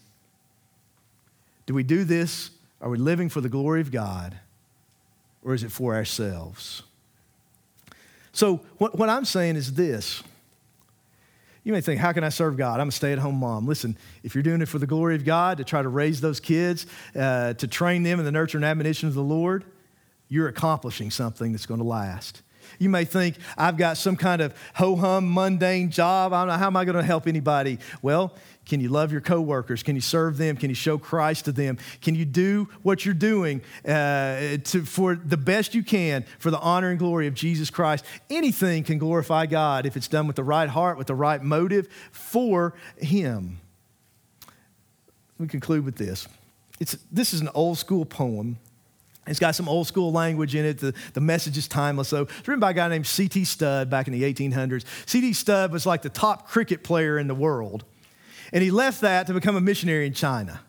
do 1.66 1.74
we 1.74 1.82
do 1.82 2.04
this? 2.04 2.50
Are 2.80 2.88
we 2.88 2.96
living 2.96 3.28
for 3.28 3.42
the 3.42 3.50
glory 3.50 3.82
of 3.82 3.90
God? 3.90 4.38
Or 5.44 5.52
is 5.52 5.62
it 5.62 5.70
for 5.70 5.94
ourselves? 5.94 6.84
So, 8.36 8.60
what, 8.76 8.98
what 8.98 9.08
I'm 9.08 9.24
saying 9.24 9.56
is 9.56 9.72
this. 9.72 10.22
You 11.64 11.72
may 11.72 11.80
think, 11.80 12.02
how 12.02 12.12
can 12.12 12.22
I 12.22 12.28
serve 12.28 12.58
God? 12.58 12.80
I'm 12.80 12.90
a 12.90 12.92
stay 12.92 13.14
at 13.14 13.18
home 13.18 13.36
mom. 13.36 13.66
Listen, 13.66 13.96
if 14.22 14.34
you're 14.34 14.42
doing 14.42 14.60
it 14.60 14.68
for 14.68 14.78
the 14.78 14.86
glory 14.86 15.14
of 15.14 15.24
God, 15.24 15.56
to 15.56 15.64
try 15.64 15.80
to 15.80 15.88
raise 15.88 16.20
those 16.20 16.38
kids, 16.38 16.86
uh, 17.18 17.54
to 17.54 17.66
train 17.66 18.02
them 18.02 18.18
in 18.18 18.26
the 18.26 18.30
nurture 18.30 18.58
and 18.58 18.64
admonition 18.66 19.08
of 19.08 19.14
the 19.14 19.22
Lord, 19.22 19.64
you're 20.28 20.48
accomplishing 20.48 21.10
something 21.10 21.52
that's 21.52 21.64
going 21.64 21.80
to 21.80 21.86
last. 21.86 22.42
You 22.78 22.88
may 22.88 23.04
think, 23.04 23.36
I've 23.56 23.76
got 23.76 23.96
some 23.96 24.16
kind 24.16 24.42
of 24.42 24.54
ho 24.74 24.96
hum, 24.96 25.32
mundane 25.32 25.90
job. 25.90 26.32
I 26.32 26.40
don't 26.40 26.48
know, 26.48 26.58
how 26.58 26.66
am 26.66 26.76
I 26.76 26.84
going 26.84 26.96
to 26.96 27.02
help 27.02 27.26
anybody? 27.26 27.78
Well, 28.02 28.34
can 28.66 28.80
you 28.80 28.88
love 28.88 29.12
your 29.12 29.20
coworkers? 29.20 29.82
Can 29.84 29.94
you 29.94 30.00
serve 30.00 30.36
them? 30.36 30.56
Can 30.56 30.70
you 30.70 30.74
show 30.74 30.98
Christ 30.98 31.44
to 31.44 31.52
them? 31.52 31.78
Can 32.02 32.16
you 32.16 32.24
do 32.24 32.68
what 32.82 33.04
you're 33.04 33.14
doing 33.14 33.62
uh, 33.86 34.58
to, 34.64 34.84
for 34.84 35.14
the 35.14 35.36
best 35.36 35.74
you 35.74 35.84
can 35.84 36.24
for 36.40 36.50
the 36.50 36.58
honor 36.58 36.90
and 36.90 36.98
glory 36.98 37.28
of 37.28 37.34
Jesus 37.34 37.70
Christ? 37.70 38.04
Anything 38.28 38.82
can 38.82 38.98
glorify 38.98 39.46
God 39.46 39.86
if 39.86 39.96
it's 39.96 40.08
done 40.08 40.26
with 40.26 40.36
the 40.36 40.44
right 40.44 40.68
heart, 40.68 40.98
with 40.98 41.06
the 41.06 41.14
right 41.14 41.40
motive 41.42 41.88
for 42.10 42.74
Him. 42.96 43.60
We 45.38 45.46
conclude 45.46 45.84
with 45.84 45.96
this. 45.96 46.26
It's, 46.80 46.98
this 47.12 47.32
is 47.32 47.40
an 47.40 47.50
old 47.54 47.78
school 47.78 48.04
poem. 48.04 48.58
It's 49.26 49.40
got 49.40 49.54
some 49.54 49.68
old 49.68 49.86
school 49.86 50.12
language 50.12 50.54
in 50.54 50.64
it. 50.64 50.78
The, 50.78 50.94
the 51.14 51.20
message 51.20 51.58
is 51.58 51.66
timeless. 51.66 52.08
So 52.08 52.22
it's 52.22 52.48
written 52.48 52.60
by 52.60 52.70
a 52.70 52.74
guy 52.74 52.88
named 52.88 53.06
C.T. 53.06 53.44
Studd 53.44 53.90
back 53.90 54.06
in 54.06 54.12
the 54.12 54.22
1800s. 54.22 54.84
C.T. 55.06 55.32
Studd 55.32 55.72
was 55.72 55.84
like 55.84 56.02
the 56.02 56.08
top 56.08 56.48
cricket 56.48 56.84
player 56.84 57.18
in 57.18 57.26
the 57.26 57.34
world. 57.34 57.84
And 58.52 58.62
he 58.62 58.70
left 58.70 59.00
that 59.00 59.26
to 59.26 59.34
become 59.34 59.56
a 59.56 59.60
missionary 59.60 60.06
in 60.06 60.14
China. 60.14 60.60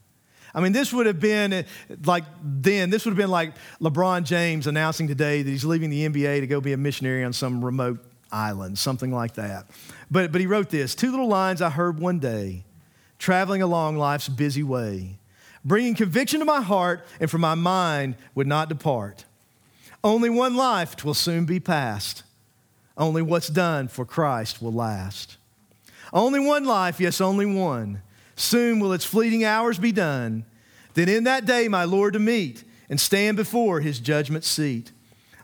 I 0.53 0.61
mean, 0.61 0.71
this 0.71 0.91
would 0.91 1.05
have 1.05 1.19
been 1.19 1.53
eh, 1.53 1.63
like 2.05 2.23
then, 2.41 2.89
this 2.89 3.05
would 3.05 3.11
have 3.11 3.17
been 3.17 3.29
like 3.29 3.53
LeBron 3.79 4.23
James 4.23 4.65
announcing 4.65 5.07
today 5.07 5.43
that 5.43 5.49
he's 5.49 5.65
leaving 5.65 5.91
the 5.91 6.09
NBA 6.09 6.39
to 6.39 6.47
go 6.47 6.59
be 6.59 6.73
a 6.73 6.77
missionary 6.77 7.23
on 7.23 7.33
some 7.33 7.63
remote 7.63 8.03
island, 8.31 8.79
something 8.79 9.11
like 9.11 9.35
that. 9.35 9.67
But, 10.09 10.31
but 10.31 10.41
he 10.41 10.47
wrote 10.47 10.69
this 10.69 10.95
two 10.95 11.11
little 11.11 11.27
lines 11.27 11.61
I 11.61 11.69
heard 11.69 11.99
one 11.99 12.17
day, 12.19 12.63
traveling 13.19 13.61
along 13.61 13.97
life's 13.97 14.29
busy 14.29 14.63
way, 14.63 15.19
bringing 15.67 15.93
conviction 15.95 16.39
to 16.39 16.45
my 16.45 16.61
heart 16.61 17.05
and 17.19 17.29
from 17.29 17.41
my 17.41 17.53
mind 17.53 18.15
would 18.33 18.47
not 18.47 18.69
depart. 18.69 19.25
Only 20.01 20.29
one 20.29 20.55
life 20.55 20.95
twill 20.95 21.13
soon 21.13 21.45
be 21.45 21.59
past. 21.59 22.23
Only 22.97 23.21
what's 23.21 23.49
done 23.49 23.89
for 23.89 24.05
Christ 24.05 24.61
will 24.61 24.71
last. 24.71 25.35
Only 26.13 26.39
one 26.39 26.63
life, 26.63 27.01
yes, 27.01 27.19
only 27.19 27.45
one. 27.45 28.01
Soon 28.37 28.79
will 28.79 28.93
its 28.93 29.03
fleeting 29.03 29.43
hours 29.43 29.77
be 29.77 29.91
done. 29.91 30.45
Then 30.93 31.09
in 31.09 31.25
that 31.25 31.45
day, 31.45 31.67
my 31.67 31.83
Lord 31.83 32.13
to 32.13 32.19
meet 32.19 32.63
and 32.89 32.99
stand 32.99 33.35
before 33.35 33.81
his 33.81 33.99
judgment 33.99 34.45
seat. 34.45 34.93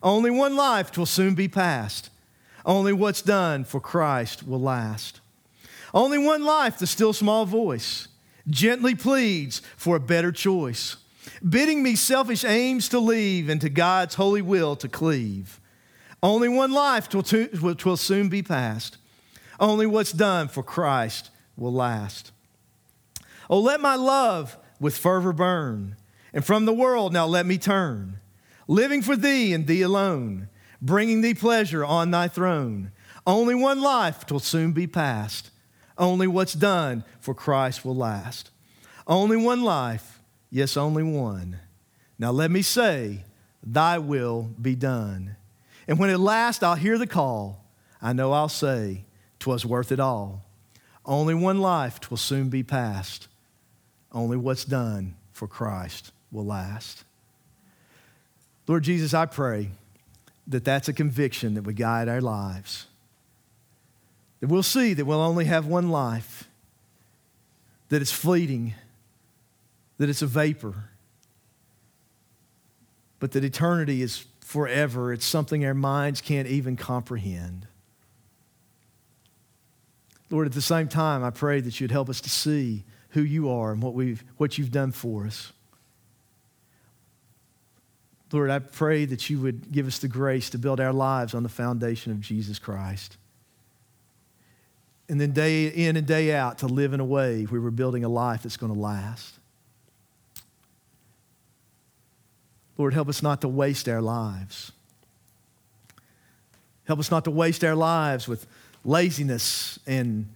Only 0.01 0.31
one 0.31 0.55
life 0.55 0.91
twill 0.91 1.05
soon 1.05 1.35
be 1.35 1.49
past. 1.49 2.09
Only 2.65 2.93
what's 2.93 3.21
done 3.21 3.65
for 3.65 3.81
Christ 3.81 4.47
will 4.47 4.61
last. 4.61 5.19
Only 5.93 6.17
one 6.17 6.45
life, 6.45 6.79
the 6.79 6.87
still 6.87 7.11
small 7.11 7.45
voice 7.45 8.07
gently 8.49 8.95
pleads 8.95 9.61
for 9.77 9.95
a 9.95 10.01
better 10.01 10.31
choice, 10.31 10.97
bidding 11.47 11.83
me 11.83 11.95
selfish 11.95 12.43
aims 12.43 12.89
to 12.89 12.99
leave 12.99 13.49
and 13.49 13.61
to 13.61 13.69
God's 13.69 14.15
holy 14.15 14.41
will 14.41 14.75
to 14.77 14.87
cleave. 14.87 15.59
Only 16.21 16.47
one 16.47 16.71
life 16.71 17.09
twill, 17.09 17.23
twill 17.23 17.97
soon 17.97 18.29
be 18.29 18.41
past. 18.41 18.97
Only 19.59 19.85
what's 19.85 20.11
done 20.11 20.47
for 20.47 20.63
Christ 20.63 21.29
will 21.57 21.73
last. 21.73 22.31
Oh, 23.49 23.59
let 23.59 23.81
my 23.81 23.95
love 23.95 24.57
with 24.79 24.97
fervor 24.97 25.33
burn 25.33 25.95
And 26.33 26.43
from 26.43 26.65
the 26.65 26.73
world 26.73 27.13
now 27.13 27.27
let 27.27 27.45
me 27.45 27.57
turn, 27.57 28.19
living 28.67 29.01
for 29.03 29.15
thee 29.15 29.53
and 29.53 29.67
thee 29.67 29.83
alone, 29.83 30.49
bringing 30.81 31.21
thee 31.21 31.35
pleasure 31.35 31.85
on 31.85 32.09
thy 32.09 32.27
throne. 32.27 32.91
Only 33.27 33.53
one 33.53 33.81
life 33.81 34.25
till 34.25 34.39
soon 34.39 34.71
be 34.71 34.87
past. 34.87 35.51
Only 35.97 36.25
what's 36.25 36.53
done 36.53 37.05
for 37.23 37.33
Christ 37.33 37.85
will 37.85 37.95
last. 37.95 38.51
Only 39.07 39.37
one 39.37 39.63
life, 39.63 40.19
yes, 40.51 40.75
only 40.75 41.03
one. 41.03 41.59
Now 42.19 42.31
let 42.31 42.51
me 42.51 42.61
say, 42.61 43.23
Thy 43.65 43.97
will 43.97 44.49
be 44.61 44.75
done. 44.75 45.37
And 45.87 45.97
when 45.97 46.09
at 46.09 46.19
last 46.19 46.63
I'll 46.63 46.75
hear 46.75 46.97
the 46.97 47.07
call, 47.07 47.63
I 48.01 48.11
know 48.11 48.33
I'll 48.33 48.49
say, 48.49 49.05
'Twas 49.39 49.65
worth 49.65 49.91
it 49.93 50.01
all. 50.01 50.43
Only 51.05 51.33
one 51.33 51.59
life, 51.59 52.01
'twill 52.01 52.17
soon 52.17 52.49
be 52.49 52.61
past. 52.61 53.29
Only 54.11 54.35
what's 54.35 54.65
done 54.65 55.15
for 55.31 55.47
Christ 55.47 56.11
will 56.29 56.45
last. 56.45 57.05
Lord 58.67 58.83
Jesus, 58.83 59.13
I 59.13 59.27
pray 59.27 59.71
that 60.47 60.65
that's 60.65 60.89
a 60.89 60.93
conviction 60.93 61.53
that 61.53 61.63
would 61.63 61.77
guide 61.77 62.09
our 62.09 62.21
lives. 62.21 62.87
That 64.41 64.47
we'll 64.47 64.63
see 64.63 64.93
that 64.93 65.05
we'll 65.05 65.21
only 65.21 65.45
have 65.45 65.65
one 65.65 65.89
life, 65.89 66.49
that 67.89 68.01
it's 68.01 68.11
fleeting, 68.11 68.73
that 69.97 70.09
it's 70.09 70.21
a 70.21 70.27
vapor, 70.27 70.89
but 73.19 73.31
that 73.31 73.43
eternity 73.43 74.01
is 74.01 74.25
forever. 74.39 75.13
It's 75.13 75.25
something 75.25 75.65
our 75.65 75.73
minds 75.73 76.21
can't 76.21 76.47
even 76.47 76.75
comprehend. 76.75 77.67
Lord, 80.29 80.47
at 80.47 80.53
the 80.53 80.61
same 80.61 80.87
time, 80.87 81.23
I 81.23 81.29
pray 81.29 81.61
that 81.61 81.79
you'd 81.79 81.91
help 81.91 82.09
us 82.09 82.19
to 82.21 82.29
see 82.29 82.83
who 83.09 83.21
you 83.21 83.49
are 83.49 83.71
and 83.71 83.81
what, 83.81 83.93
we've, 83.93 84.23
what 84.37 84.57
you've 84.57 84.71
done 84.71 84.91
for 84.91 85.25
us. 85.25 85.53
Lord, 88.31 88.49
I 88.49 88.57
pray 88.57 89.05
that 89.05 89.29
you 89.29 89.39
would 89.41 89.71
give 89.71 89.85
us 89.85 89.99
the 89.99 90.07
grace 90.07 90.49
to 90.49 90.57
build 90.57 90.79
our 90.79 90.91
lives 90.91 91.35
on 91.35 91.43
the 91.43 91.49
foundation 91.49 92.11
of 92.11 92.19
Jesus 92.19 92.57
Christ. 92.57 93.17
And 95.09 95.19
then 95.19 95.31
day 95.31 95.67
in 95.67 95.97
and 95.97 96.07
day 96.07 96.33
out 96.33 96.59
to 96.59 96.67
live 96.67 96.93
in 96.93 96.99
a 96.99 97.05
way 97.05 97.43
where 97.43 97.59
we're 97.59 97.71
building 97.71 98.03
a 98.03 98.09
life 98.09 98.43
that's 98.43 98.57
going 98.57 98.73
to 98.73 98.79
last. 98.79 99.35
Lord, 102.77 102.93
help 102.93 103.09
us 103.09 103.21
not 103.21 103.41
to 103.41 103.47
waste 103.47 103.87
our 103.87 104.01
lives. 104.01 104.71
Help 106.85 106.99
us 106.99 107.11
not 107.11 107.25
to 107.25 107.31
waste 107.31 107.63
our 107.63 107.75
lives 107.75 108.27
with 108.27 108.47
laziness 108.83 109.79
and 109.85 110.27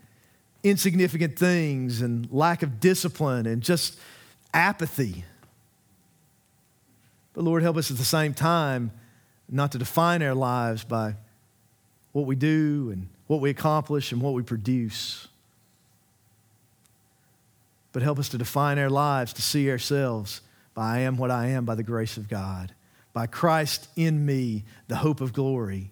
insignificant 0.63 1.37
things 1.37 2.01
and 2.01 2.27
lack 2.31 2.63
of 2.63 2.79
discipline 2.79 3.45
and 3.45 3.61
just 3.61 3.99
apathy. 4.53 5.23
But 7.33 7.43
Lord, 7.43 7.63
help 7.63 7.77
us 7.77 7.91
at 7.91 7.97
the 7.97 8.05
same 8.05 8.33
time 8.33 8.91
not 9.49 9.71
to 9.71 9.77
define 9.77 10.21
our 10.21 10.33
lives 10.35 10.83
by 10.83 11.15
what 12.17 12.25
we 12.25 12.35
do 12.35 12.89
and 12.91 13.07
what 13.27 13.41
we 13.41 13.51
accomplish 13.51 14.11
and 14.11 14.19
what 14.19 14.33
we 14.33 14.41
produce. 14.41 15.27
But 17.91 18.01
help 18.01 18.17
us 18.17 18.29
to 18.29 18.39
define 18.39 18.79
our 18.79 18.89
lives 18.89 19.33
to 19.33 19.43
see 19.43 19.69
ourselves 19.69 20.41
by 20.73 20.95
I 20.95 20.99
am 21.01 21.17
what 21.17 21.29
I 21.29 21.49
am 21.49 21.63
by 21.63 21.75
the 21.75 21.83
grace 21.83 22.17
of 22.17 22.27
God, 22.27 22.73
by 23.13 23.27
Christ 23.27 23.87
in 23.95 24.25
me, 24.25 24.63
the 24.87 24.95
hope 24.95 25.21
of 25.21 25.31
glory, 25.31 25.91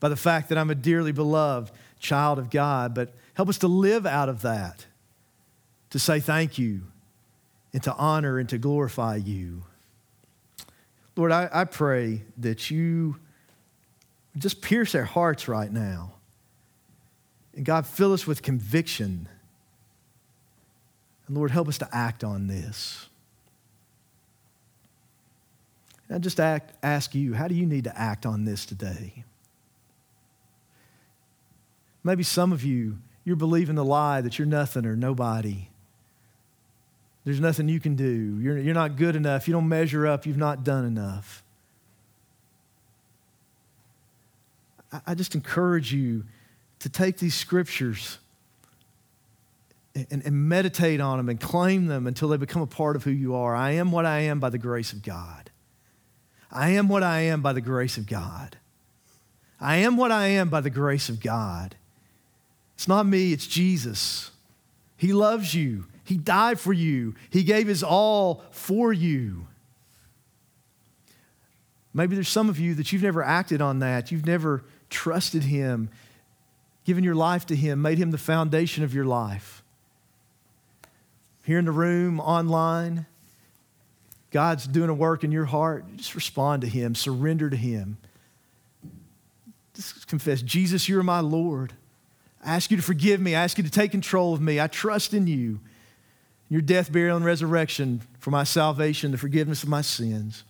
by 0.00 0.08
the 0.08 0.16
fact 0.16 0.48
that 0.48 0.56
I'm 0.56 0.70
a 0.70 0.74
dearly 0.74 1.12
beloved 1.12 1.70
child 2.00 2.38
of 2.38 2.48
God. 2.48 2.94
But 2.94 3.12
help 3.34 3.50
us 3.50 3.58
to 3.58 3.68
live 3.68 4.06
out 4.06 4.30
of 4.30 4.40
that, 4.40 4.86
to 5.90 5.98
say 5.98 6.18
thank 6.18 6.56
you, 6.56 6.80
and 7.74 7.82
to 7.82 7.94
honor 7.96 8.38
and 8.38 8.48
to 8.48 8.56
glorify 8.56 9.16
you. 9.16 9.64
Lord, 11.14 11.30
I, 11.30 11.50
I 11.52 11.64
pray 11.64 12.22
that 12.38 12.70
you 12.70 13.16
just 14.38 14.62
pierce 14.62 14.94
our 14.94 15.04
hearts 15.04 15.48
right 15.48 15.70
now. 15.72 16.12
And 17.54 17.64
God, 17.64 17.86
fill 17.86 18.12
us 18.12 18.26
with 18.26 18.42
conviction. 18.42 19.28
And 21.26 21.36
Lord, 21.36 21.50
help 21.50 21.68
us 21.68 21.78
to 21.78 21.88
act 21.92 22.24
on 22.24 22.46
this. 22.46 23.06
And 26.08 26.16
I 26.16 26.18
just 26.18 26.40
act, 26.40 26.72
ask 26.82 27.14
you, 27.14 27.34
how 27.34 27.48
do 27.48 27.54
you 27.54 27.66
need 27.66 27.84
to 27.84 27.98
act 27.98 28.26
on 28.26 28.44
this 28.44 28.64
today? 28.64 29.24
Maybe 32.02 32.22
some 32.22 32.52
of 32.52 32.64
you, 32.64 32.98
you're 33.24 33.36
believing 33.36 33.74
the 33.74 33.84
lie 33.84 34.20
that 34.20 34.38
you're 34.38 34.46
nothing 34.46 34.86
or 34.86 34.96
nobody. 34.96 35.68
There's 37.24 37.40
nothing 37.40 37.68
you 37.68 37.80
can 37.80 37.94
do. 37.94 38.38
You're, 38.40 38.56
you're 38.58 38.74
not 38.74 38.96
good 38.96 39.14
enough. 39.16 39.46
You 39.46 39.52
don't 39.52 39.68
measure 39.68 40.06
up. 40.06 40.24
You've 40.24 40.38
not 40.38 40.64
done 40.64 40.86
enough. 40.86 41.42
I, 45.06 45.14
just 45.14 45.34
encourage 45.34 45.92
you 45.92 46.24
to 46.78 46.88
take 46.88 47.18
these 47.18 47.34
scriptures 47.34 48.18
and, 49.94 50.22
and 50.24 50.48
meditate 50.48 51.00
on 51.00 51.18
them 51.18 51.28
and 51.28 51.40
claim 51.40 51.86
them 51.86 52.06
until 52.06 52.28
they 52.28 52.36
become 52.36 52.62
a 52.62 52.66
part 52.66 52.96
of 52.96 53.04
who 53.04 53.10
you 53.10 53.34
are. 53.34 53.54
I 53.54 53.72
am 53.72 53.92
what 53.92 54.06
I 54.06 54.20
am 54.20 54.40
by 54.40 54.50
the 54.50 54.58
grace 54.58 54.92
of 54.92 55.02
God. 55.02 55.50
I 56.50 56.70
am 56.70 56.88
what 56.88 57.02
I 57.02 57.20
am 57.20 57.42
by 57.42 57.52
the 57.52 57.60
grace 57.60 57.98
of 57.98 58.06
God. 58.06 58.56
I 59.60 59.76
am 59.76 59.96
what 59.96 60.12
I 60.12 60.28
am 60.28 60.48
by 60.48 60.60
the 60.60 60.70
grace 60.70 61.08
of 61.08 61.20
God. 61.20 61.74
It's 62.74 62.88
not 62.88 63.06
me, 63.06 63.32
it's 63.32 63.46
Jesus. 63.46 64.30
He 64.96 65.12
loves 65.12 65.54
you. 65.54 65.86
He 66.04 66.16
died 66.16 66.58
for 66.58 66.72
you, 66.72 67.14
He 67.28 67.42
gave 67.42 67.66
His 67.66 67.82
all 67.82 68.42
for 68.50 68.92
you. 68.92 69.46
Maybe 71.92 72.14
there's 72.14 72.28
some 72.28 72.48
of 72.48 72.58
you 72.58 72.74
that 72.76 72.92
you've 72.92 73.02
never 73.02 73.22
acted 73.22 73.60
on 73.60 73.80
that. 73.80 74.12
You've 74.12 74.24
never 74.26 74.62
trusted 74.90 75.44
Him, 75.44 75.90
given 76.84 77.04
your 77.04 77.14
life 77.14 77.46
to 77.46 77.56
Him, 77.56 77.82
made 77.82 77.98
Him 77.98 78.10
the 78.10 78.18
foundation 78.18 78.84
of 78.84 78.94
your 78.94 79.04
life. 79.04 79.62
Here 81.44 81.58
in 81.58 81.64
the 81.64 81.72
room, 81.72 82.20
online, 82.20 83.06
God's 84.30 84.66
doing 84.66 84.90
a 84.90 84.94
work 84.94 85.24
in 85.24 85.32
your 85.32 85.46
heart. 85.46 85.84
Just 85.96 86.14
respond 86.14 86.62
to 86.62 86.68
Him, 86.68 86.94
surrender 86.94 87.48
to 87.48 87.56
Him. 87.56 87.96
Just 89.74 90.08
confess, 90.08 90.42
Jesus, 90.42 90.88
you're 90.88 91.02
my 91.02 91.20
Lord. 91.20 91.72
I 92.44 92.54
ask 92.54 92.70
you 92.70 92.76
to 92.76 92.82
forgive 92.82 93.20
me. 93.20 93.34
I 93.34 93.44
ask 93.44 93.58
you 93.58 93.64
to 93.64 93.70
take 93.70 93.90
control 93.90 94.34
of 94.34 94.40
me. 94.40 94.60
I 94.60 94.66
trust 94.66 95.14
in 95.14 95.26
you 95.26 95.60
your 96.50 96.60
death, 96.62 96.90
burial, 96.90 97.16
and 97.16 97.24
resurrection 97.24 98.00
for 98.18 98.30
my 98.30 98.44
salvation, 98.44 99.10
the 99.10 99.18
forgiveness 99.18 99.62
of 99.62 99.68
my 99.68 99.82
sins. 99.82 100.44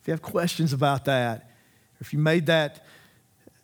If 0.00 0.08
you 0.08 0.12
have 0.12 0.22
questions 0.22 0.72
about 0.72 1.04
that, 1.04 1.42
or 1.42 2.00
if 2.00 2.12
you 2.12 2.18
made 2.18 2.46
that 2.46 2.84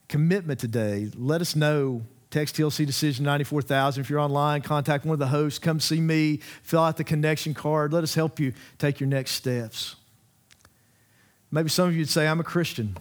commitment 0.08 0.58
today, 0.58 1.10
let 1.16 1.40
us 1.40 1.54
know. 1.54 2.02
Text 2.30 2.56
TLC 2.56 2.84
Decision 2.84 3.24
94000. 3.24 4.02
If 4.02 4.10
you're 4.10 4.20
online, 4.20 4.60
contact 4.60 5.06
one 5.06 5.14
of 5.14 5.18
the 5.18 5.28
hosts. 5.28 5.58
Come 5.58 5.80
see 5.80 5.98
me. 5.98 6.40
Fill 6.62 6.82
out 6.82 6.98
the 6.98 7.04
connection 7.04 7.54
card. 7.54 7.92
Let 7.92 8.04
us 8.04 8.14
help 8.14 8.38
you 8.38 8.52
take 8.76 9.00
your 9.00 9.08
next 9.08 9.30
steps. 9.30 9.96
Maybe 11.50 11.70
some 11.70 11.88
of 11.88 11.94
you 11.94 12.00
would 12.00 12.10
say, 12.10 12.28
I'm 12.28 12.40
a 12.40 12.44
Christian. 12.44 12.98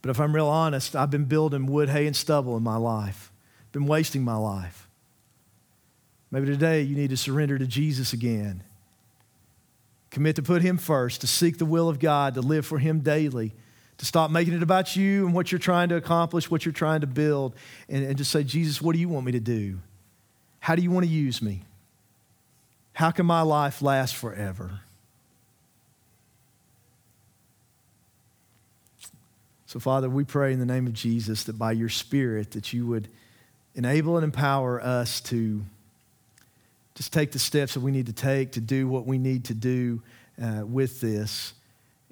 But 0.00 0.10
if 0.10 0.20
I'm 0.20 0.32
real 0.32 0.46
honest, 0.46 0.94
I've 0.94 1.10
been 1.10 1.24
building 1.24 1.66
wood, 1.66 1.88
hay, 1.88 2.06
and 2.06 2.14
stubble 2.14 2.56
in 2.56 2.62
my 2.62 2.76
life, 2.76 3.32
been 3.72 3.86
wasting 3.86 4.22
my 4.22 4.36
life. 4.36 4.88
Maybe 6.30 6.46
today 6.46 6.82
you 6.82 6.94
need 6.94 7.10
to 7.10 7.16
surrender 7.16 7.58
to 7.58 7.66
Jesus 7.66 8.12
again. 8.12 8.62
Commit 10.10 10.36
to 10.36 10.42
put 10.42 10.62
Him 10.62 10.78
first, 10.78 11.20
to 11.22 11.26
seek 11.26 11.58
the 11.58 11.66
will 11.66 11.88
of 11.88 11.98
God, 11.98 12.34
to 12.34 12.40
live 12.40 12.64
for 12.64 12.78
Him 12.78 13.00
daily, 13.00 13.54
to 13.98 14.06
stop 14.06 14.30
making 14.30 14.54
it 14.54 14.62
about 14.62 14.96
you 14.96 15.26
and 15.26 15.34
what 15.34 15.50
you're 15.52 15.58
trying 15.58 15.88
to 15.90 15.96
accomplish, 15.96 16.50
what 16.50 16.64
you're 16.64 16.72
trying 16.72 17.00
to 17.00 17.06
build, 17.06 17.54
and, 17.88 18.04
and 18.04 18.16
just 18.16 18.30
say, 18.30 18.44
Jesus, 18.44 18.80
what 18.80 18.94
do 18.94 19.00
you 19.00 19.08
want 19.08 19.26
me 19.26 19.32
to 19.32 19.40
do? 19.40 19.78
How 20.60 20.74
do 20.74 20.82
you 20.82 20.90
want 20.90 21.04
to 21.04 21.10
use 21.10 21.42
me? 21.42 21.62
How 22.92 23.10
can 23.10 23.26
my 23.26 23.42
life 23.42 23.82
last 23.82 24.16
forever? 24.16 24.80
So, 29.66 29.78
Father, 29.78 30.08
we 30.08 30.24
pray 30.24 30.52
in 30.52 30.60
the 30.60 30.66
name 30.66 30.86
of 30.86 30.94
Jesus 30.94 31.44
that 31.44 31.58
by 31.58 31.72
your 31.72 31.90
Spirit 31.90 32.52
that 32.52 32.72
you 32.72 32.86
would 32.86 33.08
enable 33.74 34.16
and 34.16 34.24
empower 34.24 34.80
us 34.80 35.20
to 35.20 35.62
just 36.94 37.12
take 37.12 37.32
the 37.32 37.38
steps 37.38 37.74
that 37.74 37.80
we 37.80 37.92
need 37.92 38.06
to 38.06 38.12
take 38.12 38.52
to 38.52 38.60
do 38.60 38.88
what 38.88 39.06
we 39.06 39.18
need 39.18 39.44
to 39.44 39.54
do 39.54 40.02
uh, 40.42 40.64
with 40.66 41.00
this. 41.00 41.52